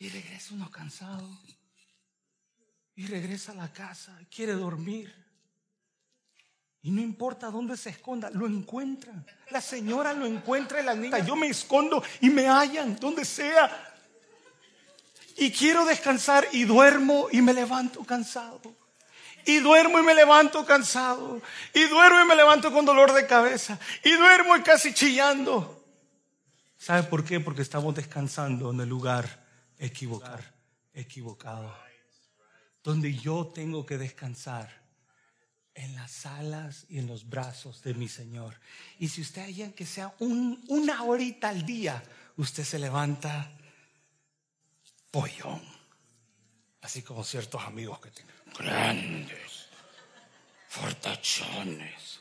Y 0.00 0.08
regresa 0.08 0.54
uno 0.54 0.68
cansado. 0.72 1.28
Y 2.96 3.06
regresa 3.06 3.52
a 3.52 3.56
la 3.56 3.72
casa. 3.72 4.18
Quiere 4.34 4.52
dormir. 4.52 5.24
Y 6.82 6.90
no 6.90 7.00
importa 7.00 7.50
dónde 7.50 7.78
se 7.78 7.88
esconda, 7.88 8.28
lo 8.30 8.46
encuentran. 8.46 9.24
La 9.50 9.62
señora 9.62 10.12
lo 10.12 10.26
encuentra 10.26 10.82
y 10.82 10.84
la 10.84 10.94
niña. 10.94 11.18
Yo 11.20 11.34
me 11.34 11.46
escondo 11.46 12.02
y 12.20 12.28
me 12.28 12.46
hallan 12.46 12.96
donde 13.00 13.24
sea. 13.24 13.94
Y 15.38 15.50
quiero 15.50 15.86
descansar 15.86 16.46
y 16.52 16.64
duermo 16.64 17.28
y 17.32 17.40
me 17.40 17.54
levanto 17.54 18.04
cansado. 18.04 18.60
Y 19.46 19.60
duermo 19.60 19.98
y 19.98 20.02
me 20.02 20.14
levanto 20.14 20.64
cansado. 20.66 21.40
Y 21.72 21.84
duermo 21.84 22.20
y 22.20 22.28
me 22.28 22.36
levanto 22.36 22.70
con 22.70 22.84
dolor 22.84 23.14
de 23.14 23.26
cabeza. 23.26 23.78
Y 24.02 24.12
duermo 24.12 24.54
y 24.56 24.62
casi 24.62 24.92
chillando. 24.92 25.82
¿Sabe 26.76 27.04
por 27.04 27.24
qué? 27.24 27.40
Porque 27.40 27.62
estamos 27.62 27.94
descansando 27.94 28.70
en 28.70 28.80
el 28.80 28.88
lugar 28.90 29.42
equivocado. 29.78 30.42
equivocado. 30.92 31.83
Donde 32.84 33.12
yo 33.14 33.46
tengo 33.46 33.84
que 33.84 33.98
descansar 33.98 34.84
en 35.74 35.94
las 35.96 36.24
alas 36.26 36.86
y 36.88 36.98
en 36.98 37.08
los 37.08 37.28
brazos 37.28 37.82
de 37.82 37.94
mi 37.94 38.08
Señor. 38.08 38.54
Y 39.00 39.08
si 39.08 39.22
usted 39.22 39.42
hay 39.42 39.72
que 39.72 39.84
sea 39.84 40.14
una 40.20 41.02
horita 41.02 41.48
al 41.48 41.66
día, 41.66 42.00
usted 42.36 42.62
se 42.62 42.78
levanta 42.78 43.50
pollón. 45.10 45.60
Así 46.82 47.02
como 47.02 47.24
ciertos 47.24 47.62
amigos 47.62 47.98
que 48.00 48.10
tengo 48.10 48.30
grandes, 48.56 49.68
fortachones. 50.68 52.20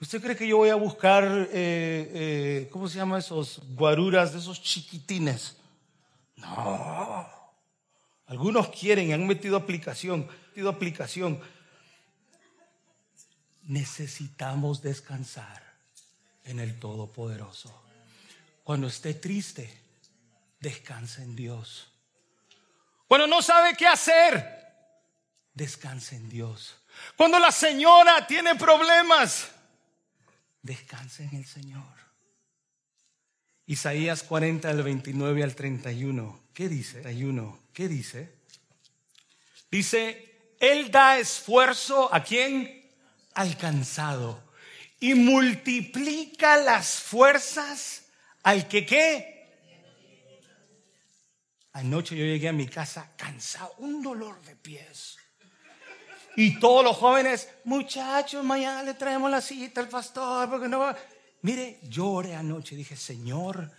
¿Usted 0.00 0.20
cree 0.20 0.36
que 0.36 0.48
yo 0.48 0.56
voy 0.56 0.70
a 0.70 0.74
buscar, 0.74 1.24
eh, 1.24 1.46
eh, 1.52 2.68
¿cómo 2.72 2.88
se 2.88 2.96
llama 2.98 3.20
esos 3.20 3.60
guaruras 3.76 4.32
de 4.32 4.40
esos 4.40 4.60
chiquitines? 4.60 5.56
No. 6.36 7.41
Algunos 8.32 8.70
quieren, 8.70 9.12
han 9.12 9.26
metido 9.26 9.58
aplicación, 9.58 10.26
metido 10.48 10.70
aplicación. 10.70 11.38
Necesitamos 13.64 14.80
descansar 14.80 15.62
en 16.44 16.58
el 16.58 16.78
Todopoderoso. 16.80 17.84
Cuando 18.64 18.86
esté 18.86 19.12
triste, 19.12 19.78
descansa 20.60 21.22
en 21.22 21.36
Dios. 21.36 21.92
Cuando 23.06 23.26
no 23.26 23.42
sabe 23.42 23.76
qué 23.76 23.86
hacer, 23.86 24.66
descansa 25.52 26.16
en 26.16 26.30
Dios. 26.30 26.74
Cuando 27.18 27.38
la 27.38 27.52
señora 27.52 28.26
tiene 28.26 28.54
problemas, 28.54 29.50
descansa 30.62 31.22
en 31.22 31.34
el 31.34 31.44
Señor. 31.44 31.84
Isaías 33.66 34.22
40, 34.22 34.68
del 34.68 34.82
29 34.82 35.42
al 35.42 35.54
31. 35.54 36.40
¿Qué 36.54 36.70
dice? 36.70 37.06
¿Qué 37.72 37.88
dice? 37.88 38.34
Dice, 39.70 40.54
Él 40.60 40.90
da 40.90 41.18
esfuerzo 41.18 42.12
a 42.12 42.22
quien? 42.22 42.90
Alcanzado. 43.34 44.52
Y 45.00 45.14
multiplica 45.14 46.56
las 46.58 47.00
fuerzas 47.00 48.04
al 48.42 48.68
que 48.68 48.84
qué? 48.84 49.32
Anoche 51.72 52.14
yo 52.16 52.24
llegué 52.24 52.48
a 52.48 52.52
mi 52.52 52.68
casa 52.68 53.12
cansado, 53.16 53.74
un 53.78 54.02
dolor 54.02 54.40
de 54.42 54.54
pies. 54.56 55.16
Y 56.36 56.58
todos 56.58 56.84
los 56.84 56.96
jóvenes, 56.96 57.48
muchachos, 57.64 58.44
mañana 58.44 58.82
le 58.82 58.94
traemos 58.94 59.30
la 59.30 59.40
cita 59.40 59.80
al 59.80 59.88
pastor, 59.88 60.48
porque 60.50 60.68
no 60.68 60.80
va. 60.80 60.96
Mire, 61.42 61.80
lloré 61.82 62.34
anoche, 62.34 62.76
dije, 62.76 62.96
Señor, 62.96 63.70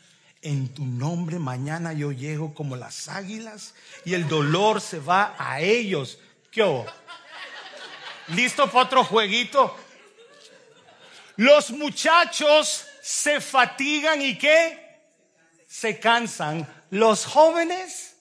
en 0.44 0.74
tu 0.74 0.86
nombre 0.86 1.40
mañana 1.40 1.94
yo 1.94 2.12
llego 2.12 2.54
como 2.54 2.76
las 2.76 3.08
águilas 3.08 3.74
y 4.06 4.14
el 4.14 4.28
dolor 4.28 4.82
se 4.82 5.00
va 5.00 5.36
a 5.38 5.62
ellos. 5.62 6.20
¿Qué 6.52 6.86
¿Listo 8.28 8.70
para 8.70 8.86
otro 8.86 9.04
jueguito? 9.04 9.76
Los 11.38 11.72
muchachos 11.72 12.86
se 13.02 13.42
fatigan 13.42 14.22
y 14.22 14.38
qué? 14.38 14.80
Se 15.68 16.00
cansan 16.00 16.68
los 16.90 17.26
jóvenes 17.26 18.14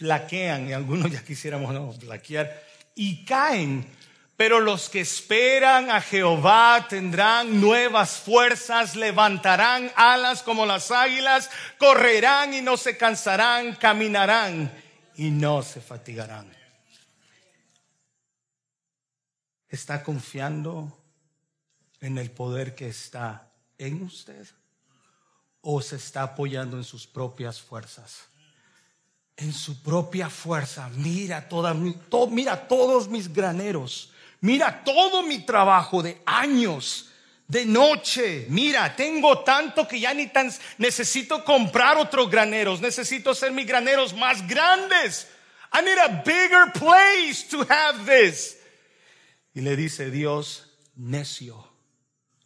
flaquean, 0.00 0.66
y 0.66 0.72
algunos 0.72 1.12
ya 1.12 1.22
quisiéramos 1.22 1.74
no 1.74 1.92
flaquear, 1.92 2.64
y 2.94 3.22
caen. 3.26 3.86
Pero 4.40 4.58
los 4.58 4.88
que 4.88 5.00
esperan 5.00 5.90
a 5.90 6.00
Jehová 6.00 6.86
tendrán 6.88 7.60
nuevas 7.60 8.20
fuerzas, 8.20 8.96
levantarán 8.96 9.92
alas 9.96 10.42
como 10.42 10.64
las 10.64 10.90
águilas, 10.90 11.50
correrán 11.78 12.54
y 12.54 12.62
no 12.62 12.78
se 12.78 12.96
cansarán, 12.96 13.74
caminarán 13.74 14.72
y 15.14 15.30
no 15.30 15.62
se 15.62 15.82
fatigarán. 15.82 16.50
¿Está 19.68 20.02
confiando 20.02 20.98
en 22.00 22.16
el 22.16 22.30
poder 22.30 22.74
que 22.74 22.88
está 22.88 23.52
en 23.76 24.04
usted? 24.04 24.48
¿O 25.60 25.82
se 25.82 25.96
está 25.96 26.22
apoyando 26.22 26.78
en 26.78 26.84
sus 26.84 27.06
propias 27.06 27.60
fuerzas? 27.60 28.22
En 29.36 29.52
su 29.52 29.82
propia 29.82 30.30
fuerza. 30.30 30.88
Mira, 30.94 31.46
toda, 31.46 31.74
mira 31.74 32.68
todos 32.68 33.06
mis 33.06 33.30
graneros. 33.30 34.09
Mira 34.40 34.82
todo 34.84 35.22
mi 35.22 35.40
trabajo 35.40 36.02
de 36.02 36.22
años, 36.24 37.10
de 37.46 37.66
noche. 37.66 38.46
Mira, 38.48 38.94
tengo 38.96 39.40
tanto 39.40 39.86
que 39.86 40.00
ya 40.00 40.14
ni 40.14 40.28
tan 40.28 40.50
necesito 40.78 41.44
comprar 41.44 41.98
otros 41.98 42.30
graneros. 42.30 42.80
Necesito 42.80 43.30
hacer 43.30 43.52
mis 43.52 43.66
graneros 43.66 44.14
más 44.14 44.46
grandes. 44.46 45.26
I 45.72 45.82
need 45.82 45.98
a 45.98 46.22
bigger 46.24 46.72
place 46.72 47.46
to 47.50 47.66
have 47.68 48.04
this. 48.04 48.56
Y 49.54 49.60
le 49.60 49.76
dice 49.76 50.10
Dios, 50.10 50.66
necio, 50.96 51.68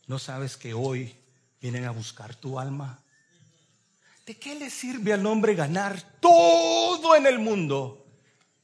¿no 0.06 0.18
sabes 0.18 0.56
que 0.56 0.74
hoy 0.74 1.14
vienen 1.60 1.84
a 1.84 1.90
buscar 1.90 2.34
tu 2.34 2.58
alma? 2.58 3.02
¿De 4.26 4.38
qué 4.38 4.54
le 4.54 4.70
sirve 4.70 5.12
al 5.12 5.26
hombre 5.26 5.54
ganar 5.54 6.00
todo 6.18 7.14
en 7.14 7.26
el 7.26 7.38
mundo 7.38 8.06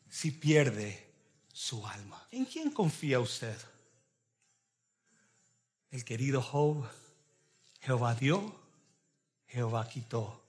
si 0.08 0.30
pierde 0.30 1.12
su 1.52 1.86
alma? 1.86 2.19
¿En 2.30 2.44
quién 2.44 2.70
confía 2.70 3.18
usted? 3.20 3.56
El 5.90 6.04
querido 6.04 6.40
Job, 6.40 6.88
Jehová 7.80 8.14
dio, 8.14 8.54
Jehová 9.48 9.88
quitó. 9.88 10.40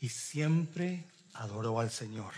Y 0.00 0.08
siempre 0.08 1.04
adoró 1.34 1.80
al 1.80 1.90
Señor. 1.90 2.32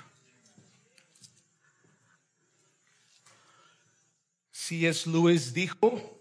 C.S. 4.51 5.11
Lewis 5.11 5.53
dijo, 5.53 6.19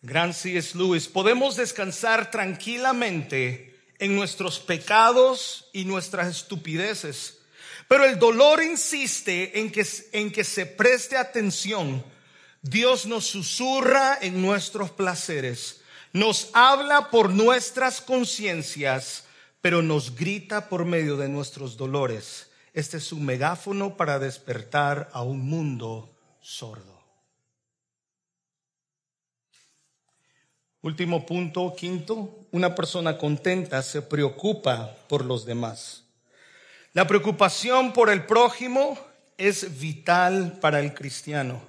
gran 0.00 0.32
C.S. 0.32 0.78
Lewis, 0.78 1.08
podemos 1.08 1.56
descansar 1.56 2.30
tranquilamente 2.30 3.76
en 3.98 4.14
nuestros 4.14 4.60
pecados 4.60 5.68
y 5.72 5.84
nuestras 5.84 6.28
estupideces, 6.28 7.40
pero 7.88 8.04
el 8.04 8.18
dolor 8.18 8.62
insiste 8.62 9.60
en 9.60 9.70
que, 9.70 9.86
en 10.12 10.32
que 10.32 10.44
se 10.44 10.66
preste 10.66 11.16
atención. 11.16 12.04
Dios 12.62 13.06
nos 13.06 13.26
susurra 13.26 14.18
en 14.20 14.42
nuestros 14.42 14.90
placeres, 14.90 15.82
nos 16.12 16.50
habla 16.52 17.10
por 17.10 17.30
nuestras 17.30 18.00
conciencias, 18.00 19.24
pero 19.60 19.82
nos 19.82 20.16
grita 20.16 20.68
por 20.68 20.84
medio 20.84 21.16
de 21.16 21.28
nuestros 21.28 21.76
dolores. 21.76 22.50
Este 22.72 22.96
es 22.96 23.12
un 23.12 23.24
megáfono 23.24 23.96
para 23.96 24.18
despertar 24.18 25.08
a 25.12 25.22
un 25.22 25.48
mundo 25.48 26.14
sordo. 26.40 26.96
Último 30.82 31.26
punto, 31.26 31.74
quinto, 31.76 32.46
una 32.52 32.74
persona 32.74 33.18
contenta 33.18 33.82
se 33.82 34.02
preocupa 34.02 34.94
por 35.08 35.24
los 35.24 35.44
demás. 35.44 36.05
La 36.96 37.06
preocupación 37.06 37.92
por 37.92 38.08
el 38.08 38.24
prójimo 38.24 38.98
es 39.36 39.78
vital 39.78 40.58
para 40.62 40.80
el 40.80 40.94
cristiano. 40.94 41.60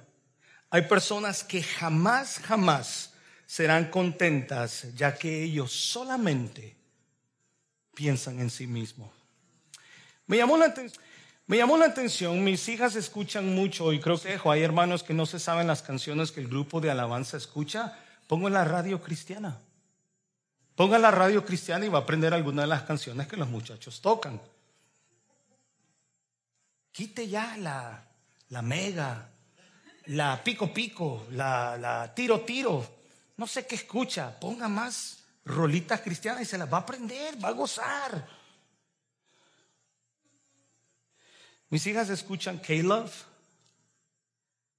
Hay 0.70 0.88
personas 0.88 1.44
que 1.44 1.62
jamás, 1.62 2.38
jamás 2.38 3.12
serán 3.44 3.90
contentas 3.90 4.86
ya 4.94 5.14
que 5.14 5.42
ellos 5.42 5.70
solamente 5.70 6.78
piensan 7.94 8.40
en 8.40 8.48
sí 8.48 8.66
mismos. 8.66 9.10
Me 10.26 10.38
llamó 10.38 10.56
la 10.56 10.64
atención. 10.64 11.04
Me 11.46 11.58
llamó 11.58 11.76
la 11.76 11.84
atención, 11.84 12.42
mis 12.42 12.66
hijas 12.66 12.96
escuchan 12.96 13.54
mucho 13.54 13.92
y 13.92 14.00
creo 14.00 14.18
que 14.18 14.40
hay 14.42 14.62
hermanos 14.62 15.02
que 15.02 15.12
no 15.12 15.26
se 15.26 15.38
saben 15.38 15.66
las 15.66 15.82
canciones 15.82 16.32
que 16.32 16.40
el 16.40 16.48
grupo 16.48 16.80
de 16.80 16.90
alabanza 16.90 17.36
escucha 17.36 17.98
Pongo 18.28 18.48
la 18.48 18.64
radio 18.64 19.02
cristiana. 19.02 19.58
Ponga 20.74 20.98
la 20.98 21.10
radio 21.10 21.44
cristiana 21.44 21.84
y 21.84 21.90
va 21.90 21.98
a 21.98 22.02
aprender 22.02 22.32
algunas 22.32 22.62
de 22.62 22.68
las 22.68 22.84
canciones 22.84 23.26
que 23.26 23.36
los 23.36 23.50
muchachos 23.50 24.00
tocan. 24.00 24.40
Quite 26.92 27.28
ya 27.28 27.56
la, 27.56 28.04
la 28.48 28.62
mega, 28.62 29.30
la 30.06 30.42
pico 30.42 30.72
pico, 30.72 31.26
la, 31.30 31.76
la 31.76 32.14
tiro 32.14 32.40
tiro. 32.40 32.98
No 33.36 33.46
sé 33.46 33.66
qué 33.66 33.76
escucha. 33.76 34.38
Ponga 34.38 34.68
más 34.68 35.24
rolitas 35.44 36.00
cristianas 36.00 36.42
y 36.42 36.44
se 36.44 36.58
las 36.58 36.72
va 36.72 36.78
a 36.78 36.80
aprender, 36.80 37.42
va 37.42 37.48
a 37.48 37.52
gozar. 37.52 38.28
Mis 41.70 41.86
hijas 41.86 42.08
escuchan 42.08 42.58
K-Love. 42.58 43.12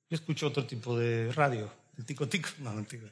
Yo 0.10 0.16
escucho 0.16 0.48
otro 0.48 0.66
tipo 0.66 0.98
de 0.98 1.32
radio, 1.32 1.72
el 1.98 2.06
tico 2.06 2.28
tico. 2.28 2.50
No, 2.60 2.84
tico. 2.84 3.06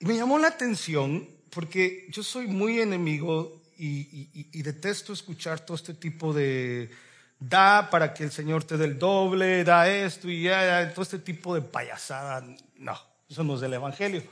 Y 0.00 0.06
me 0.06 0.16
llamó 0.16 0.38
la 0.38 0.48
atención 0.48 1.30
porque 1.50 2.08
yo 2.10 2.24
soy 2.24 2.48
muy 2.48 2.80
enemigo 2.80 3.62
y, 3.76 4.62
detesto 4.62 5.12
escuchar 5.12 5.60
todo 5.60 5.76
este 5.76 5.94
tipo 5.94 6.32
de 6.32 6.90
da 7.38 7.90
para 7.90 8.14
que 8.14 8.24
el 8.24 8.32
Señor 8.32 8.64
te 8.64 8.76
dé 8.76 8.86
el 8.86 8.98
doble, 8.98 9.64
da 9.64 9.88
esto 9.88 10.28
y 10.30 10.44
ya, 10.44 10.90
todo 10.92 11.02
este 11.02 11.18
tipo 11.18 11.54
de 11.54 11.62
payasada. 11.62 12.44
No, 12.76 12.98
eso 13.28 13.44
no 13.44 13.54
es 13.54 13.60
del 13.60 13.74
Evangelio. 13.74 14.22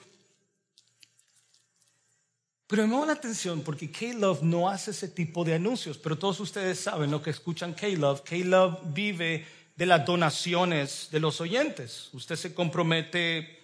Pero 2.66 2.84
me 2.84 2.88
llamó 2.88 3.04
la 3.04 3.12
atención 3.12 3.60
porque 3.60 3.90
K-Love 3.90 4.42
no 4.42 4.68
hace 4.68 4.92
ese 4.92 5.08
tipo 5.08 5.44
de 5.44 5.54
anuncios, 5.54 5.98
pero 5.98 6.16
todos 6.16 6.40
ustedes 6.40 6.80
saben 6.80 7.10
lo 7.10 7.22
que 7.22 7.30
escuchan 7.30 7.74
K-Love. 7.74 8.22
K-Love 8.22 8.80
vive 8.94 9.46
de 9.76 9.86
las 9.86 10.06
donaciones 10.06 11.08
de 11.10 11.20
los 11.20 11.40
oyentes. 11.40 12.08
Usted 12.14 12.36
se 12.36 12.54
compromete 12.54 13.60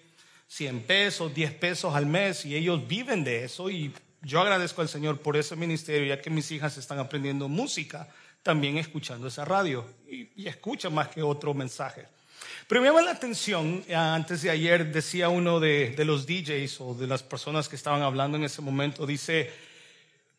100 0.48 0.82
pesos, 0.82 1.34
10 1.34 1.54
pesos 1.54 1.94
al 1.94 2.06
mes 2.06 2.44
y 2.44 2.54
ellos 2.54 2.86
viven 2.86 3.24
de 3.24 3.44
eso 3.44 3.70
y 3.70 3.94
yo 4.22 4.40
agradezco 4.40 4.82
al 4.82 4.88
Señor 4.88 5.20
por 5.20 5.36
ese 5.36 5.56
ministerio 5.56 6.06
ya 6.06 6.20
que 6.20 6.30
mis 6.30 6.50
hijas 6.50 6.76
están 6.76 6.98
aprendiendo 6.98 7.48
música 7.48 8.08
también 8.42 8.78
escuchando 8.78 9.28
esa 9.28 9.44
radio 9.44 9.86
y, 10.08 10.46
escuchan 10.46 10.94
más 10.94 11.08
que 11.08 11.22
otro 11.22 11.54
mensaje. 11.54 12.06
Pero 12.66 12.80
me 12.80 12.88
llama 12.88 13.02
la 13.02 13.10
atención, 13.10 13.84
eh, 13.88 13.94
antes 13.94 14.42
de 14.42 14.50
ayer 14.50 14.92
decía 14.92 15.28
uno 15.28 15.60
de 15.60 16.04
los 16.04 16.26
DJs 16.26 16.80
o 16.80 16.94
de 16.94 17.06
las 17.06 17.22
personas 17.22 17.68
que 17.68 17.76
estaban 17.76 18.02
hablando 18.02 18.36
en 18.36 18.44
ese 18.44 18.62
momento, 18.62 19.06
dice, 19.06 19.50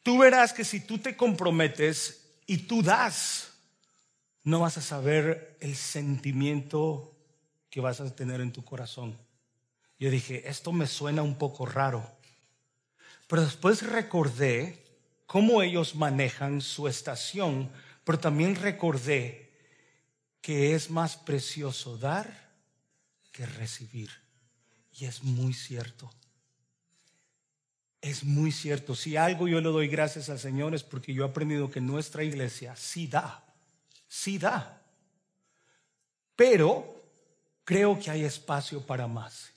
tú 0.04 0.20
verás 0.20 0.54
que 0.54 0.64
si 0.64 0.82
tú 0.82 0.98
te 0.98 1.16
comprometes 1.16 2.22
y 2.46 2.58
tú 2.60 2.82
das, 2.82 3.52
no 4.44 4.62
vas 4.62 4.78
a 4.78 4.82
saber 4.82 5.56
el 5.60 5.76
sentimiento 5.76 7.14
que 7.70 7.82
vas 7.82 8.02
a 8.02 8.16
tener 8.16 8.42
en 8.42 8.52
tu 8.52 8.64
corazón. 8.64 9.16
Yo 10.00 10.10
dije, 10.10 10.48
esto 10.50 10.72
me 10.72 10.88
suena 10.88 11.22
un 11.22 11.36
poco 11.36 11.66
raro. 11.66 12.10
Pero 13.30 13.44
después 13.44 13.84
recordé 13.84 14.84
cómo 15.28 15.62
ellos 15.62 15.94
manejan 15.94 16.62
su 16.62 16.88
estación, 16.88 17.72
pero 18.04 18.18
también 18.18 18.56
recordé 18.56 19.54
que 20.42 20.74
es 20.74 20.90
más 20.90 21.16
precioso 21.16 21.96
dar 21.98 22.50
que 23.32 23.46
recibir. 23.46 24.10
Y 24.92 25.06
es 25.06 25.24
muy 25.24 25.54
cierto. 25.54 26.10
Es 28.02 28.24
muy 28.24 28.52
cierto. 28.52 28.96
Si 28.96 29.16
algo 29.16 29.48
yo 29.48 29.62
le 29.62 29.70
doy 29.70 29.88
gracias 29.88 30.30
al 30.30 30.40
Señor 30.40 30.74
es 30.74 30.82
porque 30.82 31.14
yo 31.14 31.24
he 31.24 31.30
aprendido 31.30 31.70
que 31.70 31.82
nuestra 31.82 32.24
iglesia 32.24 32.76
sí 32.76 33.06
da, 33.06 33.46
sí 34.08 34.40
da. 34.40 34.82
Pero 36.36 37.04
creo 37.64 38.00
que 38.00 38.10
hay 38.10 38.24
espacio 38.24 38.82
para 38.82 39.06
más 39.06 39.54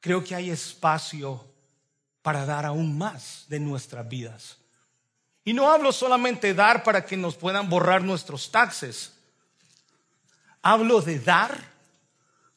creo 0.00 0.24
que 0.24 0.34
hay 0.34 0.50
espacio 0.50 1.44
para 2.22 2.44
dar 2.44 2.66
aún 2.66 2.96
más 2.96 3.44
de 3.48 3.60
nuestras 3.60 4.08
vidas. 4.08 4.58
Y 5.44 5.52
no 5.52 5.70
hablo 5.70 5.92
solamente 5.92 6.54
dar 6.54 6.82
para 6.82 7.04
que 7.04 7.16
nos 7.16 7.36
puedan 7.36 7.68
borrar 7.68 8.02
nuestros 8.02 8.50
taxes. 8.50 9.12
Hablo 10.62 11.00
de 11.00 11.18
dar 11.18 11.70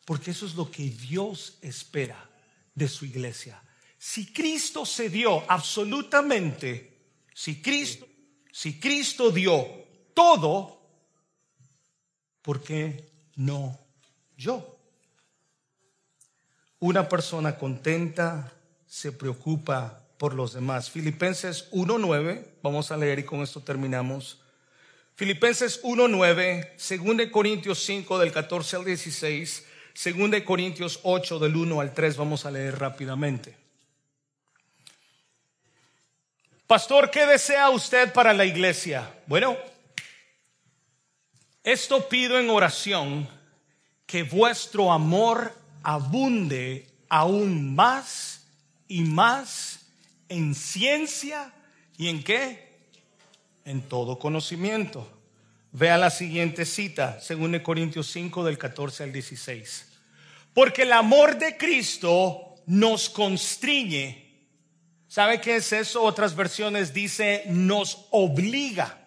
porque 0.05 0.31
eso 0.31 0.45
es 0.45 0.55
lo 0.55 0.69
que 0.69 0.83
Dios 0.89 1.57
espera 1.61 2.29
de 2.75 2.87
su 2.87 3.05
iglesia. 3.05 3.61
Si 3.97 4.33
Cristo 4.33 4.85
se 4.85 5.09
dio 5.09 5.49
absolutamente, 5.49 7.05
si 7.33 7.61
Cristo, 7.61 8.05
si 8.51 8.79
Cristo 8.79 9.31
dio 9.31 9.65
todo, 10.13 10.81
¿por 12.41 12.61
qué 12.61 13.09
no 13.35 13.79
yo? 14.35 14.77
Una 16.79 17.07
persona 17.07 17.57
contenta 17.57 18.51
se 18.93 19.11
preocupa 19.11 20.03
por 20.19 20.35
los 20.35 20.53
demás. 20.53 20.91
Filipenses 20.91 21.67
1.9, 21.71 22.45
vamos 22.61 22.91
a 22.91 22.95
leer 22.95 23.17
y 23.17 23.23
con 23.23 23.41
esto 23.41 23.59
terminamos. 23.59 24.39
Filipenses 25.15 25.81
1.9, 25.81 27.23
2 27.23 27.31
Corintios 27.31 27.83
5 27.85 28.19
del 28.19 28.31
14 28.31 28.75
al 28.75 28.85
16, 28.85 29.65
2 30.15 30.41
Corintios 30.43 30.99
8 31.01 31.39
del 31.39 31.55
1 31.55 31.81
al 31.81 31.91
3, 31.91 32.17
vamos 32.17 32.45
a 32.45 32.51
leer 32.51 32.77
rápidamente. 32.77 33.57
Pastor, 36.67 37.09
¿qué 37.09 37.25
desea 37.25 37.71
usted 37.71 38.13
para 38.13 38.31
la 38.31 38.45
iglesia? 38.45 39.11
Bueno, 39.25 39.57
esto 41.63 42.07
pido 42.07 42.37
en 42.37 42.51
oración, 42.51 43.27
que 44.05 44.21
vuestro 44.21 44.91
amor 44.91 45.51
abunde 45.81 46.87
aún 47.09 47.73
más 47.73 48.32
y 48.93 49.01
más 49.01 49.79
en 50.29 50.53
ciencia 50.53 51.51
y 51.97 52.09
en 52.09 52.23
qué? 52.23 52.77
En 53.65 53.81
todo 53.81 54.19
conocimiento. 54.19 55.09
Vea 55.71 55.97
la 55.97 56.11
siguiente 56.11 56.63
cita, 56.63 57.19
según 57.19 57.57
Corintios 57.61 58.05
5 58.11 58.43
del 58.43 58.59
14 58.59 59.05
al 59.05 59.11
16. 59.11 59.87
Porque 60.53 60.83
el 60.83 60.91
amor 60.91 61.39
de 61.39 61.57
Cristo 61.57 62.53
nos 62.67 63.09
constriñe. 63.09 64.31
¿Sabe 65.07 65.41
qué 65.41 65.55
es 65.55 65.73
eso? 65.73 66.03
Otras 66.03 66.35
versiones 66.35 66.93
dice 66.93 67.45
nos 67.47 68.05
obliga 68.11 69.03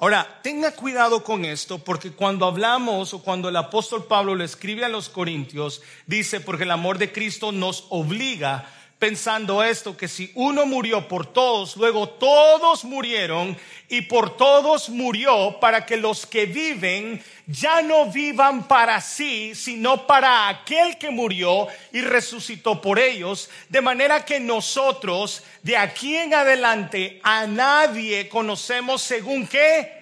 Ahora, 0.00 0.40
tenga 0.44 0.70
cuidado 0.70 1.24
con 1.24 1.44
esto 1.44 1.78
porque 1.78 2.12
cuando 2.12 2.46
hablamos 2.46 3.12
o 3.14 3.22
cuando 3.22 3.48
el 3.48 3.56
apóstol 3.56 4.06
Pablo 4.06 4.36
le 4.36 4.44
escribe 4.44 4.84
a 4.84 4.88
los 4.88 5.08
corintios, 5.08 5.82
dice, 6.06 6.40
porque 6.40 6.62
el 6.62 6.70
amor 6.70 6.98
de 6.98 7.10
Cristo 7.10 7.50
nos 7.50 7.84
obliga, 7.88 8.70
pensando 8.98 9.62
esto, 9.62 9.96
que 9.96 10.08
si 10.08 10.32
uno 10.34 10.66
murió 10.66 11.06
por 11.06 11.26
todos, 11.26 11.76
luego 11.76 12.08
todos 12.08 12.84
murieron 12.84 13.56
y 13.88 14.02
por 14.02 14.36
todos 14.36 14.88
murió 14.88 15.58
para 15.60 15.86
que 15.86 15.96
los 15.96 16.26
que 16.26 16.46
viven 16.46 17.22
ya 17.46 17.80
no 17.80 18.06
vivan 18.06 18.66
para 18.66 19.00
sí, 19.00 19.54
sino 19.54 20.06
para 20.06 20.48
aquel 20.48 20.98
que 20.98 21.10
murió 21.10 21.68
y 21.92 22.00
resucitó 22.00 22.80
por 22.80 22.98
ellos, 22.98 23.48
de 23.68 23.80
manera 23.80 24.24
que 24.24 24.40
nosotros 24.40 25.44
de 25.62 25.76
aquí 25.76 26.16
en 26.16 26.34
adelante 26.34 27.20
a 27.22 27.46
nadie 27.46 28.28
conocemos 28.28 29.00
según 29.02 29.46
qué 29.46 29.98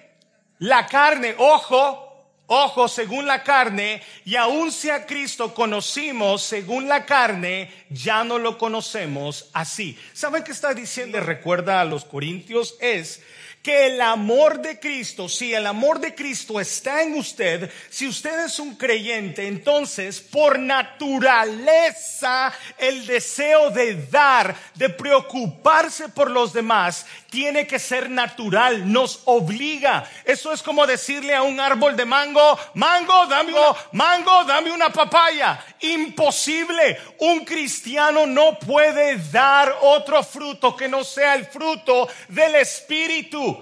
la 0.59 0.87
carne, 0.87 1.35
ojo, 1.37 2.06
ojo, 2.47 2.87
según 2.87 3.27
la 3.27 3.43
carne, 3.43 4.01
y 4.25 4.35
aun 4.35 4.71
si 4.71 4.89
a 4.89 5.05
Cristo 5.05 5.53
conocimos 5.53 6.41
según 6.41 6.87
la 6.87 7.05
carne, 7.05 7.71
ya 7.89 8.23
no 8.23 8.39
lo 8.39 8.57
conocemos 8.57 9.49
así. 9.53 9.97
¿Saben 10.13 10.43
qué 10.43 10.51
está 10.51 10.73
diciendo? 10.73 11.19
Recuerda 11.19 11.81
a 11.81 11.85
los 11.85 12.05
corintios, 12.05 12.75
es 12.79 13.21
que 13.67 13.87
el 13.87 13.99
amor 13.99 14.61
de 14.61 14.79
Cristo, 14.79 15.27
si 15.27 15.53
el 15.53 15.67
amor 15.67 15.99
de 15.99 16.15
Cristo 16.15 16.57
está 16.57 17.01
en 17.01 17.15
usted, 17.15 17.69
si 17.89 18.07
usted 18.07 18.45
es 18.45 18.59
un 18.59 18.77
creyente, 18.77 19.45
entonces 19.45 20.21
por 20.21 20.57
naturaleza 20.57 22.53
el 22.77 23.05
deseo 23.05 23.69
de 23.69 24.07
dar, 24.07 24.55
de 24.75 24.87
preocuparse 24.89 26.07
por 26.07 26.31
los 26.31 26.53
demás, 26.53 27.05
tiene 27.29 27.67
que 27.67 27.77
ser 27.77 28.09
natural, 28.09 28.89
nos 28.89 29.21
obliga. 29.25 30.09
Eso 30.23 30.53
es 30.53 30.63
como 30.63 30.87
decirle 30.87 31.35
a 31.35 31.43
un 31.43 31.59
árbol 31.59 31.97
de 31.97 32.05
mango, 32.05 32.57
mango, 32.73 33.25
dame 33.25 33.51
una, 33.51 33.75
mango, 33.91 34.45
dame 34.45 34.71
una 34.71 34.89
papaya. 34.91 35.61
Imposible. 35.81 36.97
Un 37.19 37.43
cristiano 37.43 38.25
no 38.25 38.57
puede 38.57 39.17
dar 39.29 39.75
otro 39.81 40.23
fruto 40.23 40.75
que 40.75 40.87
no 40.87 41.03
sea 41.03 41.35
el 41.35 41.45
fruto 41.45 42.07
del 42.29 42.55
Espíritu. 42.55 43.56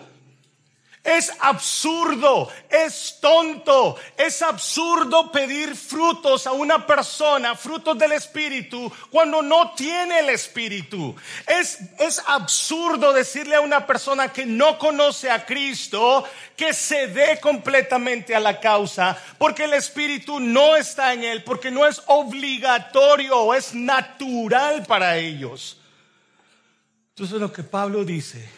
Es 1.05 1.31
absurdo, 1.39 2.51
es 2.67 3.19
tonto, 3.21 3.95
es 4.17 4.41
absurdo 4.41 5.31
pedir 5.31 5.75
frutos 5.75 6.47
a 6.47 6.51
una 6.51 6.87
persona, 6.87 7.55
frutos 7.55 7.95
del 7.95 8.13
Espíritu, 8.13 8.91
cuando 9.11 9.43
no 9.43 9.75
tiene 9.75 10.21
el 10.21 10.29
Espíritu. 10.29 11.15
Es, 11.45 11.77
es 11.99 12.19
absurdo 12.25 13.13
decirle 13.13 13.55
a 13.55 13.61
una 13.61 13.85
persona 13.85 14.33
que 14.33 14.47
no 14.47 14.79
conoce 14.79 15.29
a 15.29 15.45
Cristo 15.45 16.25
que 16.57 16.73
se 16.73 17.07
dé 17.07 17.39
completamente 17.39 18.35
a 18.35 18.39
la 18.39 18.59
causa, 18.59 19.15
porque 19.37 19.65
el 19.65 19.73
Espíritu 19.73 20.39
no 20.39 20.75
está 20.75 21.13
en 21.13 21.23
él, 21.23 21.43
porque 21.43 21.69
no 21.69 21.85
es 21.85 22.01
obligatorio, 22.07 23.53
es 23.53 23.75
natural 23.75 24.83
para 24.87 25.17
ellos. 25.17 25.79
Entonces 27.09 27.39
lo 27.39 27.53
que 27.53 27.61
Pablo 27.63 28.03
dice, 28.03 28.49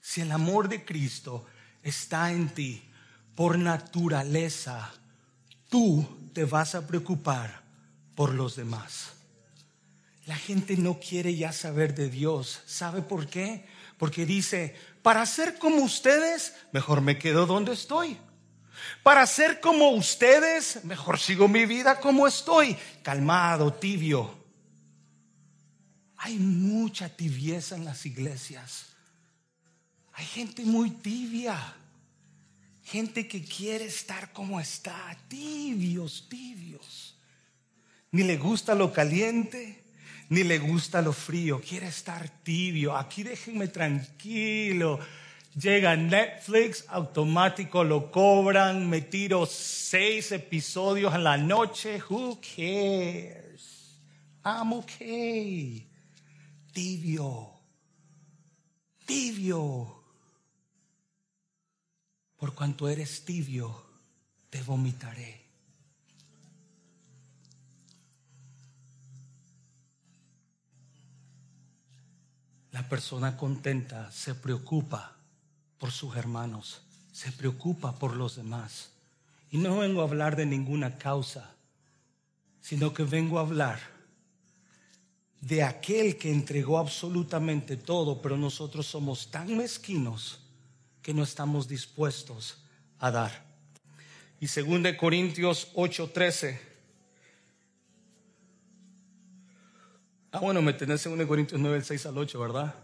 si 0.00 0.22
el 0.22 0.32
amor 0.32 0.68
de 0.68 0.84
Cristo 0.84 1.46
está 1.82 2.32
en 2.32 2.48
ti, 2.50 2.82
por 3.34 3.58
naturaleza, 3.58 4.92
tú 5.68 6.06
te 6.32 6.44
vas 6.44 6.74
a 6.74 6.86
preocupar 6.86 7.62
por 8.14 8.34
los 8.34 8.56
demás. 8.56 9.12
La 10.26 10.36
gente 10.36 10.76
no 10.76 11.00
quiere 11.00 11.34
ya 11.34 11.52
saber 11.52 11.94
de 11.94 12.08
Dios. 12.08 12.60
¿Sabe 12.66 13.02
por 13.02 13.26
qué? 13.26 13.66
Porque 13.98 14.26
dice, 14.26 14.76
para 15.02 15.24
ser 15.26 15.58
como 15.58 15.78
ustedes, 15.78 16.54
mejor 16.72 17.00
me 17.00 17.18
quedo 17.18 17.46
donde 17.46 17.72
estoy. 17.72 18.18
Para 19.02 19.26
ser 19.26 19.60
como 19.60 19.90
ustedes, 19.90 20.84
mejor 20.84 21.18
sigo 21.18 21.48
mi 21.48 21.66
vida 21.66 22.00
como 22.00 22.26
estoy, 22.26 22.76
calmado, 23.02 23.72
tibio. 23.72 24.38
Hay 26.16 26.36
mucha 26.36 27.08
tibieza 27.08 27.76
en 27.76 27.84
las 27.84 28.04
iglesias. 28.04 28.89
Hay 30.20 30.26
gente 30.26 30.66
muy 30.66 30.90
tibia. 30.90 31.56
Gente 32.84 33.26
que 33.26 33.42
quiere 33.42 33.86
estar 33.86 34.34
como 34.34 34.60
está. 34.60 35.16
Tibios, 35.28 36.28
tibios. 36.28 37.16
Ni 38.10 38.24
le 38.24 38.36
gusta 38.36 38.74
lo 38.74 38.92
caliente, 38.92 39.82
ni 40.28 40.42
le 40.44 40.58
gusta 40.58 41.00
lo 41.00 41.14
frío. 41.14 41.58
Quiere 41.66 41.86
estar 41.86 42.28
tibio. 42.42 42.94
Aquí 42.94 43.22
déjenme 43.22 43.68
tranquilo. 43.68 45.00
Llega 45.54 45.96
Netflix, 45.96 46.84
automático 46.88 47.82
lo 47.82 48.12
cobran, 48.12 48.90
me 48.90 49.00
tiro 49.00 49.46
seis 49.46 50.32
episodios 50.32 51.14
en 51.14 51.24
la 51.24 51.38
noche. 51.38 51.98
Who 52.10 52.38
cares? 52.42 53.96
I'm 54.44 54.74
okay. 54.74 55.88
Tibio. 56.74 57.54
Tibio 59.06 59.99
por 62.40 62.54
cuanto 62.54 62.88
eres 62.88 63.26
tibio, 63.26 63.84
te 64.48 64.62
vomitaré. 64.62 65.44
La 72.72 72.88
persona 72.88 73.36
contenta 73.36 74.10
se 74.10 74.34
preocupa 74.34 75.16
por 75.76 75.90
sus 75.90 76.16
hermanos, 76.16 76.80
se 77.12 77.30
preocupa 77.30 77.98
por 77.98 78.16
los 78.16 78.36
demás. 78.36 78.88
Y 79.50 79.58
no 79.58 79.76
vengo 79.80 80.00
a 80.00 80.04
hablar 80.04 80.34
de 80.34 80.46
ninguna 80.46 80.96
causa, 80.96 81.54
sino 82.62 82.94
que 82.94 83.02
vengo 83.02 83.38
a 83.38 83.42
hablar 83.42 83.80
de 85.42 85.62
aquel 85.62 86.16
que 86.16 86.32
entregó 86.32 86.78
absolutamente 86.78 87.76
todo, 87.76 88.22
pero 88.22 88.38
nosotros 88.38 88.86
somos 88.86 89.30
tan 89.30 89.58
mezquinos 89.58 90.39
que 91.02 91.14
no 91.14 91.22
estamos 91.22 91.68
dispuestos 91.68 92.62
a 92.98 93.10
dar. 93.10 93.44
Y 94.40 94.46
2 94.46 94.96
Corintios 94.96 95.72
8:13. 95.74 96.58
Ah, 100.32 100.38
bueno, 100.38 100.62
me 100.62 100.72
tenés 100.72 101.02
2 101.02 101.26
Corintios 101.26 101.60
9, 101.60 101.76
el 101.76 101.84
6 101.84 102.06
al 102.06 102.18
8, 102.18 102.38
¿verdad? 102.38 102.74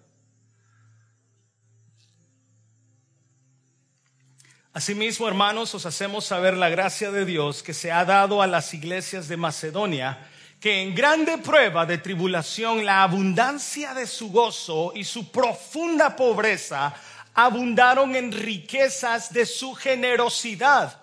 Asimismo, 4.76 5.26
hermanos, 5.26 5.74
os 5.74 5.86
hacemos 5.86 6.26
saber 6.26 6.54
la 6.54 6.68
gracia 6.68 7.10
de 7.10 7.24
Dios 7.24 7.62
que 7.62 7.72
se 7.72 7.90
ha 7.90 8.04
dado 8.04 8.42
a 8.42 8.46
las 8.46 8.74
iglesias 8.74 9.26
de 9.26 9.38
Macedonia, 9.38 10.28
que 10.60 10.82
en 10.82 10.94
grande 10.94 11.38
prueba 11.38 11.86
de 11.86 11.96
tribulación 11.96 12.84
la 12.84 13.02
abundancia 13.02 13.94
de 13.94 14.06
su 14.06 14.30
gozo 14.30 14.92
y 14.94 15.04
su 15.04 15.30
profunda 15.30 16.14
pobreza 16.14 16.94
abundaron 17.37 18.16
en 18.16 18.32
riquezas 18.32 19.32
de 19.32 19.47
su 19.47 19.74
generosidad. 19.74 21.01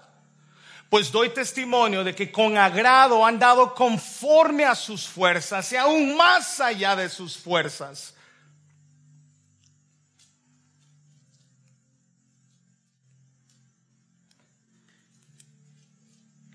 Pues 0.89 1.11
doy 1.11 1.29
testimonio 1.29 2.03
de 2.03 2.13
que 2.13 2.31
con 2.31 2.57
agrado 2.57 3.25
han 3.25 3.39
dado 3.39 3.73
conforme 3.73 4.65
a 4.65 4.75
sus 4.75 5.07
fuerzas 5.07 5.71
y 5.71 5.77
aún 5.77 6.17
más 6.17 6.59
allá 6.59 6.95
de 6.95 7.07
sus 7.07 7.37
fuerzas. 7.37 8.13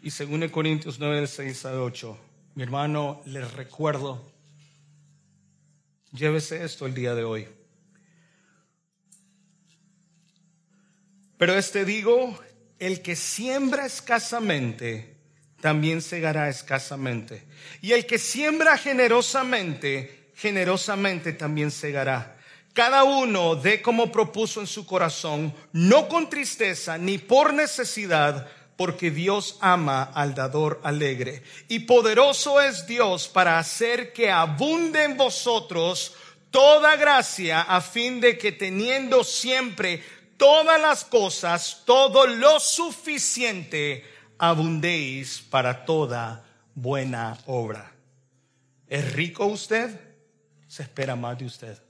Y 0.03 0.11
según 0.11 0.47
Corintios 0.49 0.99
9, 0.99 1.27
6 1.27 1.65
a 1.65 1.73
8, 1.81 2.19
mi 2.55 2.63
hermano, 2.63 3.23
les 3.25 3.51
recuerdo 3.55 4.23
Llévese 6.13 6.65
esto 6.65 6.87
el 6.87 6.95
día 6.95 7.15
de 7.15 7.25
hoy. 7.25 7.58
Pero 11.39 11.57
este 11.57 11.85
digo, 11.85 12.39
el 12.79 13.01
que 13.01 13.17
siembra 13.17 13.87
escasamente, 13.87 15.17
también 15.61 16.03
segará 16.03 16.49
escasamente. 16.49 17.45
Y 17.81 17.93
el 17.93 18.07
que 18.07 18.19
siembra 18.19 18.77
generosamente, 18.77 20.31
generosamente 20.35 21.33
también 21.33 21.71
segará. 21.71 22.37
Cada 22.73 23.03
uno 23.05 23.57
dé 23.57 23.83
como 23.83 24.13
propuso 24.13 24.61
en 24.61 24.67
su 24.67 24.87
corazón, 24.87 25.55
no 25.73 26.09
con 26.09 26.31
tristeza 26.31 26.97
ni 26.97 27.19
por 27.19 27.53
necesidad, 27.53 28.47
porque 28.77 29.11
Dios 29.11 29.59
ama 29.61 30.05
al 30.05 30.37
dador 30.37 30.81
alegre. 30.85 31.43
Y 31.67 31.81
poderoso 31.81 32.61
es 32.61 32.87
Dios 32.87 33.27
para 33.27 33.59
hacer 33.59 34.13
que 34.13 34.31
abunde 34.31 35.03
en 35.03 35.17
vosotros 35.17 36.15
toda 36.53 36.95
gracia, 36.95 37.63
a 37.63 37.81
fin 37.81 38.21
de 38.21 38.39
que 38.39 38.53
teniendo 38.53 39.25
siempre 39.25 40.03
todas 40.39 40.81
las 40.81 41.05
cosas, 41.05 41.83
todo 41.85 42.27
lo 42.27 42.59
suficiente, 42.61 44.05
abundéis 44.39 45.43
para 45.43 45.85
toda 45.85 46.45
buena 46.75 47.37
obra. 47.47 47.93
¿Es 48.87 49.13
rico 49.13 49.45
usted? 49.45 50.01
Se 50.67 50.85
espera 50.85 51.17
más 51.17 51.37
de 51.39 51.45
usted. 51.45 51.83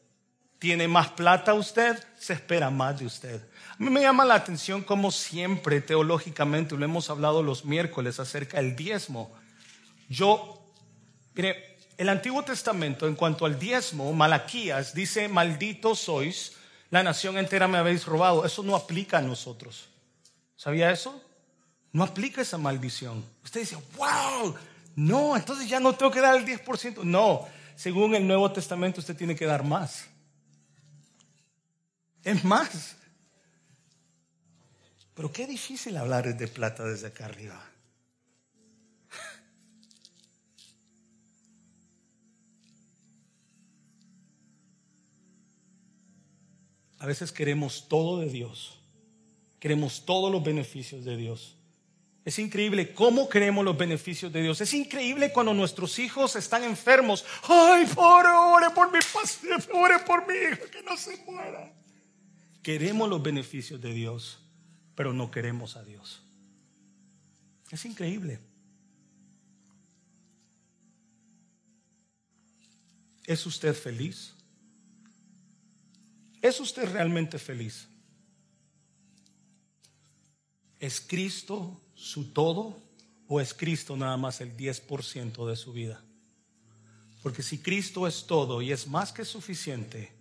¿Tiene 0.59 0.88
más 0.88 1.09
plata 1.11 1.55
usted? 1.55 2.03
Se 2.18 2.32
espera 2.32 2.70
más 2.70 2.99
de 2.99 3.07
usted. 3.07 3.40
A 3.70 3.76
mí 3.78 3.90
me 3.90 4.01
llama 4.01 4.24
la 4.24 4.34
atención 4.34 4.82
como 4.82 5.12
siempre 5.12 5.80
teológicamente, 5.80 6.76
lo 6.76 6.84
hemos 6.84 7.11
hablado 7.11 7.44
los 7.44 7.64
miércoles 7.64 8.18
acerca 8.18 8.57
del 8.57 8.74
diezmo. 8.74 9.30
Yo, 10.09 10.72
mire, 11.34 11.76
el 11.96 12.09
Antiguo 12.09 12.42
Testamento 12.42 13.07
en 13.07 13.14
cuanto 13.14 13.46
al 13.46 13.59
diezmo, 13.59 14.12
Malaquías 14.12 14.94
dice, 14.94 15.28
maldito 15.28 15.94
sois 15.94 16.57
la 16.91 17.03
nación 17.03 17.39
entera 17.39 17.68
me 17.68 17.78
habéis 17.78 18.07
robado. 18.07 18.45
Eso 18.45 18.62
no 18.62 18.74
aplica 18.74 19.18
a 19.18 19.22
nosotros. 19.22 19.89
¿Sabía 20.57 20.91
eso? 20.91 21.22
No 21.93 22.05
aplica 22.05 22.43
esa 22.43 22.59
maldición. 22.59 23.24
Usted 23.45 23.61
dice, 23.61 23.78
wow, 23.97 24.55
no, 24.97 25.36
entonces 25.36 25.68
ya 25.68 25.80
no 25.80 25.95
tengo 25.95 26.11
que 26.11 26.20
dar 26.20 26.36
el 26.36 26.45
10%. 26.45 27.03
No, 27.05 27.47
según 27.76 28.14
el 28.14 28.26
Nuevo 28.26 28.51
Testamento 28.53 29.01
usted 29.01 29.16
tiene 29.16 29.36
que 29.36 29.47
dar 29.47 29.64
más. 29.64 30.07
Es 32.24 32.45
más. 32.45 32.97
Pero 35.14 35.32
qué 35.32 35.47
difícil 35.47 35.97
hablar 35.97 36.34
de 36.36 36.49
plata 36.49 36.84
desde 36.84 37.09
acá 37.09 37.26
arriba. 37.26 37.61
A 46.99 47.07
veces 47.07 47.32
queremos 47.32 47.88
todo 47.88 48.20
de 48.20 48.28
Dios. 48.28 48.78
Queremos 49.61 50.05
todos 50.05 50.30
los 50.30 50.42
beneficios 50.42 51.05
de 51.05 51.16
Dios. 51.16 51.57
Es 52.24 52.38
increíble 52.38 52.92
cómo 52.92 53.28
queremos 53.28 53.64
los 53.64 53.76
beneficios 53.76 54.32
de 54.32 54.42
Dios. 54.42 54.61
Es 54.61 54.74
increíble 54.74 55.32
cuando 55.32 55.55
nuestros 55.55 55.99
hijos 55.99 56.36
están 56.36 56.62
enfermos. 56.62 57.24
Ay, 57.49 57.88
ore 57.96 58.70
por 58.74 58.92
mi 58.92 58.99
paciente, 59.12 59.68
ore 59.72 59.99
por 60.01 60.26
mi 60.26 60.34
hijo, 60.34 60.70
que 60.70 60.82
no 60.82 60.96
se 60.96 61.16
muera. 61.24 61.72
Queremos 62.62 63.09
los 63.09 63.22
beneficios 63.22 63.80
de 63.80 63.94
Dios, 63.94 64.40
pero 64.94 65.12
no 65.12 65.30
queremos 65.30 65.76
a 65.76 65.84
Dios. 65.84 66.22
Es 67.70 67.84
increíble. 67.84 68.40
¿Es 73.24 73.46
usted 73.46 73.74
feliz? 73.74 74.34
¿Es 76.41 76.61
usted 76.61 76.91
realmente 76.91 77.39
feliz? 77.39 77.89
¿Es 80.78 81.01
Cristo 81.01 81.80
su 81.95 82.32
todo 82.32 82.78
o 83.26 83.41
es 83.41 83.53
Cristo 83.53 83.97
nada 83.97 84.16
más 84.16 84.41
el 84.41 84.57
10% 84.57 85.49
de 85.49 85.57
su 85.57 85.72
vida? 85.72 86.01
Porque 87.22 87.43
si 87.43 87.59
Cristo 87.59 88.07
es 88.07 88.26
todo 88.26 88.62
y 88.62 88.70
es 88.70 88.86
más 88.86 89.12
que 89.12 89.24
suficiente, 89.24 90.12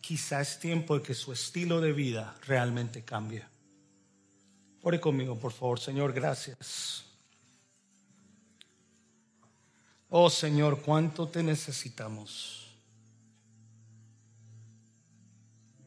quizá 0.00 0.40
es 0.40 0.60
tiempo 0.60 0.96
de 0.96 1.02
que 1.02 1.14
su 1.14 1.32
estilo 1.32 1.80
de 1.80 1.92
vida 1.92 2.36
realmente 2.46 3.04
cambie. 3.04 3.44
Ore 4.82 5.00
conmigo, 5.00 5.38
por 5.38 5.52
favor, 5.52 5.80
Señor, 5.80 6.12
gracias. 6.12 7.04
Oh 10.08 10.30
Señor, 10.30 10.82
cuánto 10.82 11.28
te 11.28 11.42
necesitamos. 11.42 12.69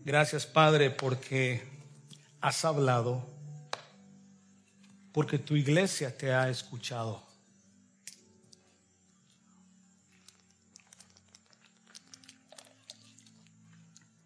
Gracias, 0.05 0.45
Padre, 0.45 0.91
porque 0.91 1.63
has 2.41 2.65
hablado, 2.65 3.25
porque 5.13 5.39
tu 5.39 5.55
iglesia 5.55 6.17
te 6.17 6.33
ha 6.33 6.49
escuchado. 6.49 7.23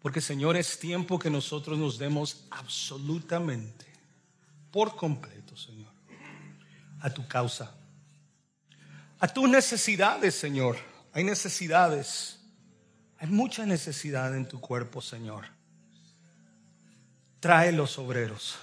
Porque, 0.00 0.20
Señor, 0.20 0.56
es 0.56 0.80
tiempo 0.80 1.16
que 1.16 1.30
nosotros 1.30 1.78
nos 1.78 1.96
demos 1.96 2.48
absolutamente, 2.50 3.86
por 4.72 4.96
completo, 4.96 5.56
Señor, 5.56 5.92
a 6.98 7.08
tu 7.08 7.28
causa, 7.28 7.72
a 9.20 9.28
tus 9.28 9.48
necesidades, 9.48 10.34
Señor. 10.34 10.76
Hay 11.12 11.22
necesidades, 11.22 12.40
hay 13.18 13.28
mucha 13.28 13.64
necesidad 13.64 14.36
en 14.36 14.48
tu 14.48 14.60
cuerpo, 14.60 15.00
Señor. 15.00 15.57
Trae 17.40 17.72
los 17.72 17.98
obreros. 17.98 18.58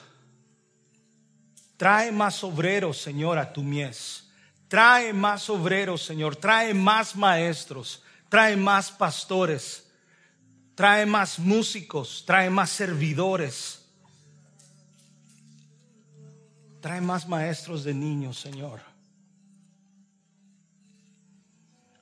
Trae 1.78 2.12
más 2.12 2.44
obreros, 2.44 2.98
Señor, 2.98 3.38
a 3.38 3.52
tu 3.52 3.64
mies. 3.64 4.30
Trae 4.68 5.14
más 5.14 5.50
obreros, 5.50 6.04
Señor. 6.04 6.36
Trae 6.36 6.74
más 6.74 7.16
maestros. 7.16 8.04
Trae 8.30 8.56
más 8.56 8.92
pastores. 8.92 9.88
Trae 10.74 11.06
más 11.06 11.40
músicos. 11.40 12.24
Trae 12.26 12.50
más 12.50 12.70
servidores. 12.70 13.82
Trae 16.82 17.02
más 17.02 17.28
maestros 17.28 17.84
de 17.84 17.94
niños, 17.94 18.40
Señor. 18.40 18.82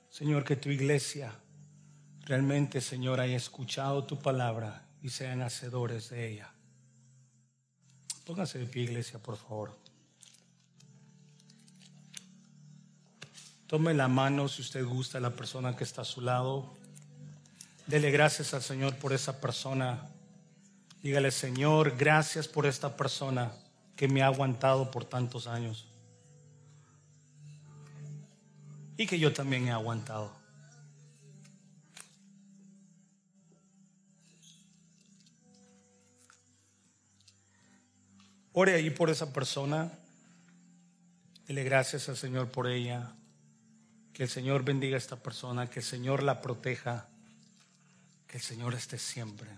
Señor, 0.10 0.44
que 0.44 0.56
tu 0.56 0.70
iglesia 0.70 1.34
realmente, 2.26 2.82
Señor, 2.82 3.20
haya 3.20 3.36
escuchado 3.36 4.06
tu 4.06 4.20
palabra 4.20 4.86
y 5.02 5.10
sean 5.10 5.42
hacedores 5.42 6.10
de 6.10 6.30
ella. 6.30 6.53
Póngase 8.26 8.60
de 8.60 8.66
pie, 8.66 8.84
iglesia, 8.84 9.20
por 9.20 9.38
favor. 9.38 9.78
Tome 13.68 13.94
la 13.94 14.08
mano 14.08 14.48
si 14.48 14.62
usted 14.62 14.86
gusta 14.86 15.20
la 15.20 15.32
persona 15.32 15.76
que 15.76 15.84
está 15.84 16.04
a 16.04 16.06
su 16.06 16.22
lado. 16.22 16.72
Dele 17.88 18.12
gracias 18.12 18.54
al 18.54 18.62
Señor 18.62 18.96
por 18.96 19.14
esa 19.14 19.42
persona. 19.42 20.10
Dígale, 21.02 21.32
Señor, 21.32 21.98
gracias 21.98 22.48
por 22.48 22.66
esta 22.66 22.96
persona 22.96 23.52
que 23.96 24.08
me 24.08 24.22
ha 24.22 24.28
aguantado 24.28 24.90
por 24.90 25.06
tantos 25.06 25.48
años. 25.48 25.86
Y 28.96 29.06
que 29.06 29.20
yo 29.20 29.34
también 29.34 29.68
he 29.68 29.72
aguantado. 29.72 30.43
Ore 38.54 38.76
ahí 38.76 38.92
por 38.92 39.10
esa 39.10 39.34
persona. 39.34 39.92
Dele 41.48 41.64
gracias 41.64 42.08
al 42.08 42.18
Señor 42.18 42.50
por 42.50 42.68
ella. 42.68 43.12
Que 44.14 44.24
el 44.24 44.30
Señor 44.30 44.64
bendiga 44.64 44.96
a 44.96 45.00
esta 45.00 45.16
persona, 45.16 45.70
que 45.70 45.80
el 45.80 45.86
Señor 45.86 46.22
la 46.22 46.40
proteja, 46.40 47.08
que 48.28 48.38
el 48.38 48.44
Señor 48.44 48.76
esté 48.76 49.00
siempre. 49.00 49.50